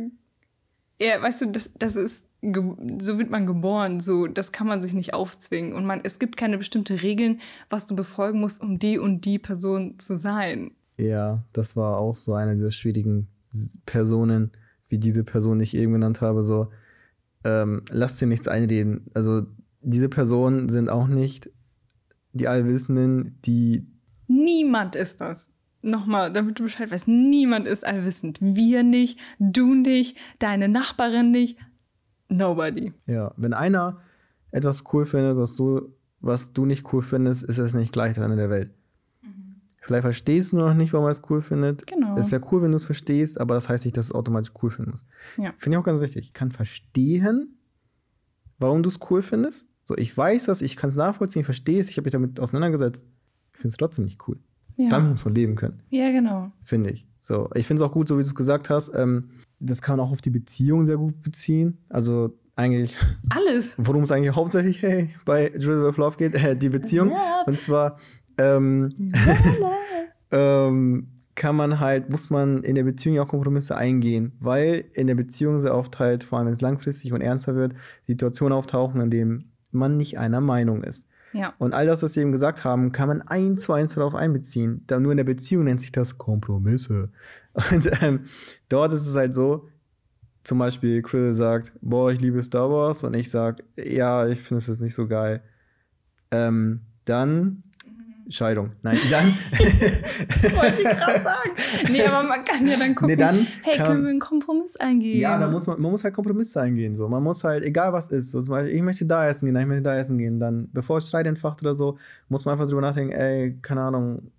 er 1.00 1.22
weißt 1.22 1.42
du, 1.42 1.46
das, 1.48 1.72
das 1.78 1.96
ist, 1.96 2.27
so 2.42 3.18
wird 3.18 3.30
man 3.30 3.48
geboren, 3.48 4.00
so, 4.00 4.28
das 4.28 4.52
kann 4.52 4.68
man 4.68 4.82
sich 4.82 4.94
nicht 4.94 5.14
aufzwingen. 5.14 5.74
Und 5.74 5.86
man, 5.86 6.02
es 6.04 6.20
gibt 6.20 6.38
keine 6.38 6.58
bestimmte 6.58 7.02
Regeln, 7.02 7.42
was 7.70 7.88
du 7.88 7.96
befolgen 7.96 8.40
musst, 8.40 8.62
um 8.62 8.80
die 8.80 9.00
und 9.00 9.26
die 9.26 9.40
Person 9.40 9.98
zu 9.98 10.16
sein. 10.16 10.72
Ja, 10.98 11.44
das 11.54 11.76
war 11.76 11.98
auch 11.98 12.16
so 12.16 12.34
eine 12.34 12.56
dieser 12.56 12.72
schwierigen 12.72 13.28
Personen, 13.86 14.52
wie 14.90 14.98
diese 14.98 15.24
Person, 15.24 15.60
die 15.60 15.64
ich 15.64 15.76
eben 15.76 15.94
genannt 15.94 16.22
habe, 16.22 16.44
so, 16.44 16.70
ähm, 17.44 17.82
lass 17.90 18.18
dir 18.18 18.28
nichts 18.28 18.48
einreden. 18.48 19.06
Also, 19.14 19.44
diese 19.82 20.10
Personen 20.10 20.70
sind 20.70 20.90
auch 20.90 21.08
nicht 21.08 21.50
die 22.34 22.48
Allwissenden, 22.48 23.40
die. 23.46 23.88
Niemand 24.28 24.96
ist 24.96 25.22
das. 25.22 25.54
Nochmal, 25.84 26.34
damit 26.34 26.60
du 26.60 26.64
Bescheid 26.64 26.92
weißt, 26.92 27.08
niemand 27.08 27.68
ist 27.68 27.86
allwissend. 27.86 28.40
Wir 28.42 28.84
nicht, 28.84 29.20
du 29.40 29.76
nicht, 29.76 30.18
deine 30.40 30.68
Nachbarin 30.68 31.32
nicht, 31.32 31.58
nobody. 32.30 32.94
Ja, 33.06 33.34
wenn 33.38 33.54
einer 33.54 34.02
etwas 34.52 34.84
cool 34.94 35.06
findet, 35.06 35.38
was 35.38 35.56
du, 35.56 35.94
was 36.20 36.54
du 36.54 36.66
nicht 36.66 36.92
cool 36.94 37.02
findest, 37.02 37.44
ist 37.44 37.58
es 37.58 37.74
nicht 37.74 37.92
gleich 37.94 38.16
das 38.16 38.24
Ende 38.26 38.38
der 38.38 38.50
Welt. 38.50 38.72
Vielleicht 39.82 40.02
verstehst 40.04 40.52
du 40.52 40.58
noch 40.58 40.74
nicht, 40.74 40.92
warum 40.92 41.08
er 41.08 41.12
es 41.12 41.22
cool 41.30 41.42
findet. 41.42 41.88
Genau. 41.88 42.18
Es 42.18 42.30
wäre 42.32 42.42
cool, 42.52 42.62
wenn 42.62 42.72
du 42.72 42.78
es 42.78 42.84
verstehst, 42.84 43.40
aber 43.40 43.56
das 43.56 43.70
heißt 43.70 43.86
nicht, 43.86 43.96
dass 43.96 44.08
du 44.08 44.14
es 44.14 44.16
automatisch 44.16 44.52
cool 44.62 44.70
findest. 44.70 45.06
Ja. 45.38 45.54
Finde 45.58 45.76
ich 45.78 45.80
auch 45.80 45.86
ganz 45.86 46.02
wichtig. 46.02 46.26
Ich 46.26 46.34
kann 46.34 46.52
verstehen, 46.52 47.58
warum 48.60 48.84
du 48.84 48.90
es 48.90 49.00
cool 49.10 49.22
findest. 49.22 49.66
So, 49.86 49.96
ich 49.96 50.16
weiß 50.18 50.46
das, 50.46 50.62
ich 50.62 50.76
kann 50.76 50.90
es 50.90 50.96
nachvollziehen, 50.98 51.40
ich 51.42 51.46
verstehe 51.46 51.80
es, 51.80 51.90
ich 51.90 51.96
habe 51.98 52.06
mich 52.08 52.12
damit 52.12 52.40
auseinandergesetzt. 52.42 53.06
Ich 53.54 53.60
finde 53.62 53.72
es 53.74 53.78
trotzdem 53.78 54.04
nicht 54.04 54.28
cool. 54.28 54.38
Ja. 54.76 54.90
Damit 54.90 55.12
muss 55.12 55.24
man 55.26 55.36
leben 55.36 55.56
können, 55.56 55.82
Ja, 55.90 56.12
genau. 56.12 56.52
finde 56.66 56.90
ich. 56.92 57.08
So, 57.22 57.50
ich 57.56 57.66
finde 57.66 57.82
es 57.82 57.90
auch 57.90 57.94
gut, 57.94 58.10
so 58.10 58.18
wie 58.18 58.22
du 58.24 58.28
es 58.28 58.36
gesagt 58.36 58.70
hast. 58.70 58.92
Ähm, 58.94 59.30
das 59.60 59.82
kann 59.82 59.98
man 59.98 60.06
auch 60.06 60.12
auf 60.12 60.22
die 60.22 60.30
Beziehung 60.30 60.86
sehr 60.86 60.98
gut 60.98 61.22
beziehen. 61.22 61.80
Also 61.90 62.38
eigentlich, 62.56 62.98
Alles. 63.30 63.76
worum 63.80 64.04
es 64.04 64.12
eigentlich 64.12 64.36
hauptsächlich 64.36 64.82
hey, 64.82 65.10
bei 65.26 65.50
Drill 65.50 65.86
with 65.86 65.98
Love 65.98 66.18
geht, 66.18 66.36
äh, 66.36 66.56
die 66.56 66.70
Beziehung. 66.70 67.10
Love. 67.10 67.44
Und 67.46 67.60
zwar 67.60 67.98
ähm, 68.38 69.12
ähm, 70.32 71.08
kann 71.36 71.56
man 71.56 71.80
halt, 71.80 72.10
muss 72.10 72.30
man 72.30 72.64
in 72.64 72.76
der 72.76 72.84
Beziehung 72.84 73.20
auch 73.20 73.28
Kompromisse 73.28 73.78
eingehen, 73.78 74.34
weil 74.40 74.86
in 74.94 75.08
der 75.08 75.16
Beziehung 75.16 75.60
sehr 75.60 75.76
oft 75.76 76.00
halt, 76.00 76.24
vor 76.24 76.40
allem 76.40 76.48
wenn 76.48 76.54
es 76.54 76.62
langfristig 76.62 77.14
und 77.14 77.22
ernster 77.22 77.56
wird, 77.56 77.74
Situationen 78.08 78.58
auftauchen, 78.58 79.00
in 79.00 79.10
denen 79.10 79.52
man 79.72 79.98
nicht 79.98 80.18
einer 80.18 80.42
Meinung 80.42 80.84
ist. 80.84 81.08
Ja. 81.34 81.54
Und 81.58 81.74
all 81.74 81.86
das, 81.86 82.04
was 82.04 82.16
wir 82.16 82.24
eben 82.24 82.32
gesagt 82.32 82.64
haben, 82.64 82.92
kann 82.92 83.10
man 83.10 83.22
eins 83.22 83.64
zu 83.64 83.74
eins 83.74 83.96
darauf 83.96 84.16
einbeziehen. 84.16 84.84
Da 84.88 85.00
nur 85.00 85.12
in 85.12 85.18
der 85.18 85.24
Beziehung 85.24 85.66
nennt 85.66 85.82
sich 85.82 85.92
das 85.92 86.18
Kompromisse. 86.18 87.12
Und 87.72 87.90
ähm, 88.02 88.26
dort 88.70 88.94
ist 88.94 89.08
es 89.08 89.16
halt 89.16 89.36
so, 89.36 89.68
zum 90.44 90.60
Beispiel 90.60 91.02
Krill 91.02 91.34
sagt, 91.34 91.74
boah, 91.82 92.12
ich 92.12 92.22
liebe 92.22 92.42
Star 92.42 92.72
Wars 92.72 93.04
und 93.04 93.14
ich 93.16 93.30
sag, 93.30 93.64
ja, 93.76 94.26
ich 94.28 94.40
finde 94.40 94.60
es 94.60 94.68
jetzt 94.68 94.82
nicht 94.82 94.96
so 94.96 95.06
geil. 95.06 95.44
Ähm, 96.32 96.84
dann 97.04 97.64
Scheidung. 98.30 98.72
Nein, 98.82 98.98
dann. 99.10 99.28
Wollte 99.52 100.82
ich 100.82 100.88
gerade 100.88 101.22
sagen. 101.22 101.52
Nee, 101.90 102.04
aber 102.04 102.28
man 102.28 102.44
kann 102.44 102.68
ja 102.68 102.78
dann 102.78 102.96
gucken, 102.96 103.08
Nee, 103.08 103.16
dann 103.16 103.48
hey, 103.64 103.78
können 103.78 104.04
wir 104.04 104.10
einen 104.10 104.20
Kompromiss 104.20 104.76
eingehen? 104.76 105.20
Ja, 105.20 105.38
da 105.38 105.48
muss 105.48 105.68
man, 105.68 105.82
man 105.82 105.92
muss 105.92 106.04
halt 106.04 106.14
Kompromisse 106.14 106.62
eingehen. 106.62 106.96
So. 106.96 107.08
Man 107.08 107.24
muss 107.24 107.44
halt, 107.44 107.66
egal 107.66 107.94
was 107.94 108.10
ist, 108.10 108.32
so 108.32 108.42
zum 108.42 108.52
Beispiel, 108.52 108.76
ich 108.76 108.82
möchte 108.82 109.06
da 109.06 109.28
essen 109.28 109.46
gehen, 109.46 109.56
ich 109.56 109.66
möchte 109.66 109.84
da 109.84 109.96
essen 109.98 110.18
gehen. 110.18 110.40
Dann, 110.40 110.70
bevor 110.74 111.00
Streit 111.02 111.26
entfacht 111.28 111.62
oder 111.62 111.74
so, 111.74 111.98
muss 112.30 112.46
man 112.46 112.54
einfach 112.54 112.68
drüber 112.68 112.82
nachdenken, 112.82 113.14
ey, 113.14 113.58
keine 113.62 113.82
Ahnung, 113.82 114.32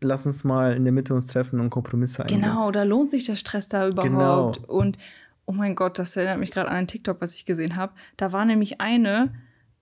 lass 0.00 0.26
uns 0.26 0.44
mal 0.44 0.74
in 0.74 0.84
der 0.84 0.92
Mitte 0.92 1.14
uns 1.14 1.26
treffen 1.26 1.60
und 1.60 1.70
Kompromisse 1.70 2.22
eingehen. 2.22 2.40
Genau, 2.40 2.70
da 2.70 2.84
lohnt 2.84 3.10
sich 3.10 3.26
der 3.26 3.36
Stress 3.36 3.68
da 3.68 3.86
überhaupt. 3.86 4.08
Genau. 4.10 4.52
Und 4.66 4.98
oh 5.46 5.52
mein 5.52 5.74
Gott, 5.74 5.98
das 5.98 6.16
erinnert 6.16 6.38
mich 6.38 6.50
gerade 6.50 6.68
an 6.68 6.76
einen 6.76 6.86
TikTok, 6.86 7.20
was 7.20 7.34
ich 7.34 7.44
gesehen 7.44 7.76
habe. 7.76 7.92
Da 8.16 8.32
war 8.32 8.44
nämlich 8.44 8.80
eine, 8.80 9.32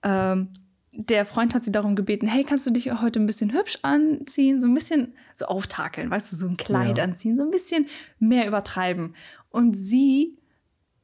ähm, 0.02 0.48
der 1.00 1.24
Freund 1.24 1.54
hat 1.54 1.64
sie 1.64 1.70
darum 1.70 1.94
gebeten, 1.94 2.26
hey, 2.26 2.42
kannst 2.42 2.66
du 2.66 2.72
dich 2.72 2.90
heute 3.00 3.20
ein 3.20 3.26
bisschen 3.26 3.52
hübsch 3.52 3.78
anziehen, 3.82 4.60
so 4.60 4.66
ein 4.66 4.74
bisschen 4.74 5.14
so 5.34 5.46
auftakeln, 5.46 6.10
weißt 6.10 6.32
du, 6.32 6.36
so 6.36 6.48
ein 6.48 6.56
Kleid 6.56 6.98
Ja. 6.98 7.04
anziehen, 7.04 7.38
so 7.38 7.44
ein 7.44 7.50
bisschen 7.52 7.86
mehr 8.18 8.48
übertreiben. 8.48 9.14
Und 9.50 9.76
sie 9.76 10.36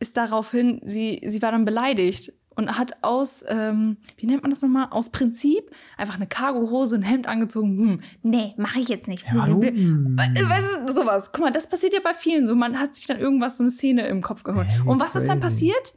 ist 0.00 0.16
daraufhin, 0.16 0.80
sie, 0.82 1.20
sie 1.24 1.40
war 1.42 1.52
dann 1.52 1.64
beleidigt 1.64 2.32
und 2.56 2.76
hat 2.76 3.02
aus, 3.02 3.44
ähm, 3.48 3.96
wie 4.16 4.26
nennt 4.26 4.42
man 4.42 4.50
das 4.50 4.62
nochmal, 4.62 4.88
aus 4.90 5.10
Prinzip 5.10 5.70
einfach 5.96 6.16
eine 6.16 6.26
Cargohose, 6.26 6.96
ein 6.96 7.02
Hemd 7.02 7.26
angezogen. 7.28 7.78
Hm, 7.78 8.00
nee, 8.22 8.54
mache 8.56 8.80
ich 8.80 8.88
jetzt 8.88 9.06
nicht. 9.08 9.24
Ja, 9.26 9.42
hallo? 9.42 9.62
Äh, 9.62 9.72
Weißt 9.74 10.88
du, 10.88 10.92
sowas. 10.92 11.30
Guck 11.32 11.42
mal, 11.44 11.50
das 11.52 11.68
passiert 11.68 11.94
ja 11.94 12.00
bei 12.02 12.14
vielen 12.14 12.46
so. 12.46 12.54
Man 12.56 12.78
hat 12.80 12.94
sich 12.96 13.06
dann 13.06 13.18
irgendwas, 13.18 13.56
so 13.58 13.62
eine 13.62 13.70
Szene 13.70 14.06
im 14.08 14.22
Kopf 14.22 14.42
geholt. 14.42 14.66
Hey, 14.68 14.80
Und 14.86 15.00
was 15.00 15.14
ist 15.16 15.28
dann 15.28 15.40
crazy. 15.40 15.70
passiert? 15.70 15.94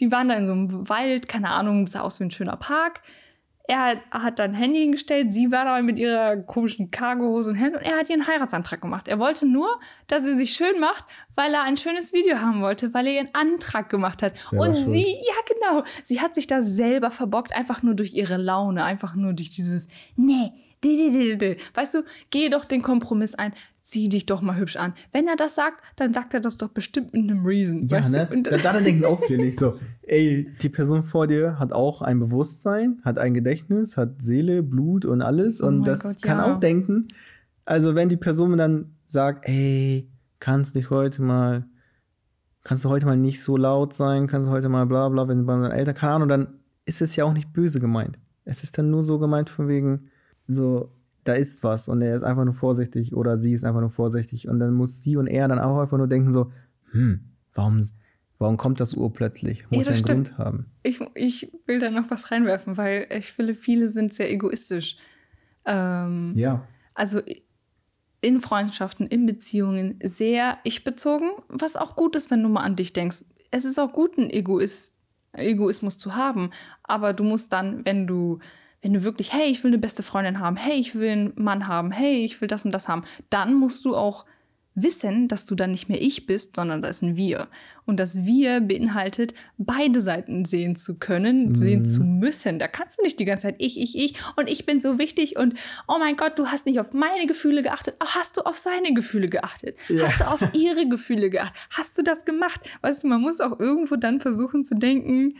Die 0.00 0.12
waren 0.12 0.28
da 0.28 0.34
in 0.34 0.46
so 0.46 0.52
einem 0.52 0.88
Wald, 0.88 1.28
keine 1.28 1.50
Ahnung, 1.50 1.86
sah 1.86 2.00
aus 2.00 2.20
wie 2.20 2.24
ein 2.24 2.30
schöner 2.30 2.56
Park. 2.56 3.02
Er 3.70 4.00
hat, 4.10 4.38
dann 4.38 4.54
Handy 4.54 4.80
hingestellt, 4.80 5.30
sie 5.30 5.52
war 5.52 5.66
da 5.66 5.82
mit 5.82 5.98
ihrer 5.98 6.38
komischen 6.38 6.90
Cargohose 6.90 7.50
und 7.50 7.56
Hemd 7.56 7.76
und 7.76 7.82
er 7.82 7.98
hat 7.98 8.08
ihren 8.08 8.26
Heiratsantrag 8.26 8.80
gemacht. 8.80 9.08
Er 9.08 9.18
wollte 9.18 9.46
nur, 9.46 9.68
dass 10.06 10.24
sie 10.24 10.38
sich 10.38 10.52
schön 10.52 10.80
macht, 10.80 11.04
weil 11.34 11.52
er 11.52 11.64
ein 11.64 11.76
schönes 11.76 12.14
Video 12.14 12.38
haben 12.38 12.62
wollte, 12.62 12.94
weil 12.94 13.06
er 13.06 13.12
ihren 13.12 13.34
Antrag 13.34 13.90
gemacht 13.90 14.22
hat. 14.22 14.32
Selber 14.38 14.64
und 14.64 14.74
schuld. 14.74 14.88
sie, 14.88 15.04
ja 15.04 15.54
genau, 15.54 15.84
sie 16.02 16.22
hat 16.22 16.34
sich 16.34 16.46
da 16.46 16.62
selber 16.62 17.10
verbockt, 17.10 17.54
einfach 17.54 17.82
nur 17.82 17.94
durch 17.94 18.14
ihre 18.14 18.38
Laune, 18.38 18.84
einfach 18.84 19.14
nur 19.14 19.34
durch 19.34 19.50
dieses, 19.50 19.88
nee, 20.16 20.50
weißt 21.74 21.94
du, 21.94 22.04
geh 22.30 22.48
doch 22.48 22.64
den 22.64 22.80
Kompromiss 22.80 23.34
ein, 23.34 23.52
zieh 23.88 24.10
dich 24.10 24.26
doch 24.26 24.42
mal 24.42 24.56
hübsch 24.58 24.76
an. 24.76 24.92
Wenn 25.12 25.26
er 25.28 25.36
das 25.36 25.54
sagt, 25.54 25.82
dann 25.96 26.12
sagt 26.12 26.34
er 26.34 26.40
das 26.40 26.58
doch 26.58 26.68
bestimmt 26.68 27.14
mit 27.14 27.22
einem 27.22 27.44
Reason. 27.44 27.80
Ja, 27.82 27.98
weißt 27.98 28.10
ne? 28.10 28.42
da, 28.42 28.58
daran 28.58 28.84
denken 28.84 29.06
auch 29.06 29.24
viele 29.24 29.42
nicht 29.42 29.58
so. 29.58 29.78
Ey, 30.02 30.46
die 30.60 30.68
Person 30.68 31.04
vor 31.04 31.26
dir 31.26 31.58
hat 31.58 31.72
auch 31.72 32.02
ein 32.02 32.18
Bewusstsein, 32.18 33.00
hat 33.02 33.18
ein 33.18 33.32
Gedächtnis, 33.32 33.96
hat 33.96 34.20
Seele, 34.20 34.62
Blut 34.62 35.06
und 35.06 35.22
alles. 35.22 35.62
Oh 35.62 35.68
und 35.68 35.86
das 35.86 36.00
Gott, 36.00 36.22
kann 36.22 36.36
ja. 36.36 36.52
auch 36.52 36.60
denken. 36.60 37.08
Also, 37.64 37.94
wenn 37.94 38.10
die 38.10 38.18
Person 38.18 38.58
dann 38.58 38.94
sagt, 39.06 39.48
ey, 39.48 40.10
kannst 40.38 40.74
du 40.74 40.80
dich 40.80 40.90
heute 40.90 41.22
mal, 41.22 41.64
kannst 42.64 42.84
du 42.84 42.90
heute 42.90 43.06
mal 43.06 43.16
nicht 43.16 43.42
so 43.42 43.56
laut 43.56 43.94
sein, 43.94 44.26
kannst 44.26 44.48
du 44.48 44.52
heute 44.52 44.68
mal 44.68 44.84
bla 44.84 45.08
bla, 45.08 45.28
wenn 45.28 45.46
bei 45.46 45.58
seinen 45.58 45.72
Eltern, 45.72 45.94
keine 45.94 46.12
Ahnung, 46.12 46.28
dann 46.28 46.48
ist 46.84 47.00
es 47.00 47.16
ja 47.16 47.24
auch 47.24 47.32
nicht 47.32 47.54
böse 47.54 47.80
gemeint. 47.80 48.18
Es 48.44 48.62
ist 48.64 48.76
dann 48.76 48.90
nur 48.90 49.02
so 49.02 49.18
gemeint 49.18 49.48
von 49.48 49.66
wegen, 49.66 50.10
so, 50.46 50.90
da 51.28 51.34
ist 51.34 51.62
was 51.64 51.88
und 51.88 52.00
er 52.02 52.16
ist 52.16 52.22
einfach 52.22 52.44
nur 52.44 52.54
vorsichtig 52.54 53.14
oder 53.14 53.36
sie 53.38 53.52
ist 53.52 53.64
einfach 53.64 53.80
nur 53.80 53.90
vorsichtig 53.90 54.48
und 54.48 54.58
dann 54.58 54.74
muss 54.74 55.02
sie 55.02 55.16
und 55.16 55.26
er 55.26 55.46
dann 55.48 55.58
auch 55.58 55.78
einfach 55.78 55.98
nur 55.98 56.08
denken 56.08 56.32
so, 56.32 56.50
hm, 56.92 57.20
warum, 57.54 57.88
warum 58.38 58.56
kommt 58.56 58.80
das 58.80 58.94
urplötzlich? 58.94 59.70
Muss 59.70 59.84
Ja, 59.86 59.92
einen 59.92 59.98
stimmt. 59.98 60.28
Grund 60.30 60.38
haben. 60.38 60.66
ich, 60.82 61.00
ich 61.14 61.52
will 61.66 61.78
da 61.78 61.90
noch 61.90 62.10
was 62.10 62.30
reinwerfen, 62.30 62.76
weil 62.76 63.06
ich 63.10 63.32
finde, 63.32 63.54
viele 63.54 63.88
sind 63.88 64.14
sehr 64.14 64.30
egoistisch. 64.32 64.96
Ähm, 65.66 66.32
Ja. 66.34 66.66
also 66.94 67.20
in 68.20 68.40
Freundschaften, 68.40 69.06
in 69.06 69.26
Beziehungen 69.26 69.98
sehr 70.02 70.58
ich-bezogen, 70.64 71.30
was 71.48 71.76
auch 71.76 71.94
gut 71.94 72.16
ist, 72.16 72.30
wenn 72.30 72.42
du 72.42 72.48
mal 72.48 72.62
an 72.62 72.74
dich 72.76 72.92
denkst. 72.92 73.24
Es 73.50 73.64
ist 73.64 73.78
auch 73.78 73.92
gut, 73.92 74.18
einen 74.18 74.30
Egoist, 74.30 74.98
Egoismus 75.32 75.98
zu 75.98 76.16
haben, 76.16 76.50
aber 76.82 77.12
du 77.12 77.22
musst 77.22 77.52
dann, 77.52 77.84
wenn 77.84 78.06
du, 78.06 78.40
wenn 78.82 78.92
du 78.92 79.04
wirklich, 79.04 79.32
hey, 79.32 79.46
ich 79.50 79.62
will 79.64 79.70
eine 79.70 79.78
beste 79.78 80.02
Freundin 80.02 80.38
haben, 80.38 80.56
hey, 80.56 80.78
ich 80.78 80.94
will 80.94 81.10
einen 81.10 81.32
Mann 81.36 81.66
haben, 81.66 81.90
hey, 81.90 82.24
ich 82.24 82.40
will 82.40 82.48
das 82.48 82.64
und 82.64 82.72
das 82.72 82.88
haben, 82.88 83.02
dann 83.30 83.54
musst 83.54 83.84
du 83.84 83.96
auch 83.96 84.24
wissen, 84.82 85.28
dass 85.28 85.44
du 85.44 85.54
dann 85.54 85.72
nicht 85.72 85.88
mehr 85.88 86.00
ich 86.00 86.26
bist, 86.26 86.56
sondern 86.56 86.82
das 86.82 86.96
ist 86.96 87.02
ein 87.02 87.16
Wir. 87.16 87.48
Und 87.84 87.98
das 87.98 88.24
Wir 88.24 88.60
beinhaltet, 88.60 89.34
beide 89.56 90.00
Seiten 90.00 90.44
sehen 90.44 90.76
zu 90.76 90.98
können, 90.98 91.54
sehen 91.54 91.84
zu 91.84 92.04
müssen. 92.04 92.58
Da 92.58 92.68
kannst 92.68 92.98
du 92.98 93.02
nicht 93.02 93.18
die 93.18 93.24
ganze 93.24 93.48
Zeit 93.48 93.56
ich, 93.58 93.80
ich, 93.80 93.98
ich 93.98 94.14
und 94.36 94.48
ich 94.48 94.66
bin 94.66 94.80
so 94.80 94.98
wichtig 94.98 95.36
und 95.36 95.54
oh 95.86 95.96
mein 95.98 96.16
Gott, 96.16 96.38
du 96.38 96.46
hast 96.46 96.66
nicht 96.66 96.80
auf 96.80 96.92
meine 96.92 97.26
Gefühle 97.26 97.62
geachtet, 97.62 97.96
oh, 98.00 98.06
hast 98.06 98.36
du 98.36 98.42
auf 98.42 98.56
seine 98.56 98.92
Gefühle 98.94 99.28
geachtet? 99.28 99.76
Ja. 99.88 100.06
Hast 100.06 100.20
du 100.20 100.26
auf 100.26 100.40
ihre 100.54 100.88
Gefühle 100.88 101.30
geachtet? 101.30 101.56
Hast 101.70 101.98
du 101.98 102.02
das 102.02 102.24
gemacht? 102.24 102.60
Weißt 102.82 103.04
du, 103.04 103.08
man 103.08 103.20
muss 103.20 103.40
auch 103.40 103.58
irgendwo 103.58 103.96
dann 103.96 104.20
versuchen 104.20 104.64
zu 104.64 104.76
denken, 104.76 105.36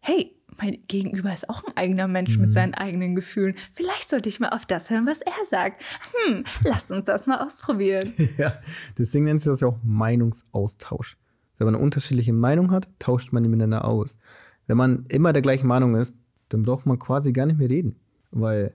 hey, 0.00 0.35
mein 0.58 0.78
Gegenüber 0.88 1.32
ist 1.32 1.48
auch 1.48 1.64
ein 1.64 1.76
eigener 1.76 2.08
Mensch 2.08 2.38
mit 2.38 2.52
seinen 2.52 2.74
eigenen 2.74 3.14
Gefühlen. 3.14 3.54
Vielleicht 3.70 4.10
sollte 4.10 4.28
ich 4.28 4.40
mal 4.40 4.50
auf 4.50 4.66
das 4.66 4.90
hören, 4.90 5.06
was 5.06 5.22
er 5.22 5.32
sagt. 5.48 5.82
Hm, 6.26 6.44
lasst 6.64 6.90
uns 6.90 7.04
das 7.04 7.26
mal 7.26 7.44
ausprobieren. 7.44 8.12
ja. 8.38 8.58
Deswegen 8.98 9.24
nennt 9.24 9.40
sich 9.40 9.50
das 9.50 9.60
ja 9.60 9.68
auch 9.68 9.78
Meinungsaustausch. 9.82 11.16
Wenn 11.58 11.66
man 11.66 11.74
eine 11.74 11.84
unterschiedliche 11.84 12.32
Meinung 12.32 12.70
hat, 12.70 12.88
tauscht 12.98 13.32
man 13.32 13.42
die 13.42 13.48
miteinander 13.48 13.84
aus. 13.86 14.18
Wenn 14.66 14.76
man 14.76 15.06
immer 15.08 15.32
der 15.32 15.42
gleichen 15.42 15.66
Meinung 15.66 15.94
ist, 15.94 16.16
dann 16.48 16.62
braucht 16.62 16.86
man 16.86 16.98
quasi 16.98 17.32
gar 17.32 17.46
nicht 17.46 17.58
mehr 17.58 17.70
reden. 17.70 17.96
Weil 18.30 18.74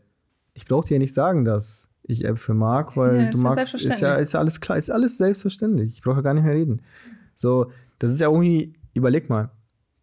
ich 0.54 0.66
brauche 0.66 0.88
dir 0.88 0.96
ja 0.96 1.00
nicht 1.00 1.14
sagen, 1.14 1.46
dass 1.46 1.90
ich 2.04 2.26
Äpfel 2.26 2.56
mag, 2.56 2.98
weil 2.98 3.18
Ja, 3.18 3.32
du 3.32 3.38
ist 3.38 3.44
ja 3.44 3.50
magst, 3.50 3.76
ist 3.76 4.02
ja, 4.02 4.16
ist 4.16 4.34
ja 4.34 4.40
alles 4.40 4.60
klar, 4.60 4.78
ist 4.78 4.90
alles 4.90 5.18
selbstverständlich. 5.18 5.94
Ich 5.94 6.02
brauche 6.02 6.18
ja 6.18 6.22
gar 6.22 6.34
nicht 6.34 6.44
mehr 6.44 6.56
reden. 6.56 6.82
So, 7.36 7.72
das 8.00 8.12
ist 8.12 8.20
ja 8.20 8.28
irgendwie, 8.28 8.74
überleg 8.94 9.30
mal, 9.30 9.52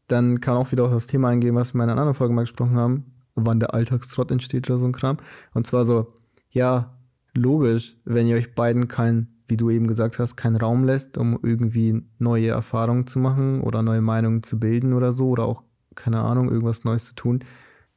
dann 0.09 0.41
kann 0.41 0.57
auch 0.57 0.73
wieder 0.73 0.85
auf 0.85 0.91
das 0.91 1.07
Thema 1.07 1.29
eingehen, 1.29 1.55
was 1.55 1.75
wir 1.75 1.79
in 1.79 1.83
einer 1.91 1.93
anderen 1.93 2.15
Folge 2.15 2.35
mal 2.35 2.43
gesprochen 2.43 2.77
haben, 2.77 3.05
wann 3.35 3.61
der 3.61 3.75
Alltagstrott 3.75 4.31
entsteht 4.31 4.69
oder 4.69 4.79
so 4.79 4.87
ein 4.87 4.93
Kram. 4.93 5.19
Und 5.55 5.67
zwar 5.67 5.85
so, 5.85 6.15
ja, 6.51 6.99
logisch, 7.35 7.97
wenn 8.05 8.27
ihr 8.27 8.37
euch 8.37 8.55
beiden 8.55 8.89
kein, 8.89 9.29
wie 9.47 9.57
du 9.57 9.71
eben 9.71 9.87
gesagt 9.87 10.19
hast, 10.19 10.37
keinen 10.37 10.57
Raum 10.57 10.85
lässt, 10.85 11.17
um 11.19 11.39
irgendwie 11.43 12.03
neue 12.19 12.49
Erfahrungen 12.49 13.07
zu 13.07 13.19
machen 13.19 13.61
oder 13.61 13.83
neue 13.83 14.01
Meinungen 14.03 14.43
zu 14.43 14.59
bilden 14.59 14.93
oder 14.93 15.13
so 15.13 15.29
oder 15.29 15.45
auch, 15.45 15.63
keine 15.95 16.21
Ahnung, 16.21 16.49
irgendwas 16.49 16.85
Neues 16.85 17.07
zu 17.07 17.15
tun, 17.15 17.41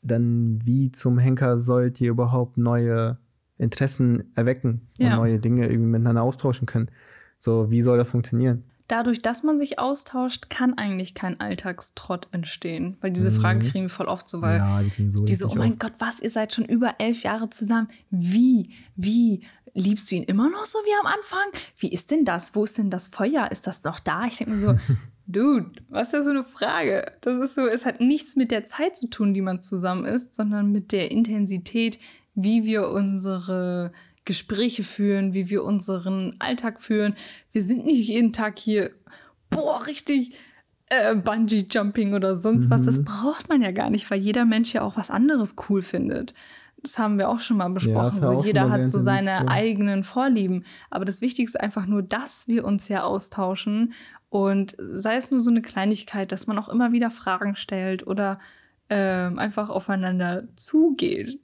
dann 0.02 0.60
wie 0.64 0.92
zum 0.92 1.18
Henker 1.18 1.58
sollt 1.58 2.02
ihr 2.02 2.10
überhaupt 2.12 2.58
neue 2.58 3.18
Interessen 3.58 4.32
erwecken 4.36 4.88
und 5.00 5.06
Ja. 5.06 5.16
neue 5.16 5.40
Dinge 5.40 5.68
irgendwie 5.68 5.90
miteinander 5.92 6.24
austauschen 6.24 6.66
können? 6.66 6.90
So, 7.40 7.70
wie 7.70 7.82
soll 7.82 7.98
das 7.98 8.12
funktionieren? 8.12 8.64
Dadurch, 8.92 9.22
dass 9.22 9.44
man 9.44 9.58
sich 9.58 9.80
austauscht, 9.80 10.50
kann 10.50 10.78
eigentlich 10.78 11.14
kein 11.14 11.40
Alltagstrott 11.40 12.28
entstehen. 12.32 12.98
Weil 13.00 13.12
diese 13.12 13.32
Frage 13.32 13.64
Mhm. 13.64 13.70
kriegen 13.70 13.86
wir 13.86 13.90
voll 13.90 14.08
oft 14.08 14.28
so, 14.28 14.42
weil 14.42 14.58
ja, 14.58 14.82
die 14.82 14.90
kriegen 14.90 15.10
so 15.10 15.24
die 15.24 15.36
so, 15.36 15.50
oh 15.50 15.56
mein 15.56 15.74
auf. 15.74 15.80
Gott, 15.80 15.94
was, 16.00 16.20
ihr 16.20 16.30
seid 16.30 16.54
schon 16.54 16.66
über 16.66 16.96
elf 16.98 17.24
Jahre 17.24 17.50
zusammen. 17.50 17.88
Wie, 18.10 18.72
wie, 18.96 19.42
liebst 19.74 20.12
du 20.12 20.16
ihn 20.16 20.24
immer 20.24 20.50
noch 20.50 20.66
so 20.66 20.78
wie 20.80 21.00
am 21.00 21.06
Anfang? 21.08 21.62
Wie 21.78 21.88
ist 21.92 22.12
denn 22.12 22.26
das? 22.26 22.54
Wo 22.54 22.66
ist 22.66 22.78
denn 22.78 22.90
das 22.90 23.08
Feuer? 23.08 23.50
Ist 23.52 23.66
das 23.68 23.84
noch 23.86 24.00
da? 24.02 24.26
Ich 24.26 24.38
denke 24.38 24.54
mir 24.54 24.60
so, 24.60 24.76
Dude, 25.28 25.72
was 25.88 26.08
ist 26.10 26.14
das 26.14 26.26
für 26.26 26.32
eine 26.32 26.44
Frage? 26.44 27.14
Das 27.22 27.38
ist 27.38 27.56
so, 27.56 27.66
es 27.66 27.86
hat 27.86 28.02
nichts 28.02 28.36
mit 28.36 28.52
der 28.52 28.66
Zeit 28.66 28.98
zu 28.98 29.10
tun, 29.10 29.34
die 29.34 29.40
man 29.42 29.62
zusammen 29.62 30.04
ist, 30.04 30.36
sondern 30.36 30.74
mit 30.74 30.92
der 30.92 31.10
Intensität, 31.12 32.00
wie 32.36 32.66
wir 32.66 32.90
unsere 32.90 33.94
Gespräche 34.26 34.84
führen, 34.84 35.34
wie 35.34 35.50
wir 35.50 35.64
unseren 35.64 36.36
Alltag 36.40 36.82
führen. 36.82 37.16
Wir 37.52 37.64
sind 37.64 37.86
nicht 37.86 38.08
jeden 38.08 38.34
Tag 38.34 38.60
hier, 38.60 38.92
boah, 39.50 39.86
richtig 39.88 40.36
äh, 40.90 41.16
Bungee-Jumping 41.16 42.14
oder 42.14 42.36
sonst 42.36 42.70
was. 42.70 42.86
Das 42.86 43.04
braucht 43.04 43.50
man 43.50 43.62
ja 43.62 43.72
gar 43.72 43.90
nicht, 43.90 44.10
weil 44.12 44.20
jeder 44.20 44.46
Mensch 44.46 44.74
ja 44.74 44.84
auch 44.84 44.98
was 44.98 45.10
anderes 45.10 45.56
cool 45.70 45.82
findet. 45.82 46.34
Das 46.84 46.98
haben 46.98 47.18
wir 47.18 47.30
auch 47.30 47.40
schon 47.40 47.58
mal 47.58 47.70
besprochen. 47.70 48.16
wir 48.16 48.22
so, 48.22 48.44
jeder 48.44 48.70
hat 48.70 48.90
so 48.90 49.00
seine 49.00 49.32
ja. 49.32 49.48
eigenen 49.48 50.04
Vorlieben. 50.04 50.66
Aber 50.90 51.06
das 51.06 51.22
Wichtigste 51.22 51.58
ist 51.58 51.64
einfach 51.64 51.86
nur, 51.86 52.02
dass 52.02 52.48
wir 52.48 52.66
uns 52.66 52.88
ja 52.88 53.04
austauschen. 53.04 53.94
Und 54.30 54.76
sei 54.80 55.16
es 55.16 55.30
nur 55.30 55.40
so 55.40 55.52
eine 55.52 55.62
Kleinigkeit, 55.62 56.32
dass 56.32 56.48
man 56.48 56.58
auch 56.58 56.70
immer 56.70 56.92
wieder 56.92 57.12
Fragen 57.12 57.56
stellt 57.56 58.08
oder 58.08 58.40
ähm, 58.90 59.38
einfach 59.40 59.70
aufeinander 59.70 60.44
zugeht. 60.56 61.40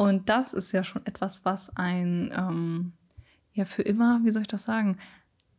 Und 0.00 0.30
das 0.30 0.54
ist 0.54 0.72
ja 0.72 0.82
schon 0.82 1.04
etwas, 1.04 1.44
was 1.44 1.76
ein 1.76 2.32
ähm, 2.34 2.92
ja 3.52 3.66
für 3.66 3.82
immer, 3.82 4.22
wie 4.24 4.30
soll 4.30 4.40
ich 4.40 4.48
das 4.48 4.62
sagen, 4.62 4.96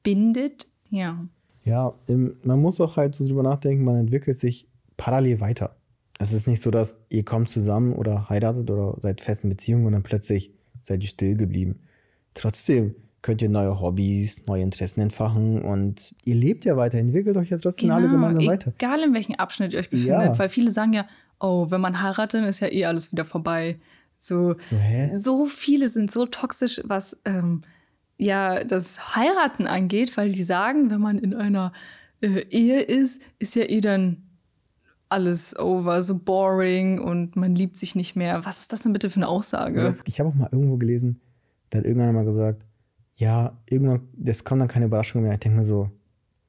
bindet. 0.02 0.66
Ja. 0.90 1.24
Ja, 1.64 1.94
man 2.08 2.60
muss 2.60 2.82
auch 2.82 2.98
halt 2.98 3.14
so 3.14 3.28
drüber 3.28 3.44
nachdenken, 3.44 3.84
man 3.84 3.98
entwickelt 3.98 4.36
sich 4.38 4.68
parallel 4.98 5.42
weiter. 5.42 5.76
Es 6.18 6.34
ist 6.34 6.48
nicht 6.48 6.64
so, 6.64 6.72
dass 6.72 7.02
ihr 7.10 7.24
kommt 7.24 7.52
zusammen 7.52 7.94
oder 7.94 8.30
heiratet 8.30 8.72
oder 8.72 8.96
seid 9.00 9.22
fest 9.22 9.44
in 9.44 9.52
Beziehung 9.52 9.86
und 9.86 9.92
dann 9.92 10.02
plötzlich 10.02 10.52
seid 10.82 11.04
ihr 11.04 11.10
still 11.10 11.36
geblieben. 11.36 11.82
Trotzdem 12.34 12.96
könnt 13.22 13.44
ihr 13.44 13.50
neue 13.50 13.80
Hobbys, 13.80 14.48
neue 14.48 14.64
Interessen 14.64 15.02
entfachen 15.02 15.62
und 15.62 16.16
ihr 16.26 16.34
lebt 16.34 16.66
ja 16.66 16.78
weiter, 16.78 16.98
entwickelt 16.98 17.38
euch 17.38 17.52
ja 17.52 17.60
trotzdem 17.60 17.92
alle 17.92 18.10
gemeinsam 18.10 18.48
weiter. 18.48 18.74
Genau, 18.76 18.94
Egal 18.96 19.08
in 19.08 19.14
welchem 19.14 19.36
Abschnitt 19.36 19.74
ihr 19.74 19.80
euch 19.82 19.92
befindet, 19.92 20.18
Ja. 20.18 20.40
weil 20.40 20.50
viele 20.50 20.72
sagen 20.72 20.94
ja, 20.94 21.06
oh, 21.40 21.68
wenn 21.70 21.82
man 21.82 22.02
heiratet, 22.02 22.44
ist 22.46 22.60
ja 22.62 22.72
eh 22.72 22.86
alles 22.86 23.12
wieder 23.12 23.26
vorbei. 23.26 23.80
So, 24.24 24.56
So, 24.62 24.78
so 25.12 25.46
viele 25.46 25.90
sind 25.90 26.12
so 26.12 26.28
toxisch, 26.28 26.80
was 26.86 27.18
ähm, 27.26 27.62
ja 28.20 28.64
das 28.64 29.16
Heiraten 29.16 29.66
angeht, 29.66 30.16
weil 30.16 30.32
die 30.32 30.44
sagen, 30.44 30.92
wenn 30.92 31.02
man 31.02 31.18
in 31.18 31.34
einer 31.34 31.74
äh, 32.22 32.46
Ehe 32.52 32.82
ist, 32.82 33.20
ist 33.40 33.56
ja 33.56 33.64
eh 33.64 33.82
dann 33.82 34.18
alles 35.10 35.58
over, 35.58 36.04
so 36.04 36.20
boring 36.20 37.00
und 37.00 37.36
man 37.36 37.56
liebt 37.56 37.76
sich 37.78 37.96
nicht 37.96 38.16
mehr. 38.16 38.46
Was 38.46 38.60
ist 38.60 38.72
das 38.72 38.82
denn 38.82 38.94
bitte 38.94 39.10
für 39.10 39.18
eine 39.18 39.28
Aussage? 39.28 39.92
Ich 40.06 40.20
habe 40.20 40.30
auch 40.30 40.36
mal 40.36 40.50
irgendwo 40.52 40.78
gelesen, 40.78 41.20
da 41.72 41.80
hat 41.80 41.86
irgendeiner 41.86 42.14
mal 42.14 42.24
gesagt, 42.24 42.64
ja, 43.16 43.58
irgendwann, 43.66 44.08
das 44.14 44.44
kommt 44.44 44.62
dann 44.62 44.68
keine 44.68 44.86
Überraschung 44.86 45.24
mehr. 45.24 45.34
Ich 45.34 45.40
denke 45.40 45.58
mir 45.58 45.66
so, 45.66 45.90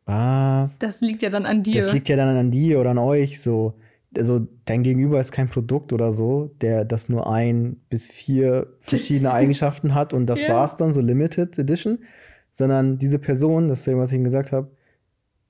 was? 0.04 0.78
Das 0.78 1.00
liegt 1.00 1.22
ja 1.22 1.30
dann 1.30 1.46
an 1.46 1.62
dir. 1.62 1.82
Das 1.82 1.92
liegt 1.94 2.10
ja 2.10 2.16
dann 2.16 2.36
an 2.36 2.50
dir 2.50 2.80
oder 2.80 2.90
an 2.90 2.98
euch. 2.98 3.40
So, 3.40 3.74
also 4.16 4.46
dein 4.64 4.82
Gegenüber 4.82 5.18
ist 5.20 5.32
kein 5.32 5.48
Produkt 5.48 5.92
oder 5.92 6.12
so, 6.12 6.54
der 6.60 6.84
das 6.84 7.08
nur 7.08 7.30
ein 7.30 7.80
bis 7.88 8.06
vier 8.06 8.66
verschiedene 8.80 9.32
Eigenschaften 9.34 9.94
hat 9.94 10.12
und 10.12 10.26
das 10.26 10.44
Ja. 10.46 10.54
war's 10.54 10.76
dann, 10.76 10.92
so 10.92 11.00
Limited 11.00 11.58
Edition. 11.58 11.98
Sondern 12.54 12.98
diese 12.98 13.18
Person, 13.18 13.68
das 13.68 13.80
ist 13.80 13.86
ja, 13.86 13.96
was 13.96 14.10
ich 14.10 14.16
Ihnen 14.16 14.24
gesagt 14.24 14.52
habe, 14.52 14.70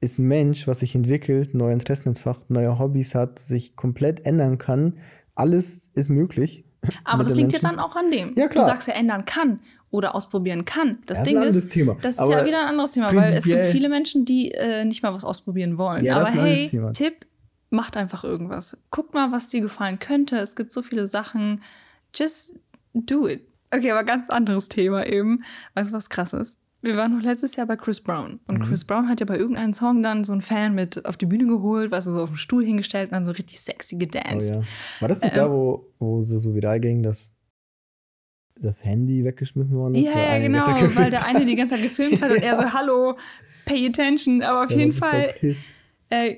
ist 0.00 0.18
ein 0.20 0.28
Mensch, 0.28 0.68
was 0.68 0.80
sich 0.80 0.94
entwickelt, 0.94 1.52
neue 1.54 1.72
Interessen 1.72 2.10
entfacht, 2.10 2.48
neue 2.50 2.78
Hobbys 2.78 3.14
hat, 3.16 3.38
sich 3.40 3.74
komplett 3.74 4.24
ändern 4.24 4.58
kann. 4.58 4.98
Alles 5.34 5.90
ist 5.94 6.10
möglich. 6.10 6.64
Aber 7.04 7.24
das 7.24 7.34
liegt 7.36 7.52
ja 7.52 7.58
Menschen. 7.60 7.76
dann 7.76 7.84
auch 7.84 7.96
an 7.96 8.10
dem. 8.12 8.34
Ja, 8.36 8.46
klar. 8.48 8.64
Du 8.64 8.70
sagst 8.70 8.86
ja 8.88 8.94
ändern 8.94 9.24
kann 9.24 9.60
oder 9.90 10.14
ausprobieren 10.14 10.64
kann. 10.64 10.98
Das 11.06 11.18
Ja, 11.18 11.24
ist 11.24 11.28
Ding 11.30 11.42
ist, 11.42 11.68
Thema. 11.70 11.96
das 12.02 12.14
ist 12.14 12.20
Aber 12.20 12.38
ja 12.40 12.46
wieder 12.46 12.62
ein 12.62 12.68
anderes 12.68 12.92
Thema, 12.92 13.12
weil 13.14 13.34
es 13.34 13.44
gibt 13.44 13.66
viele 13.66 13.88
Menschen, 13.88 14.24
die 14.24 14.52
äh, 14.52 14.84
nicht 14.84 15.02
mal 15.02 15.12
was 15.12 15.24
ausprobieren 15.24 15.78
wollen. 15.78 16.04
Ja, 16.04 16.20
das 16.20 16.28
Aber 16.30 16.48
ist 16.48 16.58
hey, 16.60 16.68
Thema. 16.68 16.92
Tipp, 16.92 17.26
macht 17.72 17.96
einfach 17.96 18.24
irgendwas. 18.24 18.76
Guckt 18.90 19.14
mal, 19.14 19.32
was 19.32 19.48
dir 19.48 19.60
gefallen 19.60 19.98
könnte. 19.98 20.36
Es 20.36 20.56
gibt 20.56 20.72
so 20.72 20.82
viele 20.82 21.06
Sachen. 21.06 21.62
Just 22.14 22.54
do 22.94 23.26
it. 23.28 23.46
Okay, 23.74 23.90
aber 23.90 24.04
ganz 24.04 24.28
anderes 24.30 24.68
Thema 24.68 25.06
eben. 25.06 25.42
Weißt 25.74 25.90
du, 25.92 25.96
was 25.96 26.10
krass 26.10 26.32
ist? 26.32 26.60
Wir 26.82 26.96
waren 26.96 27.16
noch 27.16 27.22
letztes 27.24 27.54
Jahr 27.56 27.66
bei 27.66 27.76
Chris 27.76 28.00
Brown. 28.00 28.40
Und 28.48 28.58
Mhm. 28.58 28.64
Chris 28.64 28.84
Brown 28.84 29.08
hat 29.08 29.20
ja 29.20 29.26
bei 29.26 29.38
irgendeinem 29.38 29.72
Song 29.72 30.02
dann 30.02 30.24
so 30.24 30.32
einen 30.32 30.42
Fan 30.42 30.74
mit 30.74 31.04
auf 31.06 31.16
die 31.16 31.26
Bühne 31.26 31.46
geholt, 31.46 31.90
weißt 31.92 32.08
du, 32.08 32.10
so 32.10 32.22
auf 32.24 32.30
den 32.30 32.36
Stuhl 32.36 32.64
hingestellt 32.64 33.10
und 33.10 33.14
dann 33.14 33.24
so 33.24 33.32
richtig 33.32 33.60
sexy 33.60 33.94
Oh, 33.94 33.98
gedanced. 33.98 34.56
ja. 34.56 34.62
War 35.00 35.08
das 35.08 35.20
nicht 35.22 35.30
Ähm, 35.32 35.36
da, 35.44 35.50
wo, 35.50 35.92
wo 36.00 36.20
sie 36.20 36.38
so 36.38 36.54
viral 36.54 36.80
ging, 36.80 37.02
dass 37.04 37.36
das 38.56 38.84
Handy 38.84 39.24
weggeschmissen 39.24 39.76
worden 39.76 39.94
ist? 39.94 40.10
Ja, 40.10 40.18
ja, 40.34 40.38
genau, 40.38 40.66
weil 40.96 41.10
der 41.10 41.24
eine 41.24 41.46
die 41.46 41.54
ganze 41.56 41.76
Zeit 41.76 41.84
gefilmt 41.84 42.20
hat 42.20 42.30
und 42.32 42.42
er 42.42 42.56
so, 42.56 42.72
hallo, 42.72 43.16
pay 43.64 43.86
attention. 43.86 44.42
Aber 44.42 44.64
auf 44.64 44.70
war 44.70 44.76
jeden 44.76 44.92
Fall 44.92 45.32
äh, 46.10 46.36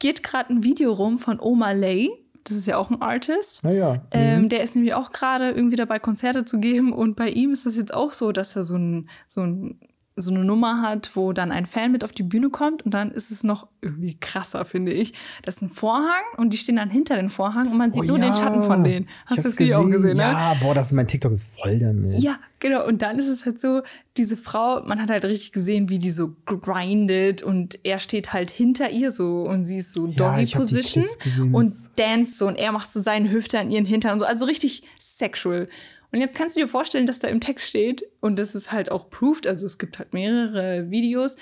geht 0.00 0.24
gerade 0.24 0.52
ein 0.52 0.64
Video 0.64 0.92
rum 0.92 1.18
von 1.18 1.38
Oma 1.40 1.70
Lay. 1.70 2.10
Das 2.44 2.56
ist 2.56 2.66
ja 2.66 2.78
auch 2.78 2.90
ein 2.90 3.00
Artist. 3.00 3.62
Naja. 3.62 4.02
Ähm, 4.10 4.48
der 4.48 4.62
ist 4.62 4.74
nämlich 4.74 4.94
auch 4.94 5.12
gerade 5.12 5.50
irgendwie 5.50 5.76
dabei, 5.76 6.00
Konzerte 6.00 6.44
zu 6.44 6.58
geben. 6.58 6.92
Und 6.92 7.14
bei 7.14 7.28
ihm 7.28 7.52
ist 7.52 7.66
das 7.66 7.76
jetzt 7.76 7.94
auch 7.94 8.10
so, 8.12 8.32
dass 8.32 8.56
er 8.56 8.64
so, 8.64 8.76
ein, 8.76 9.08
so, 9.26 9.42
ein, 9.42 9.78
so 10.20 10.30
eine 10.32 10.44
Nummer 10.44 10.82
hat, 10.82 11.10
wo 11.14 11.32
dann 11.32 11.52
ein 11.52 11.66
Fan 11.66 11.92
mit 11.92 12.04
auf 12.04 12.12
die 12.12 12.22
Bühne 12.22 12.50
kommt. 12.50 12.82
Und 12.82 12.92
dann 12.94 13.10
ist 13.10 13.30
es 13.30 13.42
noch 13.44 13.66
irgendwie 13.80 14.16
krasser, 14.20 14.64
finde 14.64 14.92
ich. 14.92 15.14
Das 15.42 15.56
ist 15.56 15.62
ein 15.62 15.68
Vorhang 15.70 16.22
und 16.36 16.52
die 16.52 16.56
stehen 16.56 16.76
dann 16.76 16.90
hinter 16.90 17.16
den 17.16 17.30
Vorhang 17.30 17.70
und 17.70 17.78
man 17.78 17.92
sieht 17.92 18.02
Oh 18.02 18.06
nur 18.06 18.18
den 18.18 18.32
ja. 18.32 18.34
Schatten 18.34 18.62
von 18.62 18.84
denen. 18.84 19.08
Hast 19.26 19.38
du 19.38 19.42
das 19.42 19.58
Video 19.58 19.78
auch 19.80 19.90
gesehen, 19.90 20.16
ne? 20.16 20.22
Ja, 20.22 20.54
boah, 20.60 20.74
das 20.74 20.92
mein 20.92 21.06
TikTok 21.08 21.32
ist 21.32 21.46
voll 21.60 21.78
damit. 21.78 22.18
Ja, 22.18 22.38
genau. 22.58 22.86
Und 22.86 23.02
dann 23.02 23.18
ist 23.18 23.28
es 23.28 23.44
halt 23.46 23.58
so, 23.60 23.82
diese 24.16 24.36
Frau, 24.36 24.82
man 24.84 25.00
hat 25.00 25.10
halt 25.10 25.24
richtig 25.24 25.52
gesehen, 25.52 25.88
wie 25.88 25.98
die 25.98 26.10
so 26.10 26.34
grindet 26.46 27.42
und 27.42 27.78
er 27.84 27.98
steht 27.98 28.32
halt 28.32 28.50
hinter 28.50 28.90
ihr 28.90 29.10
so 29.10 29.42
und 29.42 29.64
sie 29.64 29.78
ist 29.78 29.92
so 29.92 30.06
Ja, 30.08 30.12
Doggy 30.32 30.44
die 30.46 30.56
Position 30.56 31.04
gesehen, 31.22 31.54
und 31.54 31.66
ist- 31.72 31.90
dance 31.96 32.36
so 32.36 32.46
und 32.46 32.56
er 32.56 32.72
macht 32.72 32.90
so 32.90 33.00
seine 33.00 33.30
Hüfte 33.30 33.58
an 33.58 33.70
ihren 33.70 33.84
Hintern 33.86 34.14
und 34.14 34.18
so, 34.20 34.24
also 34.26 34.44
richtig 34.44 34.82
sexual. 34.98 35.68
Und 36.12 36.20
jetzt 36.20 36.34
kannst 36.34 36.56
du 36.56 36.60
dir 36.60 36.68
vorstellen, 36.68 37.06
dass 37.06 37.18
da 37.18 37.28
im 37.28 37.40
Text 37.40 37.68
steht 37.68 38.04
und 38.20 38.38
das 38.38 38.54
ist 38.54 38.72
halt 38.72 38.90
auch 38.90 39.10
proved, 39.10 39.46
also 39.46 39.64
es 39.66 39.78
gibt 39.78 39.98
halt 39.98 40.12
mehrere 40.12 40.90
Videos. 40.90 41.36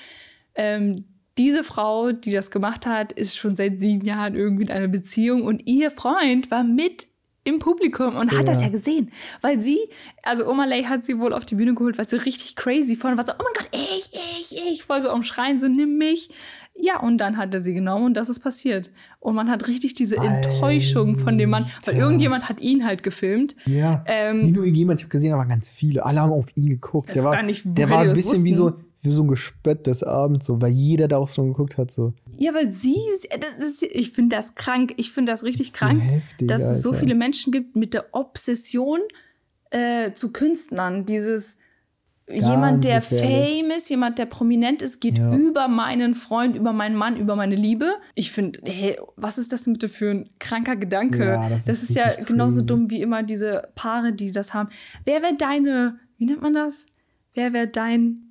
Ähm, 0.55 1.05
diese 1.39 1.65
Frau, 1.65 2.13
die 2.13 2.33
das 2.33 2.51
gemacht 2.51 2.85
hat, 2.85 3.13
ist 3.13 3.37
schon 3.37 3.55
seit 3.55 3.81
sieben 3.81 4.05
Jahren 4.05 4.35
irgendwie 4.35 4.65
in 4.65 4.71
einer 4.71 4.89
Beziehung 4.89 5.43
und 5.43 5.67
ihr 5.67 5.91
Freund 5.91 6.51
war 6.51 6.65
mit 6.65 7.07
im 7.49 7.59
Publikum 7.59 8.17
und 8.17 8.31
hat 8.31 8.47
Ja. 8.47 8.53
das 8.53 8.63
ja 8.63 8.69
gesehen, 8.69 9.11
weil 9.41 9.61
sie, 9.61 9.79
also 10.23 10.49
Oma 10.49 10.65
Lay 10.67 10.85
hat 10.85 11.05
sie 11.05 11.19
wohl 11.19 11.33
auf 11.33 11.45
die 11.45 11.55
Bühne 11.55 11.75
geholt, 11.75 11.99
weil 11.99 12.09
sie 12.09 12.17
richtig 12.17 12.57
crazy 12.57 12.95
vorne 12.97 13.17
war, 13.17 13.27
so, 13.27 13.33
oh 13.33 13.43
mein 13.43 13.55
Gott, 13.57 13.69
ich, 13.73 14.11
ich, 14.13 14.63
ich, 14.73 14.83
voll 14.85 15.01
so 15.01 15.09
am 15.11 15.23
Schreien, 15.23 15.59
so, 15.59 15.69
nimm 15.69 15.97
mich. 15.99 16.31
Ja, 16.81 17.01
und 17.01 17.19
dann 17.19 17.37
hat 17.39 17.53
er 17.53 17.61
sie 17.61 17.75
genommen 17.75 18.05
und 18.07 18.15
das 18.15 18.29
ist 18.29 18.39
passiert. 18.39 18.91
Und 19.19 19.35
man 19.35 19.51
hat 19.51 19.67
richtig 19.67 19.95
diese 19.95 20.17
Enttäuschung 20.17 21.17
von 21.19 21.37
dem 21.37 21.51
Mann, 21.51 21.65
weil 21.85 21.95
Alter. 21.95 22.05
irgendjemand 22.05 22.49
hat 22.49 22.61
ihn 22.61 22.87
halt 22.87 23.03
gefilmt. 23.03 23.57
Ja. 23.67 24.05
Ähm, 24.07 24.43
nicht 24.43 24.55
nur 24.55 24.65
jemand, 24.65 25.01
ich 25.01 25.05
habe 25.05 25.11
gesehen, 25.11 25.33
aber 25.33 25.45
ganz 25.47 25.69
viele. 25.71 26.07
Alle 26.07 26.21
haben 26.21 26.31
auf 26.33 26.47
ihn 26.55 26.69
geguckt. 26.69 27.15
Der 27.17 27.25
war, 27.25 27.33
gar 27.33 27.43
nicht, 27.43 27.63
der 27.65 27.91
war 27.91 28.01
ein 28.03 28.15
bisschen 28.15 28.45
wie 28.45 28.55
so, 28.55 28.67
wussten. 28.67 28.85
Wie 29.09 29.13
so 29.13 29.23
ein 29.25 29.29
Gespött 29.29 29.87
des 29.87 30.03
Abends, 30.05 30.47
so, 30.47 30.61
weil 30.63 30.71
jeder 30.71 31.09
da 31.09 31.17
auch 31.19 31.29
so 31.29 31.43
geguckt 31.45 31.77
hat. 31.79 31.91
So. 31.91 32.13
Ja, 32.37 32.55
weil 32.55 32.71
sie, 32.71 32.97
das 33.41 33.59
ist, 33.59 33.83
ich 33.83 34.11
finde 34.13 34.37
das 34.37 34.55
krank, 34.55 34.95
ich 34.97 35.11
finde 35.11 35.33
das 35.33 35.43
richtig 35.43 35.73
So 35.73 35.79
krank, 35.79 36.03
heftig, 36.03 36.47
dass 36.49 36.63
es 36.63 36.83
so 36.83 36.91
Alter. 36.91 37.01
viele 37.01 37.15
Menschen 37.15 37.53
gibt 37.53 37.75
mit 37.75 37.95
der 37.95 38.07
Obsession 38.13 39.01
äh, 39.71 40.13
zu 40.13 40.33
Künstlern. 40.33 41.05
Dieses 41.07 41.59
jemand, 42.31 42.85
der 42.85 43.01
gefährlich. 43.01 43.63
famous, 43.63 43.89
jemand, 43.89 44.19
der 44.19 44.27
prominent 44.27 44.83
ist, 44.83 45.01
geht 45.01 45.17
Ja. 45.19 45.35
über 45.35 45.67
meinen 45.69 46.15
Freund, 46.15 46.57
über 46.57 46.75
meinen 46.75 46.95
Mann, 46.95 47.17
über 47.17 47.37
meine 47.37 47.55
Liebe. 47.57 47.95
Ich 48.15 48.33
finde, 48.33 48.61
hey, 48.67 48.99
was 49.17 49.39
ist 49.39 49.51
das 49.51 49.65
bitte 49.65 49.89
für 49.89 50.11
ein 50.11 50.31
kranker 50.39 50.77
Gedanke? 50.77 51.25
Ja, 51.25 51.49
das 51.49 51.67
ist 51.69 51.85
ist 51.85 51.97
ja 51.97 52.05
richtig 52.05 52.27
genauso 52.27 52.57
crazy. 52.59 52.67
dumm 52.67 52.91
wie 52.91 53.01
immer 53.01 53.23
diese 53.23 53.69
Paare, 53.75 54.13
die 54.13 54.31
das 54.31 54.53
haben. 54.53 54.69
Wer 55.07 55.23
wäre 55.23 55.37
deine, 55.39 55.99
wie 56.19 56.27
nennt 56.27 56.43
man 56.43 56.53
das? 56.53 56.85
Wer 57.33 57.55
wäre 57.55 57.67
dein 57.69 58.28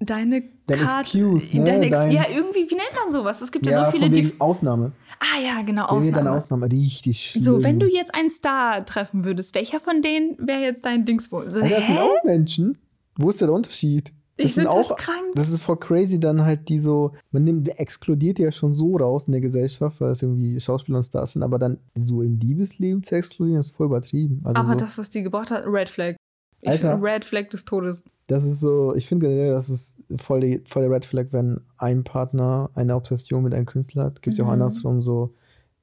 deine 0.00 0.42
Dein 0.66 0.78
Card- 0.80 1.00
Excuse, 1.00 1.56
ne? 1.56 1.64
Dein 1.64 1.82
Ex 1.82 1.96
Dein- 1.98 2.10
ja, 2.12 2.24
irgendwie, 2.34 2.70
wie 2.70 2.74
nennt 2.74 2.92
man 3.02 3.10
sowas? 3.10 3.40
Es 3.42 3.50
gibt 3.52 3.66
ja, 3.66 3.72
Ja, 3.72 3.84
so 3.86 3.90
viele, 3.90 4.10
die. 4.10 4.32
Ausnahme. 4.38 4.92
Ah 5.20 5.40
ja, 5.42 5.62
genau, 5.62 5.86
Wer 5.90 6.02
wäre 6.02 6.12
deine 6.12 6.32
Ausnahme. 6.32 6.66
Ausnahme? 6.66 6.70
Richtig 6.72 7.30
schlimm. 7.30 7.42
So, 7.42 7.62
wenn 7.64 7.80
du 7.80 7.86
jetzt 7.86 8.14
einen 8.14 8.30
Star 8.30 8.84
treffen 8.84 9.24
würdest, 9.24 9.54
welcher 9.54 9.80
von 9.80 10.00
denen 10.02 10.36
wäre 10.38 10.60
jetzt 10.62 10.84
dein 10.84 11.04
Dingsbums? 11.04 11.54
So, 11.54 11.60
das 11.60 11.86
sind 11.86 11.98
auch 11.98 12.22
Menschen. 12.24 12.78
Wo 13.16 13.30
ist 13.30 13.40
der 13.40 13.52
Unterschied? 13.52 14.12
Das 14.36 14.46
Ich 14.46 14.54
sind 14.54 14.66
das 14.66 14.72
auch, 14.72 14.94
krank. 14.96 15.18
Das 15.34 15.48
ist 15.50 15.60
voll 15.62 15.76
crazy, 15.80 16.20
dann 16.20 16.44
halt 16.44 16.68
die 16.68 16.78
so, 16.78 17.10
man 17.32 17.42
nimmt, 17.42 17.68
exkludiert 17.80 18.38
die 18.38 18.42
ja 18.42 18.52
schon 18.52 18.72
so 18.72 18.96
raus 18.96 19.24
in 19.26 19.32
der 19.32 19.40
Gesellschaft, 19.40 20.00
weil 20.00 20.12
es 20.12 20.22
irgendwie 20.22 20.60
Schauspieler 20.60 20.98
und 20.98 21.02
Stars 21.02 21.32
sind, 21.32 21.42
aber 21.42 21.58
dann 21.58 21.78
so 21.96 22.22
im 22.22 22.38
Liebesleben 22.38 23.02
zu 23.02 23.16
exkludieren, 23.16 23.58
ist 23.58 23.74
voll 23.74 23.86
übertrieben. 23.86 24.40
Also 24.44 24.60
Aber 24.60 24.68
so, 24.68 24.74
das, 24.76 24.96
was 24.96 25.10
die 25.10 25.24
gebracht 25.24 25.50
hat, 25.50 25.64
Red 25.66 25.88
Flag. 25.88 26.14
Ich 26.60 26.70
Alter. 26.70 26.90
finde 26.92 27.06
Red 27.06 27.24
Flag 27.24 27.48
des 27.50 27.64
Todes. 27.64 28.04
das 28.26 28.44
ist 28.44 28.60
so, 28.60 28.94
ich 28.94 29.06
finde 29.06 29.28
generell, 29.28 29.52
das 29.52 29.70
ist 29.70 30.02
voll, 30.18 30.40
die, 30.40 30.62
voll 30.66 30.82
der 30.82 30.90
Red 30.90 31.04
Flag, 31.04 31.26
wenn 31.30 31.60
ein 31.78 32.04
Partner 32.04 32.70
eine 32.74 32.94
Obsession 32.96 33.42
mit 33.44 33.54
einem 33.54 33.66
Künstler 33.66 34.04
hat. 34.04 34.22
Gibt 34.22 34.32
es 34.34 34.38
ja 34.38 34.44
auch 34.44 34.48
Mhm. 34.48 34.54
andersrum 34.54 35.02
so 35.02 35.34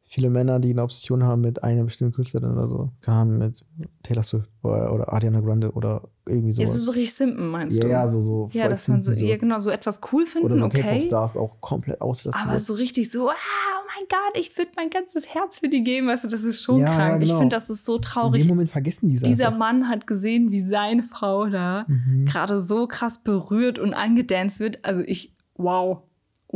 viele 0.07 0.29
Männer, 0.29 0.59
die 0.59 0.69
eine 0.69 0.83
Obsession 0.83 1.23
haben 1.23 1.41
mit 1.41 1.63
einer 1.63 1.83
bestimmten 1.83 2.13
Künstlerin 2.13 2.51
oder 2.51 2.67
so. 2.67 2.91
Haben 3.07 3.39
mit 3.39 3.65
Taylor 4.03 4.23
Swift 4.23 4.49
oder, 4.63 4.93
oder 4.93 5.11
Ariana 5.11 5.39
Grande 5.41 5.71
oder 5.71 6.03
irgendwie 6.27 6.49
Ja, 6.51 6.65
sowas. 6.67 6.73
so, 6.73 6.79
so 6.85 6.91
richtig 6.91 7.13
simpen, 7.15 7.47
meinst 7.49 7.77
ja, 7.77 7.83
du? 7.85 7.89
ja, 7.89 8.07
so, 8.07 8.21
so 8.21 8.49
Ja, 8.53 8.67
dass 8.69 8.87
man 8.87 9.01
so, 9.03 9.11
simpen, 9.11 9.27
ja, 9.27 9.37
genau, 9.37 9.59
so 9.59 9.69
etwas 9.71 9.99
cool 10.11 10.25
finden, 10.25 10.45
Oder 10.45 10.57
so 10.59 10.65
okay. 10.65 10.81
K-Pop-Stars 10.81 11.37
auch 11.37 11.59
komplett 11.59 12.01
ausrasten. 12.01 12.47
Aber 12.49 12.59
so 12.59 12.75
richtig 12.75 13.11
so, 13.11 13.29
ah, 13.29 13.33
oh 13.33 13.87
mein 13.97 14.05
Gott, 14.09 14.39
ich 14.39 14.55
würde 14.57 14.71
mein 14.75 14.89
ganzes 14.91 15.33
Herz 15.33 15.59
für 15.59 15.69
die 15.69 15.83
geben, 15.83 16.07
weißt 16.07 16.23
du, 16.23 16.27
das 16.27 16.43
ist 16.43 16.61
schon 16.61 16.79
Ja, 16.79 16.87
ja, 16.91 16.95
krank. 16.95 17.21
Ich 17.23 17.29
genau. 17.29 17.39
finde, 17.39 17.55
das 17.55 17.69
ist 17.71 17.83
so 17.85 17.95
In 17.95 18.01
traurig. 18.01 18.41
dem 18.43 18.49
Moment 18.49 18.69
vergessen 18.71 19.09
die 19.09 19.15
es 19.15 19.23
Dieser 19.23 19.47
einfach. 19.47 19.59
Mann 19.59 19.89
hat 19.89 20.05
gesehen, 20.07 20.51
wie 20.51 20.61
seine 20.61 21.01
Frau 21.03 21.47
da 21.47 21.85
Mhm. 21.87 22.25
gerade 22.25 22.59
so 22.59 22.87
krass 22.87 23.19
berührt 23.23 23.79
und 23.79 23.93
angedanced 23.95 24.59
wird. 24.59 24.79
Also 24.85 25.01
ich, 25.01 25.35
wow, 25.55 25.99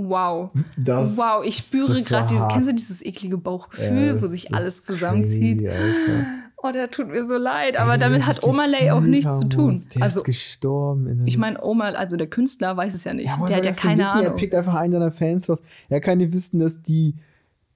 wow. 0.07 0.49
Das- 0.77 1.17
wow, 1.17 1.43
ich 1.43 1.57
spüre 1.57 2.01
gerade 2.03 2.27
dieses, 2.27 2.47
kennst 2.47 2.69
du 2.69 2.73
dieses 2.73 3.03
eklige 3.05 3.37
Bauchgefühl, 3.37 4.07
Ja, 4.15 4.21
wo 4.21 4.27
sich 4.27 4.53
alles 4.53 4.83
zusammenzieht? 4.83 5.59
crazy. 5.65 6.25
Oh, 6.61 6.71
der 6.71 6.91
tut 6.91 7.07
mir 7.07 7.23
so 7.25 7.37
leid, 7.37 7.77
aber 7.77 7.93
Ey, 7.93 7.99
damit 7.99 8.25
hat 8.25 8.43
Oma 8.43 8.65
Lay 8.65 8.91
auch 8.91 8.99
nichts 8.99 9.39
zu 9.39 9.47
tun. 9.47 9.81
Der 9.95 10.03
also, 10.03 10.19
ist 10.19 10.25
gestorben. 10.25 11.25
Ich 11.25 11.37
meine, 11.37 11.63
Oma, 11.63 11.85
also 11.91 12.17
der 12.17 12.27
Künstler 12.27 12.75
weiß 12.75 12.93
es 12.93 13.05
ja 13.05 13.13
nicht. 13.13 13.27
Ja, 13.29 13.45
der 13.45 13.57
hat 13.57 13.65
ja 13.65 13.71
keine 13.71 14.01
wissen, 14.01 14.11
Ahnung. 14.11 14.25
Er 14.25 14.31
pickt 14.31 14.53
einfach 14.53 14.73
einen 14.73 14.91
seiner 14.91 15.11
Fans 15.11 15.49
raus. 15.49 15.59
Er 15.87 16.01
kann 16.01 16.17
nicht 16.17 16.33
wissen, 16.33 16.59
dass 16.59 16.81
die, 16.81 17.15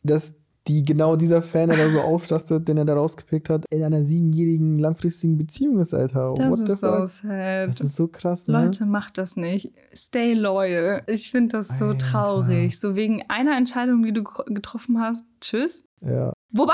dass 0.03 0.33
die 0.67 0.83
genau 0.83 1.15
dieser 1.15 1.41
Fan, 1.41 1.69
der 1.69 1.77
da 1.77 1.89
so 1.91 1.99
ausrastet, 1.99 2.67
den 2.67 2.77
er 2.77 2.85
da 2.85 2.93
rausgepickt 2.93 3.49
hat, 3.49 3.65
in 3.69 3.83
einer 3.83 4.03
siebenjährigen 4.03 4.79
langfristigen 4.79 5.37
Beziehung 5.37 5.79
ist, 5.79 5.93
Alter. 5.93 6.33
Das 6.37 6.51
What 6.59 6.69
ist 6.69 6.79
so 6.79 6.87
fuck? 6.87 7.07
sad. 7.09 7.69
Das 7.69 7.81
ist 7.81 7.95
so 7.95 8.07
krass, 8.07 8.47
ne? 8.47 8.63
Leute, 8.63 8.85
macht 8.85 9.17
das 9.17 9.35
nicht. 9.35 9.73
Stay 9.93 10.33
loyal. 10.33 11.03
Ich 11.07 11.31
finde 11.31 11.57
das 11.57 11.77
so 11.79 11.87
Alter. 11.87 11.97
traurig. 11.97 12.79
So 12.79 12.95
wegen 12.95 13.23
einer 13.27 13.57
Entscheidung, 13.57 14.03
die 14.03 14.13
du 14.13 14.23
getroffen 14.23 14.99
hast. 14.99 15.25
Tschüss. 15.41 15.85
Ja. 16.01 16.31
Wobei, 16.51 16.73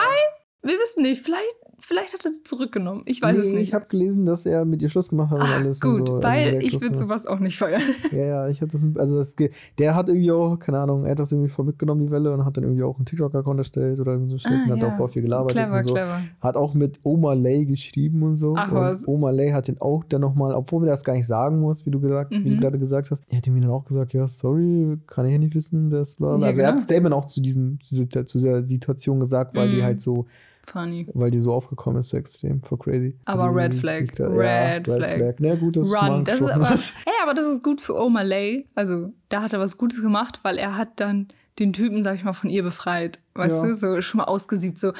wir 0.62 0.76
wissen 0.76 1.02
nicht, 1.04 1.24
vielleicht 1.24 1.56
Vielleicht 1.90 2.14
hat 2.14 2.24
er 2.24 2.32
sie 2.32 2.44
zurückgenommen. 2.44 3.02
Ich 3.06 3.20
weiß 3.20 3.36
nee, 3.36 3.42
es 3.42 3.50
nicht. 3.50 3.64
Ich 3.64 3.74
habe 3.74 3.88
gelesen, 3.88 4.24
dass 4.24 4.46
er 4.46 4.64
mit 4.64 4.80
ihr 4.84 4.90
Schluss 4.90 5.10
gemacht 5.10 5.32
hat 5.32 5.40
und 5.40 5.46
Ach, 5.48 5.58
alles. 5.58 5.80
Gut, 5.80 6.08
so. 6.08 6.18
Also 6.18 6.28
weil 6.28 6.56
also 6.58 6.68
ich 6.68 6.80
würde 6.80 6.96
sowas 6.96 7.26
auch 7.26 7.40
nicht 7.40 7.58
feiern. 7.58 7.82
Ja, 8.12 8.26
ja, 8.26 8.48
ich 8.48 8.62
habe 8.62 8.72
das. 8.72 8.82
Also 8.96 9.18
das, 9.18 9.36
der 9.80 9.96
hat 9.96 10.08
irgendwie 10.08 10.32
auch, 10.32 10.58
keine 10.60 10.78
Ahnung, 10.78 11.06
er 11.06 11.12
hat 11.12 11.20
das 11.20 11.32
irgendwie 11.32 11.50
voll 11.50 11.66
mitgenommen, 11.66 12.06
die 12.06 12.12
Welle, 12.12 12.32
und 12.32 12.46
hat 12.46 12.58
dann 12.58 12.64
irgendwie 12.64 12.84
auch 12.84 12.96
einen 12.98 13.06
TikTok-Account 13.06 13.58
erstellt 13.58 14.00
oder 14.00 14.20
so 14.28 14.38
Shit. 14.38 14.52
Ah, 14.52 14.64
und 14.66 14.72
hat 14.72 14.82
ja. 14.84 14.90
auch 14.90 14.98
voll 14.98 15.08
viel 15.10 15.24
gelabert. 15.24 15.54
Clever, 15.54 15.78
und 15.78 15.84
so. 15.84 15.94
clever. 15.96 16.22
Hat 16.42 16.56
auch 16.58 16.76
mit 16.76 17.00
Oma 17.02 17.34
Lay 17.34 17.66
geschrieben 17.66 18.22
und 18.22 18.36
so. 18.36 18.54
Ach 18.56 18.72
und 18.72 18.78
was. 18.78 19.08
Oma 19.08 19.32
Lay 19.32 19.50
hat 19.50 19.68
den 19.68 19.82
auch 19.82 20.04
dann 20.04 20.22
nochmal, 20.22 20.54
obwohl 20.54 20.84
wir 20.84 20.90
das 20.90 21.04
gar 21.04 21.14
nicht 21.14 21.26
sagen 21.26 21.60
muss, 21.60 21.88
wie 21.88 21.92
du 21.92 22.00
gesagt, 22.00 22.30
mhm. 22.32 22.46
wie 22.46 22.50
du 22.50 22.56
mhm. 22.58 22.60
gerade 22.60 22.78
gesagt 22.78 23.10
hast, 23.10 23.24
er 23.30 23.38
hat 23.38 23.48
mir 23.48 23.62
dann 23.62 23.72
auch 23.72 23.86
gesagt, 23.86 24.14
ja, 24.14 24.28
sorry, 24.28 25.00
kann 25.08 25.26
ich 25.26 25.32
ja 25.32 25.40
nicht 25.40 25.56
wissen, 25.56 25.90
das 25.90 26.18
bla. 26.18 26.38
Ja, 26.38 26.46
also 26.46 26.62
er 26.62 26.68
hat 26.68 26.80
Statement 26.80 27.16
auch 27.16 27.26
zu 27.26 27.42
diesem, 27.42 27.80
zu, 27.82 28.08
zu 28.08 28.38
dieser 28.38 28.62
Situation 28.62 29.20
gesagt, 29.20 29.56
weil 29.56 29.70
mhm. 29.70 29.72
die 29.74 29.84
halt 29.84 30.02
so 30.02 30.28
Funny. 30.70 31.07
Weil 31.13 31.32
die 31.32 31.39
so 31.39 31.53
aufgekommen 31.53 31.99
ist, 31.99 32.09
so 32.09 32.17
extrem, 32.17 32.61
for 32.61 32.78
crazy. 32.78 33.17
Aber 33.26 33.53
Red 33.53 33.74
Flag. 33.74 34.07
Red, 34.20 34.88
ja, 34.88 34.95
Flag. 34.95 35.20
Red 35.20 35.20
Flag. 35.20 35.36
Na 35.39 35.55
gut, 35.55 35.78
das 35.78 35.88
Run. 35.89 36.24
Das 36.24 36.41
ist 36.41 36.49
aber, 36.49 36.70
hey, 36.70 37.13
aber 37.24 37.34
das 37.34 37.45
ist 37.47 37.63
gut 37.63 37.82
für 37.82 37.95
Oma 37.95 38.22
Lay. 38.22 38.67
Also, 38.76 39.11
da 39.30 39.41
hat 39.41 39.53
er 39.53 39.59
was 39.59 39.78
Gutes 39.78 40.01
gemacht, 40.01 40.39
weil 40.43 40.57
er 40.57 40.78
hat 40.78 40.99
dann 40.99 41.28
den 41.59 41.74
Typen, 41.74 42.03
sag 42.03 42.15
ich 42.15 42.24
mal, 42.24 42.34
von 42.34 42.49
ihr 42.49 42.63
befreit. 42.63 43.20
Weißt 43.34 43.63
ja. 43.63 43.70
du, 43.70 43.76
so 43.76 44.01
schon 44.01 44.20
mal 44.20 44.26
ausgesiebt, 44.26 44.78
so. 44.78 44.93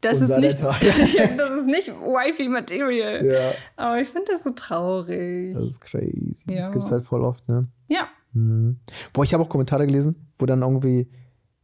Das 0.00 0.20
ist, 0.20 0.36
nicht, 0.36 0.62
das 0.62 1.50
ist 1.50 1.66
nicht 1.66 1.88
Wifey 1.88 2.48
Material. 2.48 3.24
Ja. 3.24 3.52
Aber 3.76 4.00
ich 4.02 4.08
finde 4.08 4.32
das 4.32 4.44
so 4.44 4.50
traurig. 4.50 5.54
Das 5.54 5.64
ist 5.64 5.80
crazy. 5.80 6.36
Ja. 6.46 6.56
Das 6.56 6.72
gibt's 6.72 6.90
halt 6.90 7.06
voll 7.06 7.24
oft, 7.24 7.48
ne? 7.48 7.68
Ja. 7.88 8.08
Mhm. 8.34 8.76
Boah, 9.14 9.24
ich 9.24 9.32
habe 9.32 9.42
auch 9.42 9.48
Kommentare 9.48 9.86
gelesen, 9.86 10.28
wo 10.38 10.44
dann 10.44 10.60
irgendwie 10.60 11.08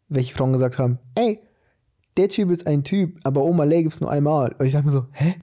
welche 0.08 0.34
Frauen 0.34 0.52
gesagt 0.52 0.78
haben, 0.78 0.98
ey, 1.14 1.40
der 2.16 2.28
Typ 2.28 2.50
ist 2.50 2.66
ein 2.66 2.84
Typ, 2.84 3.18
aber 3.24 3.42
Oma 3.42 3.64
Lay 3.64 3.82
gibt 3.82 3.94
es 3.94 4.00
nur 4.00 4.10
einmal. 4.10 4.54
Und 4.58 4.66
ich 4.66 4.72
sag 4.72 4.84
mir 4.84 4.90
so, 4.90 5.06
hä? 5.12 5.34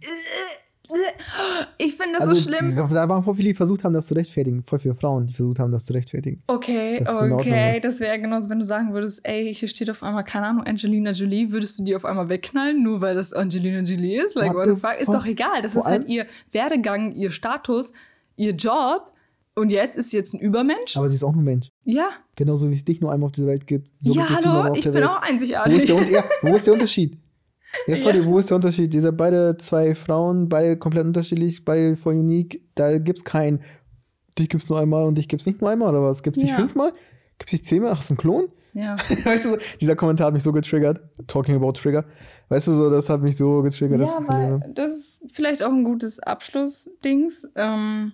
Ich 1.77 1.95
finde 1.95 2.13
das 2.17 2.27
also, 2.27 2.35
so 2.35 2.49
schlimm. 2.49 2.75
Da 2.75 3.09
waren 3.09 3.21
voll 3.21 3.35
viele, 3.35 3.49
die 3.49 3.53
versucht 3.53 3.83
haben, 3.83 3.93
das 3.93 4.07
zu 4.07 4.13
rechtfertigen. 4.13 4.63
Voll 4.63 4.79
viele 4.79 4.95
Frauen, 4.95 5.27
die 5.27 5.33
versucht 5.33 5.59
haben, 5.59 5.71
das 5.71 5.85
zu 5.85 5.93
rechtfertigen. 5.93 6.41
Okay, 6.47 7.03
okay. 7.31 7.79
Das 7.81 7.99
wäre 7.99 8.19
genauso, 8.19 8.49
wenn 8.49 8.59
du 8.59 8.65
sagen 8.65 8.93
würdest, 8.93 9.19
ey, 9.23 9.53
hier 9.53 9.67
steht 9.67 9.89
auf 9.89 10.01
einmal, 10.01 10.23
keine 10.23 10.47
Ahnung, 10.47 10.63
Angelina 10.63 11.11
Jolie, 11.11 11.51
würdest 11.51 11.77
du 11.77 11.83
die 11.83 11.95
auf 11.95 12.05
einmal 12.05 12.29
wegknallen, 12.29 12.81
nur 12.81 13.01
weil 13.01 13.15
das 13.15 13.33
Angelina 13.33 13.81
Jolie 13.81 14.17
ist? 14.17 14.35
Like, 14.35 14.53
what 14.53 14.65
the 14.65 14.75
fuck? 14.75 14.99
Ist 14.99 15.13
doch 15.13 15.25
egal. 15.25 15.61
Das 15.61 15.75
ist 15.75 15.85
halt 15.85 16.07
ihr 16.07 16.25
Werdegang, 16.51 17.13
ihr 17.13 17.31
Status, 17.31 17.91
ihr 18.37 18.53
Job. 18.53 19.11
Und 19.57 19.71
jetzt 19.71 19.97
ist 19.97 20.11
sie 20.11 20.17
jetzt 20.17 20.35
ein 20.35 20.39
Übermensch. 20.39 20.95
Aber 20.97 21.09
sie 21.09 21.15
ist 21.15 21.23
auch 21.23 21.33
nur 21.33 21.41
Mensch. 21.41 21.71
Ja. 21.83 22.09
Genauso 22.35 22.69
wie 22.69 22.75
es 22.75 22.85
dich 22.85 23.01
nur 23.01 23.11
einmal 23.11 23.25
auf 23.25 23.31
dieser 23.31 23.47
Welt 23.47 23.65
gibt. 23.65 23.89
So 23.99 24.13
ja, 24.13 24.29
hallo, 24.29 24.71
ich 24.75 24.83
bin 24.83 24.93
Welt. 24.93 25.05
auch 25.05 25.19
einzigartig. 25.23 25.73
Wo 25.73 25.97
ist 25.97 26.09
der, 26.09 26.11
ja, 26.11 26.23
wo 26.43 26.55
ist 26.55 26.67
der 26.67 26.73
Unterschied? 26.75 27.17
Ja, 27.87 27.97
sorry, 27.97 28.19
ja. 28.19 28.25
wo 28.27 28.37
ist 28.37 28.51
der 28.51 28.55
Unterschied? 28.55 28.93
Ihr 28.93 29.01
seid 29.01 29.17
beide 29.17 29.57
zwei 29.57 29.95
Frauen, 29.95 30.47
beide 30.47 30.77
komplett 30.77 31.05
unterschiedlich, 31.05 31.65
beide 31.65 31.95
voll 31.95 32.17
unique. 32.17 32.61
Da 32.75 32.99
gibt 32.99 33.17
es 33.17 33.23
kein, 33.23 33.63
dich 34.37 34.47
gibt 34.47 34.61
es 34.61 34.69
nur 34.69 34.79
einmal 34.79 35.05
und 35.05 35.17
dich 35.17 35.27
gibt 35.27 35.41
es 35.41 35.47
nicht 35.47 35.59
nur 35.59 35.71
einmal, 35.71 35.89
oder 35.89 36.03
was? 36.03 36.21
Gibt 36.21 36.37
es 36.37 36.43
dich 36.43 36.51
ja. 36.51 36.57
fünfmal? 36.57 36.93
Gibt 37.39 37.51
es 37.51 37.59
dich 37.59 37.63
zehnmal? 37.65 37.93
Ach, 37.95 38.03
so 38.03 38.13
ein 38.13 38.17
Klon? 38.17 38.49
Ja. 38.73 38.95
weißt 39.23 39.45
du, 39.45 39.49
so, 39.49 39.57
dieser 39.81 39.95
Kommentar 39.95 40.27
hat 40.27 40.35
mich 40.35 40.43
so 40.43 40.53
getriggert. 40.53 41.01
Talking 41.25 41.55
about 41.55 41.71
Trigger. 41.71 42.05
Weißt 42.49 42.67
du, 42.67 42.73
so, 42.73 42.91
das 42.91 43.09
hat 43.09 43.23
mich 43.23 43.35
so 43.35 43.63
getriggert. 43.63 44.01
Ja, 44.01 44.05
das 44.05 44.27
weil 44.27 44.71
das 44.75 44.91
ist 44.91 45.23
vielleicht 45.31 45.63
auch 45.63 45.71
ein 45.71 45.83
gutes 45.83 46.19
Abschlussdings. 46.19 47.47
Ähm, 47.55 48.11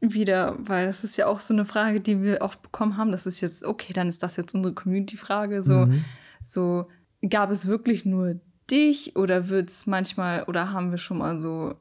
wieder, 0.00 0.56
weil 0.58 0.86
das 0.86 1.04
ist 1.04 1.16
ja 1.16 1.26
auch 1.26 1.40
so 1.40 1.52
eine 1.54 1.64
Frage, 1.64 2.00
die 2.00 2.22
wir 2.22 2.40
oft 2.40 2.62
bekommen 2.62 2.96
haben. 2.96 3.12
Das 3.12 3.26
ist 3.26 3.40
jetzt, 3.40 3.64
okay, 3.64 3.92
dann 3.92 4.08
ist 4.08 4.22
das 4.22 4.36
jetzt 4.36 4.54
unsere 4.54 4.74
Community-Frage. 4.74 5.62
So, 5.62 5.86
mhm. 5.86 6.04
so, 6.44 6.88
gab 7.28 7.50
es 7.50 7.66
wirklich 7.66 8.06
nur 8.06 8.40
dich 8.70 9.16
oder 9.16 9.48
wird 9.48 9.70
es 9.70 9.86
manchmal, 9.86 10.44
oder 10.44 10.72
haben 10.72 10.90
wir 10.90 10.98
schon 10.98 11.18
mal 11.18 11.36
so 11.36 11.74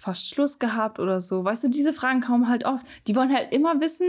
fast 0.00 0.30
Schluss 0.30 0.58
gehabt 0.58 0.98
oder 0.98 1.20
so? 1.20 1.44
Weißt 1.44 1.64
du, 1.64 1.68
diese 1.68 1.92
Fragen 1.92 2.22
kommen 2.22 2.48
halt 2.48 2.64
oft. 2.64 2.86
Die 3.06 3.14
wollen 3.14 3.32
halt 3.32 3.52
immer 3.52 3.80
wissen, 3.80 4.06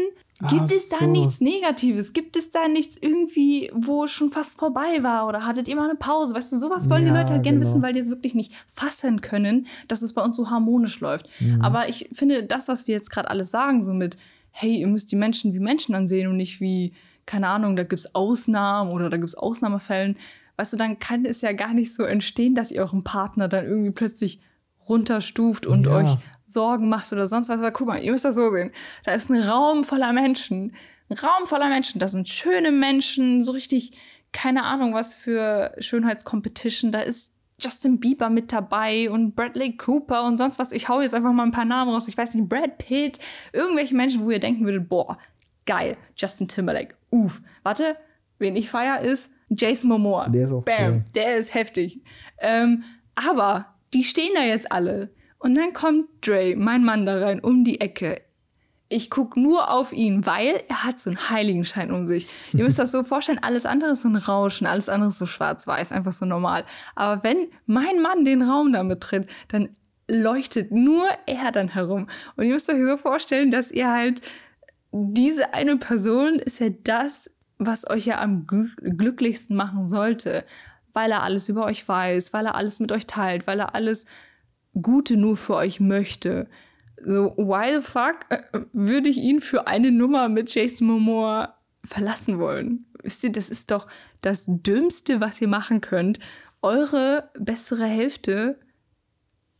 Gibt 0.50 0.62
Ach 0.64 0.72
es 0.72 0.90
da 0.90 0.98
so. 0.98 1.06
nichts 1.06 1.40
Negatives? 1.40 2.14
Gibt 2.14 2.36
es 2.36 2.50
da 2.50 2.68
nichts 2.68 2.98
irgendwie, 3.00 3.70
wo 3.76 4.06
es 4.06 4.12
schon 4.12 4.32
fast 4.32 4.58
vorbei 4.58 5.04
war? 5.04 5.28
Oder 5.28 5.46
hattet 5.46 5.68
ihr 5.68 5.76
mal 5.76 5.88
eine 5.88 6.00
Pause? 6.00 6.34
Weißt 6.34 6.52
du, 6.52 6.58
sowas 6.58 6.90
wollen 6.90 7.06
ja, 7.06 7.14
die 7.14 7.20
Leute 7.20 7.34
halt 7.34 7.44
gerne 7.44 7.60
genau. 7.60 7.70
wissen, 7.70 7.84
weil 7.84 7.94
die 7.94 8.00
es 8.00 8.10
wirklich 8.10 8.34
nicht 8.34 8.52
fassen 8.66 9.22
können, 9.22 9.68
dass 9.88 10.02
es 10.02 10.14
bei 10.14 10.24
uns 10.24 10.36
so 10.36 10.50
harmonisch 10.50 11.00
läuft. 11.00 11.28
Mhm. 11.40 11.62
Aber 11.62 11.90
ich 11.90 12.10
finde, 12.12 12.42
das, 12.42 12.70
was 12.70 12.88
wir 12.88 12.96
jetzt 12.96 13.12
gerade 13.12 13.30
alles 13.30 13.52
sagen, 13.52 13.84
so 13.84 13.94
mit, 13.94 14.18
hey, 14.50 14.78
ihr 14.78 14.88
müsst 14.88 15.12
die 15.12 15.16
Menschen 15.16 15.54
wie 15.54 15.60
Menschen 15.60 15.94
ansehen 15.94 16.28
und 16.28 16.38
nicht 16.38 16.60
wie, 16.60 16.94
keine 17.28 17.48
Ahnung, 17.48 17.76
da 17.76 17.84
gibt 17.84 18.00
es 18.00 18.16
Ausnahmen 18.16 18.90
oder 18.92 19.12
da 19.12 19.18
gibt 19.18 19.30
es 19.30 19.36
Ausnahmefällen. 19.36 20.18
Weißt 20.58 20.74
du, 20.74 20.78
dann 20.78 20.98
kann 20.98 21.24
es 21.24 21.42
ja 21.42 21.52
gar 21.52 21.76
nicht 21.76 21.94
so 21.94 22.02
entstehen, 22.02 22.56
dass 22.56 22.72
ihr 22.72 22.82
euren 22.82 23.04
Partner 23.04 23.48
dann 23.48 23.66
irgendwie 23.66 23.92
plötzlich 23.92 24.42
runterstuft 24.88 25.66
und 25.66 25.86
ja. 25.86 25.96
euch 25.96 26.18
Sorgen 26.48 26.90
macht 26.90 27.12
oder 27.14 27.28
sonst 27.28 27.50
was. 27.50 27.60
Aber 27.60 27.72
guck 27.72 27.88
mal, 27.88 28.02
ihr 28.02 28.12
müsst 28.12 28.26
das 28.26 28.36
so 28.36 28.50
sehen. 28.50 28.72
Da 29.06 29.14
ist 29.14 29.30
ein 29.30 29.42
Raum 29.42 29.84
voller 29.84 30.14
Menschen. 30.14 30.76
Ein 31.10 31.18
Raum 31.18 31.46
voller 31.46 31.70
Menschen. 31.70 32.00
Das 32.00 32.12
sind 32.12 32.28
schöne 32.28 32.72
Menschen, 32.72 33.44
so 33.44 33.52
richtig, 33.52 33.92
keine 34.32 34.64
Ahnung, 34.64 34.94
was 34.94 35.16
für 35.16 35.74
Schönheitscompetition. 35.80 36.92
Da 36.92 37.00
ist 37.00 37.36
Justin 37.60 38.00
Bieber 38.00 38.30
mit 38.30 38.52
dabei 38.52 39.10
und 39.10 39.36
Bradley 39.36 39.78
Cooper 39.78 40.24
und 40.24 40.38
sonst 40.38 40.60
was. 40.60 40.72
Ich 40.72 40.90
hau 40.90 41.02
jetzt 41.02 41.14
einfach 41.14 41.32
mal 41.32 41.44
ein 41.44 41.52
paar 41.52 41.66
Namen 41.66 41.92
raus. 41.92 42.08
Ich 42.08 42.18
weiß 42.18 42.34
nicht, 42.34 42.50
Brad 42.50 42.78
Pitt. 42.78 43.20
Irgendwelche 43.54 43.96
Menschen, 43.96 44.26
wo 44.26 44.32
ihr 44.32 44.40
denken 44.40 44.66
würdet, 44.66 44.90
boah, 44.90 45.18
geil. 45.66 45.98
Justin 46.16 46.48
Timberlake. 46.48 46.96
Uff. 47.12 47.42
Warte, 47.64 47.96
wen 48.40 48.56
ich 48.56 48.70
feier 48.70 49.02
ist 49.02 49.34
Jason 49.50 49.90
Momoa. 49.90 50.30
Der 50.30 50.46
ist 50.46 50.54
auch 50.54 50.64
Bam. 50.64 50.94
Cool. 50.94 51.04
Der 51.14 51.38
ist 51.38 51.54
heftig. 51.54 52.02
Ähm, 52.40 52.84
aber 53.16 53.68
die 53.94 54.04
stehen 54.04 54.34
da 54.36 54.44
jetzt 54.44 54.72
alle. 54.72 55.10
Und 55.40 55.56
dann 55.56 55.74
kommt 55.74 56.08
Dre, 56.26 56.56
mein 56.56 56.84
Mann, 56.84 57.06
da 57.06 57.20
rein 57.20 57.40
um 57.40 57.64
die 57.64 57.82
Ecke. 57.82 58.22
Ich 58.90 59.10
gucke 59.10 59.40
nur 59.40 59.72
auf 59.72 59.94
ihn, 59.94 60.26
weil 60.26 60.64
er 60.68 60.84
hat 60.84 61.00
so 61.00 61.10
einen 61.10 61.30
Heiligenschein 61.30 61.92
um 61.92 62.06
sich. 62.06 62.28
Ihr 62.54 62.64
müsst 62.64 62.78
das 62.78 62.92
so 62.92 63.04
vorstellen, 63.06 63.40
alles 63.42 63.66
andere 63.66 63.92
ist 63.92 64.02
so 64.02 64.10
ein 64.10 64.18
Rauschen, 64.18 64.68
alles 64.68 64.90
andere 64.90 65.10
ist 65.10 65.18
so 65.18 65.26
schwarz-weiß, 65.26 65.92
einfach 65.92 66.12
so 66.12 66.26
normal. 66.26 66.66
Aber 66.96 67.24
wenn 67.24 67.48
mein 67.66 68.02
Mann 68.02 68.26
den 68.26 68.42
Raum 68.42 68.74
damit 68.74 69.02
tritt, 69.02 69.28
dann 69.48 69.70
leuchtet 70.10 70.72
nur 70.72 71.08
er 71.26 71.52
dann 71.52 71.70
herum. 71.70 72.08
Und 72.36 72.46
ihr 72.46 72.54
müsst 72.54 72.70
euch 72.70 72.84
so 72.86 72.98
vorstellen, 72.98 73.50
dass 73.50 73.72
ihr 73.72 73.90
halt 73.90 74.22
diese 74.92 75.54
eine 75.54 75.78
Person 75.78 76.36
ist 76.36 76.60
ja 76.60 76.68
das, 76.84 77.32
was 77.58 77.90
euch 77.90 78.06
ja 78.06 78.20
am 78.20 78.46
glücklichsten 78.48 79.56
machen 79.56 79.88
sollte, 79.88 80.44
weil 80.94 81.12
er 81.12 81.24
alles 81.24 81.50
über 81.50 81.66
euch 81.66 81.88
weiß, 81.88 82.34
weil 82.34 82.46
er 82.46 82.56
alles 82.56 82.80
mit 82.80 82.92
euch 82.92 83.08
teilt, 83.08 83.48
weil 83.48 83.60
er 83.60 83.76
alles 83.76 84.06
Gute 84.80 85.18
nur 85.18 85.38
für 85.38 85.56
euch 85.56 85.80
möchte. 85.80 86.48
So, 87.04 87.34
why 87.38 87.76
the 87.76 87.82
fuck 87.82 88.26
äh, 88.30 88.42
würde 88.74 89.10
ich 89.10 89.18
ihn 89.18 89.42
für 89.42 89.68
eine 89.68 89.92
Nummer 89.92 90.30
mit 90.30 90.54
Jason 90.54 90.88
Momoa 90.88 91.56
verlassen 91.84 92.40
wollen? 92.40 92.86
Wisst 93.02 93.24
ihr, 93.24 93.32
das 93.32 93.50
ist 93.50 93.72
doch 93.72 93.88
das 94.22 94.46
Dümmste, 94.48 95.20
was 95.20 95.42
ihr 95.42 95.48
machen 95.48 95.82
könnt, 95.82 96.20
eure 96.62 97.32
bessere 97.40 97.86
Hälfte 97.86 98.60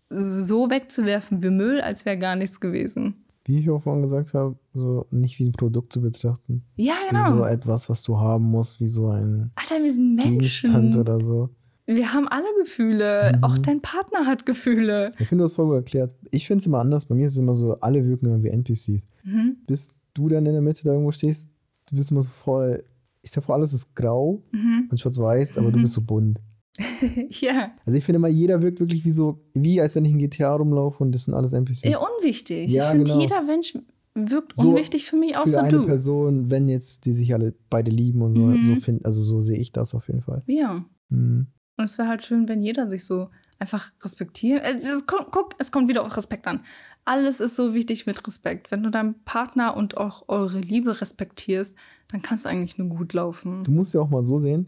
so 0.10 0.70
wegzuwerfen 0.70 1.42
wie 1.42 1.50
Müll, 1.50 1.82
als 1.82 2.06
wäre 2.06 2.18
gar 2.18 2.36
nichts 2.36 2.60
gewesen. 2.60 3.21
Wie 3.46 3.58
ich 3.58 3.70
auch 3.70 3.82
vorhin 3.82 4.04
gesagt 4.04 4.34
habe, 4.34 4.56
so 4.74 5.08
nicht 5.10 5.40
wie 5.40 5.48
ein 5.48 5.52
Produkt 5.52 5.94
zu 5.94 6.02
betrachten. 6.02 6.64
Ja, 6.76 6.94
genau. 7.10 7.26
Wie 7.26 7.30
so 7.30 7.44
etwas, 7.46 7.90
was 7.90 8.04
du 8.04 8.20
haben 8.20 8.46
musst, 8.46 8.80
wie 8.80 8.88
so 8.88 9.10
ein 9.10 9.52
Alter, 9.56 9.82
wir 9.82 9.92
sind 9.92 10.16
Menschen. 10.16 10.32
Gegenstand 10.38 10.96
oder 10.98 11.22
so. 11.22 11.50
Wir 11.88 12.14
haben 12.14 12.28
alle 12.28 12.46
Gefühle. 12.60 13.34
Mhm. 13.36 13.44
Auch 13.44 13.58
dein 13.58 13.82
Partner 13.82 14.26
hat 14.26 14.46
Gefühle. 14.46 15.12
Ich 15.20 15.28
finde, 15.28 15.42
du 15.42 15.46
hast 15.46 15.56
voll 15.56 15.66
gut 15.66 15.76
erklärt. 15.76 16.16
Ich 16.30 16.48
finde 16.48 16.62
es 16.62 16.68
immer 16.68 16.80
anders. 16.80 17.06
Bei 17.06 17.16
mir 17.16 17.26
ist 17.26 17.34
es 17.34 17.40
immer 17.40 17.56
so, 17.56 17.74
alle 17.80 18.06
wirken 18.06 18.28
immer 18.28 18.44
wie 18.44 18.50
NPCs. 18.50 19.06
Mhm. 19.24 19.58
Bis 19.66 19.90
du 20.14 20.30
dann 20.30 20.46
in 20.46 20.54
der 20.54 20.62
Mitte 20.62 20.84
da 20.84 20.92
irgendwo 20.92 21.12
stehst, 21.12 21.50
du 21.90 21.96
bist 21.96 22.12
immer 22.12 22.22
so 22.22 22.30
voll. 22.30 22.84
Ich 23.24 23.32
vor, 23.32 23.56
alles 23.56 23.74
ist 23.74 23.96
grau 23.96 24.44
mhm. 24.52 24.88
und 24.90 25.00
schwarz-weiß, 25.00 25.58
aber 25.58 25.72
du 25.72 25.78
mhm. 25.78 25.84
bist 25.84 25.94
so 25.94 26.02
bunt. 26.02 26.42
ja. 27.30 27.72
Also 27.86 27.98
ich 27.98 28.04
finde 28.04 28.18
immer, 28.18 28.28
jeder 28.28 28.62
wirkt 28.62 28.80
wirklich 28.80 29.06
wie 29.06 29.12
so, 29.12 29.40
wie 29.54 29.82
als 29.82 29.96
wenn 29.96 30.06
ich 30.06 30.12
in 30.12 30.20
GTA 30.20 30.54
rumlaufe 30.56 31.04
und 31.04 31.12
das 31.12 31.26
sind 31.26 31.34
alles 31.34 31.54
NPCs. 31.54 31.84
Ja, 31.84 32.00
unwichtig. 32.00 32.72
Ja, 32.72 32.86
ich 32.86 32.90
finde, 32.90 33.04
genau. 33.06 33.22
jeder 33.22 33.44
Mensch 33.44 33.78
wirkt 34.14 34.58
so 34.58 34.70
unwichtig 34.70 35.06
für 35.06 35.16
mich, 35.16 35.38
außer 35.38 35.60
für 35.60 35.66
eine 35.66 35.78
du. 35.78 35.86
Person, 35.86 36.52
wenn 36.52 36.68
jetzt 36.68 37.06
die 37.06 37.14
sich 37.14 37.34
alle 37.34 37.54
beide 37.70 37.92
lieben 37.92 38.22
und 38.22 38.36
so, 38.36 38.42
mhm. 38.42 38.62
so 38.62 38.76
finden, 38.76 39.06
also 39.06 39.22
so 39.24 39.40
sehe 39.40 39.58
ich 39.58 39.72
das 39.72 39.96
auf 39.96 40.08
jeden 40.08 40.22
Fall. 40.22 40.40
Ja. 40.48 40.86
Mhm. 41.10 41.48
Und 41.78 41.84
es 41.84 41.98
wäre 41.98 42.08
halt 42.08 42.24
schön, 42.24 42.48
wenn 42.48 42.62
jeder 42.62 42.90
sich 42.90 43.06
so 43.06 43.30
einfach 43.62 43.92
respektieren. 44.04 44.62
Äh, 44.62 44.78
es 44.78 45.06
kommt, 45.06 45.28
guck, 45.32 45.56
es 45.60 45.72
kommt 45.72 45.88
wieder 45.88 46.06
auf 46.06 46.18
Respekt 46.18 46.48
an. 46.48 46.62
Alles 47.06 47.40
ist 47.40 47.56
so 47.56 47.74
wichtig 47.74 48.06
mit 48.06 48.26
Respekt. 48.28 48.72
Wenn 48.72 48.84
du 48.84 48.90
deinen 48.90 49.24
Partner 49.24 49.76
und 49.76 49.98
auch 49.98 50.26
eure 50.28 50.60
Liebe 50.60 51.00
respektierst, 51.00 51.76
dann 52.10 52.22
kann 52.22 52.38
es 52.38 52.46
eigentlich 52.46 52.78
nur 52.78 52.90
gut 52.90 53.14
laufen. 53.14 53.64
Du 53.64 53.72
musst 53.72 53.94
ja 53.94 54.02
auch 54.02 54.10
mal 54.10 54.24
so 54.24 54.38
sehen, 54.38 54.68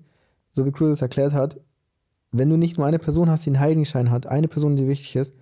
so 0.52 0.66
wie 0.66 0.72
Cruz 0.72 0.90
es 0.90 1.02
erklärt 1.02 1.34
hat, 1.34 1.60
wenn 2.34 2.50
du 2.50 2.58
nicht 2.58 2.78
nur 2.78 2.86
eine 2.88 3.00
Person 3.00 3.30
hast, 3.30 3.46
die 3.46 3.52
einen 3.52 3.60
Heiligenschein 3.60 4.12
hat, 4.12 4.26
eine 4.26 4.48
Person, 4.48 4.76
die 4.76 4.88
wichtig 4.88 5.16
ist, 5.16 5.36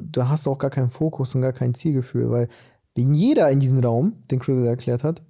da 0.00 0.28
hast 0.28 0.46
du 0.46 0.50
auch 0.50 0.58
gar 0.58 0.70
keinen 0.70 0.90
Fokus 0.90 1.34
und 1.34 1.40
gar 1.40 1.52
kein 1.52 1.74
Zielgefühl, 1.74 2.30
weil 2.30 2.48
wenn 2.94 3.14
jeder 3.14 3.50
in 3.50 3.60
diesem 3.60 3.80
Raum, 3.80 4.12
den 4.30 4.38
Cruz 4.38 4.64
erklärt 4.66 5.02
hat, 5.04 5.22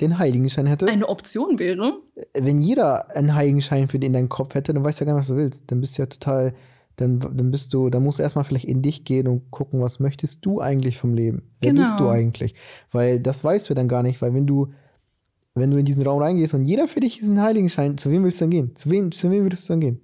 den 0.00 0.18
Heiligenschein 0.18 0.66
hätte. 0.66 0.86
Eine 0.86 1.08
Option 1.08 1.58
wäre? 1.58 2.00
Wenn 2.34 2.60
jeder 2.60 3.14
einen 3.14 3.34
Heiligenschein 3.34 3.88
für 3.88 3.98
den 3.98 4.08
in 4.08 4.12
deinem 4.14 4.28
Kopf 4.28 4.54
hätte, 4.54 4.74
dann 4.74 4.84
weißt 4.84 5.00
du 5.00 5.04
ja 5.04 5.06
gar 5.06 5.14
nicht, 5.14 5.20
was 5.20 5.28
du 5.28 5.36
willst. 5.36 5.70
Dann 5.70 5.80
bist 5.80 5.96
du 5.96 6.02
ja 6.02 6.06
total, 6.06 6.54
dann, 6.96 7.20
dann 7.20 7.50
bist 7.50 7.72
du, 7.72 7.88
dann 7.88 8.02
musst 8.02 8.18
du 8.18 8.22
erstmal 8.24 8.44
vielleicht 8.44 8.64
in 8.64 8.82
dich 8.82 9.04
gehen 9.04 9.28
und 9.28 9.50
gucken, 9.50 9.80
was 9.80 10.00
möchtest 10.00 10.44
du 10.44 10.60
eigentlich 10.60 10.98
vom 10.98 11.14
Leben? 11.14 11.42
Wer 11.60 11.70
Genau. 11.70 11.82
bist 11.82 12.00
du 12.00 12.08
eigentlich? 12.08 12.54
Weil 12.90 13.20
das 13.20 13.44
weißt 13.44 13.70
du 13.70 13.74
dann 13.74 13.86
gar 13.86 14.02
nicht, 14.02 14.20
weil 14.22 14.34
wenn 14.34 14.46
du, 14.46 14.72
wenn 15.54 15.70
du 15.70 15.76
in 15.76 15.84
diesen 15.84 16.02
Raum 16.02 16.20
reingehst 16.20 16.54
und 16.54 16.64
jeder 16.64 16.88
für 16.88 17.00
dich 17.00 17.20
ist 17.20 17.28
ein 17.28 17.40
Heiligenschein, 17.40 17.96
zu 17.96 18.10
wem 18.10 18.24
willst 18.24 18.40
du 18.40 18.44
dann 18.44 18.50
gehen? 18.50 18.74
Zu 18.74 18.90
wem, 18.90 19.12
zu 19.12 19.30
wem 19.30 19.44
würdest 19.44 19.68
du 19.68 19.74
dann 19.74 19.80
gehen? 19.80 20.00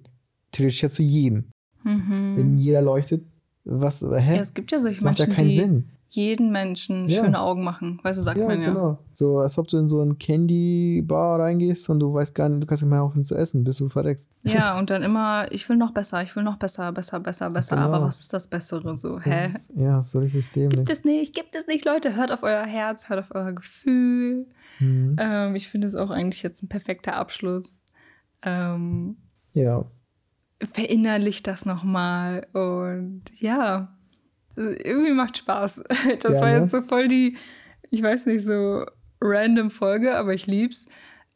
Theoretisch 0.51 0.81
ja 0.83 0.89
zu 0.89 1.03
jedem. 1.03 1.45
Mhm. 1.83 2.33
Wenn 2.37 2.57
jeder 2.57 2.81
leuchtet, 2.81 3.23
was, 3.63 4.01
hä? 4.01 4.35
Ja, 4.35 4.41
es 4.41 4.53
gibt 4.53 4.71
ja 4.71 4.79
solche 4.79 4.95
das 4.97 5.03
macht 5.05 5.19
ja 5.19 5.25
Menschen, 5.25 5.35
keinen 5.37 5.49
die 5.49 5.55
Sinn. 5.55 5.89
jeden 6.09 6.51
Menschen 6.51 7.07
Ja. 7.07 7.23
schöne 7.23 7.39
Augen 7.39 7.63
machen. 7.63 7.99
Weißt 8.03 8.17
du, 8.17 8.23
sagt 8.23 8.37
Ja, 8.39 8.47
man 8.47 8.61
ja. 8.61 8.69
genau. 8.69 8.97
So, 9.13 9.39
als 9.39 9.57
ob 9.59 9.67
du 9.67 9.77
in 9.77 9.87
so 9.87 10.01
ein 10.01 10.17
Candy-Bar 10.17 11.39
reingehst 11.39 11.87
und 11.89 11.99
du 11.99 12.11
weißt 12.13 12.33
gar 12.33 12.49
nicht, 12.49 12.63
du 12.63 12.65
kannst 12.65 12.81
nicht 12.83 12.89
mehr 12.89 13.03
aufhören 13.03 13.23
zu 13.23 13.35
essen, 13.35 13.63
bis 13.63 13.77
du 13.77 13.89
verreckst. 13.89 14.27
Ja, 14.43 14.77
und 14.79 14.89
dann 14.89 15.03
immer, 15.03 15.51
ich 15.51 15.67
will 15.69 15.77
noch 15.77 15.91
besser, 15.91 16.23
ich 16.23 16.35
will 16.35 16.43
noch 16.43 16.57
besser, 16.57 16.91
besser, 16.91 17.19
besser, 17.19 17.49
besser. 17.51 17.75
Genau. 17.75 17.87
Aber 17.87 18.01
was 18.05 18.19
ist 18.21 18.33
das 18.33 18.47
Bessere 18.47 18.97
so? 18.97 19.19
Hä? 19.19 19.47
Ist, 19.53 19.71
ja, 19.75 20.01
so 20.01 20.19
richtig 20.19 20.51
dämlich. 20.53 20.79
Gibt 20.85 20.89
es 20.91 21.03
nicht, 21.05 21.35
gibt 21.35 21.55
es 21.55 21.67
nicht, 21.67 21.85
Leute. 21.85 22.15
Hört 22.15 22.31
auf 22.31 22.41
euer 22.43 22.63
Herz, 22.65 23.07
hört 23.09 23.19
auf 23.19 23.27
euer 23.35 23.53
Gefühl. 23.53 24.47
Mhm. 24.79 25.15
Ähm, 25.19 25.55
ich 25.55 25.67
finde 25.69 25.87
es 25.87 25.95
auch 25.95 26.09
eigentlich 26.09 26.41
jetzt 26.41 26.63
ein 26.63 26.69
perfekter 26.69 27.17
Abschluss. 27.17 27.81
Ähm, 28.43 29.17
Ja, 29.53 29.85
verinnerlicht 30.63 31.47
das 31.47 31.65
nochmal 31.65 32.47
und 32.53 33.23
ja, 33.39 33.95
irgendwie 34.55 35.13
macht 35.13 35.37
Spaß. 35.37 35.83
Das 36.21 36.35
Ja, 36.35 36.41
war 36.41 36.49
ne? 36.51 36.59
jetzt 36.59 36.71
so 36.71 36.81
voll 36.81 37.07
die, 37.07 37.37
ich 37.89 38.03
weiß 38.03 38.25
nicht, 38.25 38.43
so 38.43 38.85
random 39.21 39.69
Folge, 39.71 40.17
aber 40.17 40.33
ich 40.33 40.47
lieb's. 40.47 40.87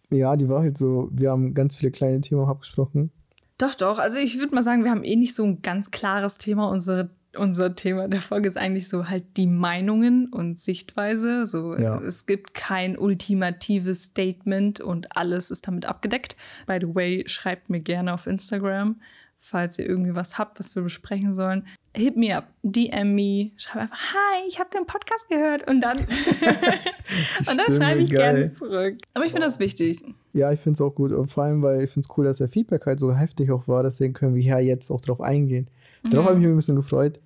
ja, 0.09 0.35
die 0.35 0.47
war 0.49 0.61
halt 0.61 0.77
so, 0.77 1.09
wir 1.11 1.31
haben 1.31 1.53
ganz 1.53 1.75
viele 1.75 1.91
kleine 1.91 2.21
Themen 2.21 2.45
abgesprochen. 2.47 3.11
Doch, 3.57 3.75
doch. 3.75 3.99
Also 3.99 4.19
ich 4.19 4.39
würde 4.39 4.53
mal 4.55 4.63
sagen, 4.63 4.83
wir 4.83 4.91
haben 4.91 5.03
eh 5.03 5.15
nicht 5.15 5.35
so 5.35 5.43
ein 5.43 5.61
ganz 5.61 5.91
klares 5.91 6.37
Thema. 6.37 6.69
Unsere, 6.69 7.09
unser 7.35 7.75
Thema 7.75 8.07
der 8.07 8.21
Folge 8.21 8.47
ist 8.47 8.57
eigentlich 8.57 8.87
so 8.89 9.09
halt 9.09 9.23
die 9.37 9.47
Meinungen 9.47 10.27
und 10.27 10.59
Sichtweise. 10.59 11.45
So, 11.45 11.75
Ja. 11.77 11.99
es 11.99 12.25
gibt 12.25 12.53
kein 12.53 12.97
ultimatives 12.97 14.03
Statement 14.05 14.79
und 14.81 15.15
alles 15.17 15.49
ist 15.51 15.67
damit 15.67 15.85
abgedeckt. 15.85 16.35
By 16.67 16.77
the 16.81 16.93
way, 16.93 17.23
schreibt 17.27 17.69
mir 17.69 17.79
gerne 17.79 18.13
auf 18.13 18.27
Instagram, 18.27 19.01
falls 19.39 19.77
ihr 19.79 19.87
irgendwie 19.87 20.15
was 20.15 20.37
habt, 20.37 20.59
was 20.59 20.75
wir 20.75 20.83
besprechen 20.83 21.33
sollen. 21.33 21.65
Hit 21.95 22.17
me 22.17 22.35
up, 22.35 22.47
DM 22.63 23.13
me, 23.13 23.51
schreib 23.57 23.83
einfach, 23.83 23.97
hi, 24.13 24.47
ich 24.47 24.59
habe 24.59 24.69
den 24.75 24.85
Podcast 24.87 25.27
gehört 25.29 25.69
und 25.69 25.81
dann, 25.81 25.97
und 27.47 27.57
dann 27.57 27.75
schreibe 27.75 28.01
ich 28.01 28.09
geil. 28.09 28.33
gerne 28.35 28.51
zurück. 28.51 28.97
Aber 29.13 29.25
ich 29.25 29.31
finde 29.31 29.45
das 29.47 29.59
wichtig. 29.59 29.99
Ja, 30.33 30.51
ich 30.51 30.59
finde 30.59 30.77
es 30.77 30.81
auch 30.81 30.95
gut. 30.95 31.11
Und 31.11 31.27
vor 31.27 31.43
allem, 31.43 31.61
weil 31.61 31.83
ich 31.83 31.91
finde 31.91 32.07
es 32.09 32.17
cool, 32.17 32.25
dass 32.25 32.37
der 32.39 32.49
Feedback 32.49 32.85
halt 32.85 32.99
so 32.99 33.13
heftig 33.15 33.51
auch 33.51 33.67
war. 33.67 33.83
Deswegen 33.83 34.13
können 34.13 34.33
wir 34.35 34.41
ja 34.41 34.59
jetzt 34.59 34.89
auch 34.89 35.01
drauf 35.01 35.21
eingehen. 35.21 35.67
Darauf 36.09 36.27
habe 36.27 36.35
ich 36.37 36.41
mich 36.43 36.51
ein 36.51 36.55
bisschen 36.57 36.75
gefreut, 36.75 37.19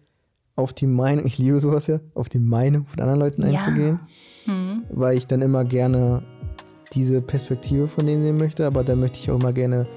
auf 0.55 0.73
die 0.73 0.87
Meinung, 0.87 1.25
ich 1.25 1.37
liebe 1.37 1.59
sowas 1.59 1.87
ja, 1.87 1.99
auf 2.15 2.29
die 2.29 2.39
Meinung 2.39 2.85
von 2.87 2.99
anderen 2.99 3.19
Leuten 3.19 3.41
Ja. 3.43 3.59
einzugehen. 3.59 3.99
Hm. 4.45 4.83
Weil 4.89 5.17
ich 5.17 5.27
dann 5.27 5.41
immer 5.41 5.63
gerne 5.65 6.23
diese 6.93 7.21
Perspektive 7.21 7.87
von 7.87 8.05
denen 8.05 8.23
sehen 8.23 8.37
möchte. 8.37 8.65
Aber 8.65 8.83
dann 8.83 8.99
möchte 8.99 9.19
ich 9.19 9.29
auch 9.29 9.35
immer 9.39 9.53
gerne 9.53 9.87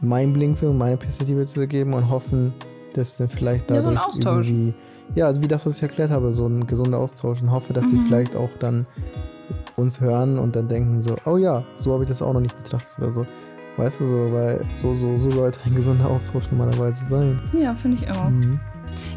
meinen 0.00 0.32
Blinkwinkel 0.32 0.68
und 0.70 0.78
meine 0.78 0.96
Perspektive 0.96 1.44
zu 1.46 1.66
geben 1.66 1.94
und 1.94 2.08
hoffen, 2.10 2.52
dass 2.94 3.16
dann 3.16 3.28
vielleicht 3.28 3.70
Ja, 3.70 3.82
so 3.82 3.90
ein 3.90 3.98
Austausch. 3.98 4.48
irgendwie, 4.50 4.74
ja, 5.14 5.26
also 5.26 5.42
wie 5.42 5.48
das, 5.48 5.66
was 5.66 5.76
ich 5.76 5.82
erklärt 5.82 6.10
habe, 6.10 6.32
so 6.32 6.46
ein 6.46 6.66
gesunder 6.66 6.98
Austausch 6.98 7.42
und 7.42 7.50
hoffe, 7.50 7.72
dass 7.72 7.90
sie 7.90 7.96
Mhm. 7.96 8.06
vielleicht 8.06 8.36
auch 8.36 8.50
dann 8.58 8.86
uns 9.76 10.00
hören 10.00 10.38
und 10.38 10.56
dann 10.56 10.68
denken 10.68 11.00
so, 11.00 11.16
oh 11.26 11.36
ja, 11.36 11.64
so 11.74 11.92
habe 11.92 12.04
ich 12.04 12.08
das 12.08 12.22
auch 12.22 12.32
noch 12.32 12.40
nicht 12.40 12.56
betrachtet 12.56 12.98
oder 12.98 13.10
so. 13.10 13.26
Weißt 13.76 14.00
du 14.00 14.06
so, 14.06 14.32
weil 14.32 14.60
so, 14.74 14.94
so, 14.94 15.16
so 15.16 15.30
sollte 15.30 15.58
ein 15.66 15.74
gesunder 15.74 16.08
Austausch 16.08 16.50
normalerweise 16.50 17.04
sein. 17.08 17.40
Ja, 17.58 17.74
finde 17.74 17.98
ich 18.02 18.10
auch. 18.10 18.28
Mhm. 18.30 18.58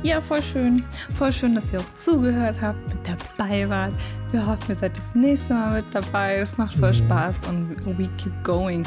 Ja, 0.01 0.19
voll 0.21 0.41
schön. 0.41 0.83
Voll 1.11 1.31
schön, 1.31 1.53
dass 1.53 1.71
ihr 1.73 1.79
auch 1.79 1.93
zugehört 1.97 2.59
habt, 2.61 2.79
mit 2.87 2.97
dabei 3.37 3.69
wart. 3.69 3.91
Wir 4.31 4.45
hoffen, 4.45 4.63
ihr 4.69 4.75
seid 4.75 4.97
das 4.97 5.13
nächste 5.13 5.53
Mal 5.53 5.73
mit 5.81 5.85
dabei. 5.93 6.37
Es 6.37 6.57
macht 6.57 6.73
voll 6.75 6.89
Mhm. 6.89 6.95
Spaß 6.95 7.41
und 7.49 7.85
we 7.97 8.09
keep 8.17 8.31
going. 8.43 8.83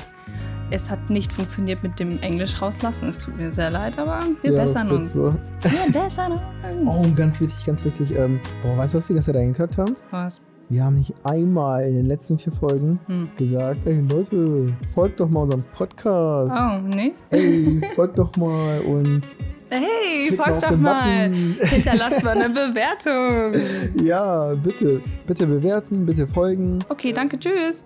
Es 0.72 0.88
hat 0.90 1.10
nicht 1.10 1.32
funktioniert 1.32 1.82
mit 1.82 1.98
dem 1.98 2.18
Englisch 2.20 2.60
rauslassen. 2.62 3.08
Es 3.08 3.18
tut 3.18 3.36
mir 3.36 3.50
sehr 3.52 3.70
leid, 3.70 3.98
aber 3.98 4.20
wir 4.42 4.52
Ja, 4.52 4.62
bessern 4.62 4.90
uns. 4.90 5.14
So. 5.14 5.34
Wir 5.62 5.92
bessern 5.92 6.32
uns. 6.32 6.42
Oh, 6.86 7.06
ganz 7.14 7.40
wichtig, 7.40 7.64
ganz 7.66 7.84
wichtig. 7.84 8.16
Ähm, 8.16 8.40
boah, 8.62 8.76
weißt 8.76 8.94
du, 8.94 8.98
was 8.98 9.06
die 9.08 9.14
ganze 9.14 9.26
Zeit 9.32 9.36
reingekackt 9.40 9.78
haben? 9.78 9.96
Was? 10.10 10.40
Wir 10.70 10.84
haben 10.84 10.94
nicht 10.94 11.12
einmal 11.24 11.82
in 11.88 11.94
den 11.94 12.06
letzten 12.06 12.38
vier 12.38 12.52
Folgen 12.52 13.00
Hm. 13.06 13.28
gesagt, 13.36 13.86
ey 13.86 14.00
Leute, 14.08 14.72
folgt 14.94 15.18
doch 15.18 15.28
mal 15.28 15.40
unserem 15.42 15.64
Podcast. 15.76 16.56
Oh, 16.56 16.78
nicht? 16.94 17.16
Ey, 17.30 17.80
folgt 17.96 18.16
doch 18.18 18.34
mal 18.36 18.80
und 18.82 19.22
Hey, 19.68 20.32
folgt 20.36 20.62
doch 20.64 20.76
mal. 20.76 21.28
Button. 21.28 21.56
Hinterlasst 21.60 22.22
mal 22.24 22.36
eine 22.40 22.48
Bewertung. 22.54 23.60
Ja, 24.04 24.54
bitte, 24.54 25.00
bitte 25.26 25.46
bewerten, 25.46 26.06
bitte 26.06 26.26
folgen. 26.26 26.78
Okay, 26.88 27.12
danke, 27.12 27.36
tschüss. 27.38 27.84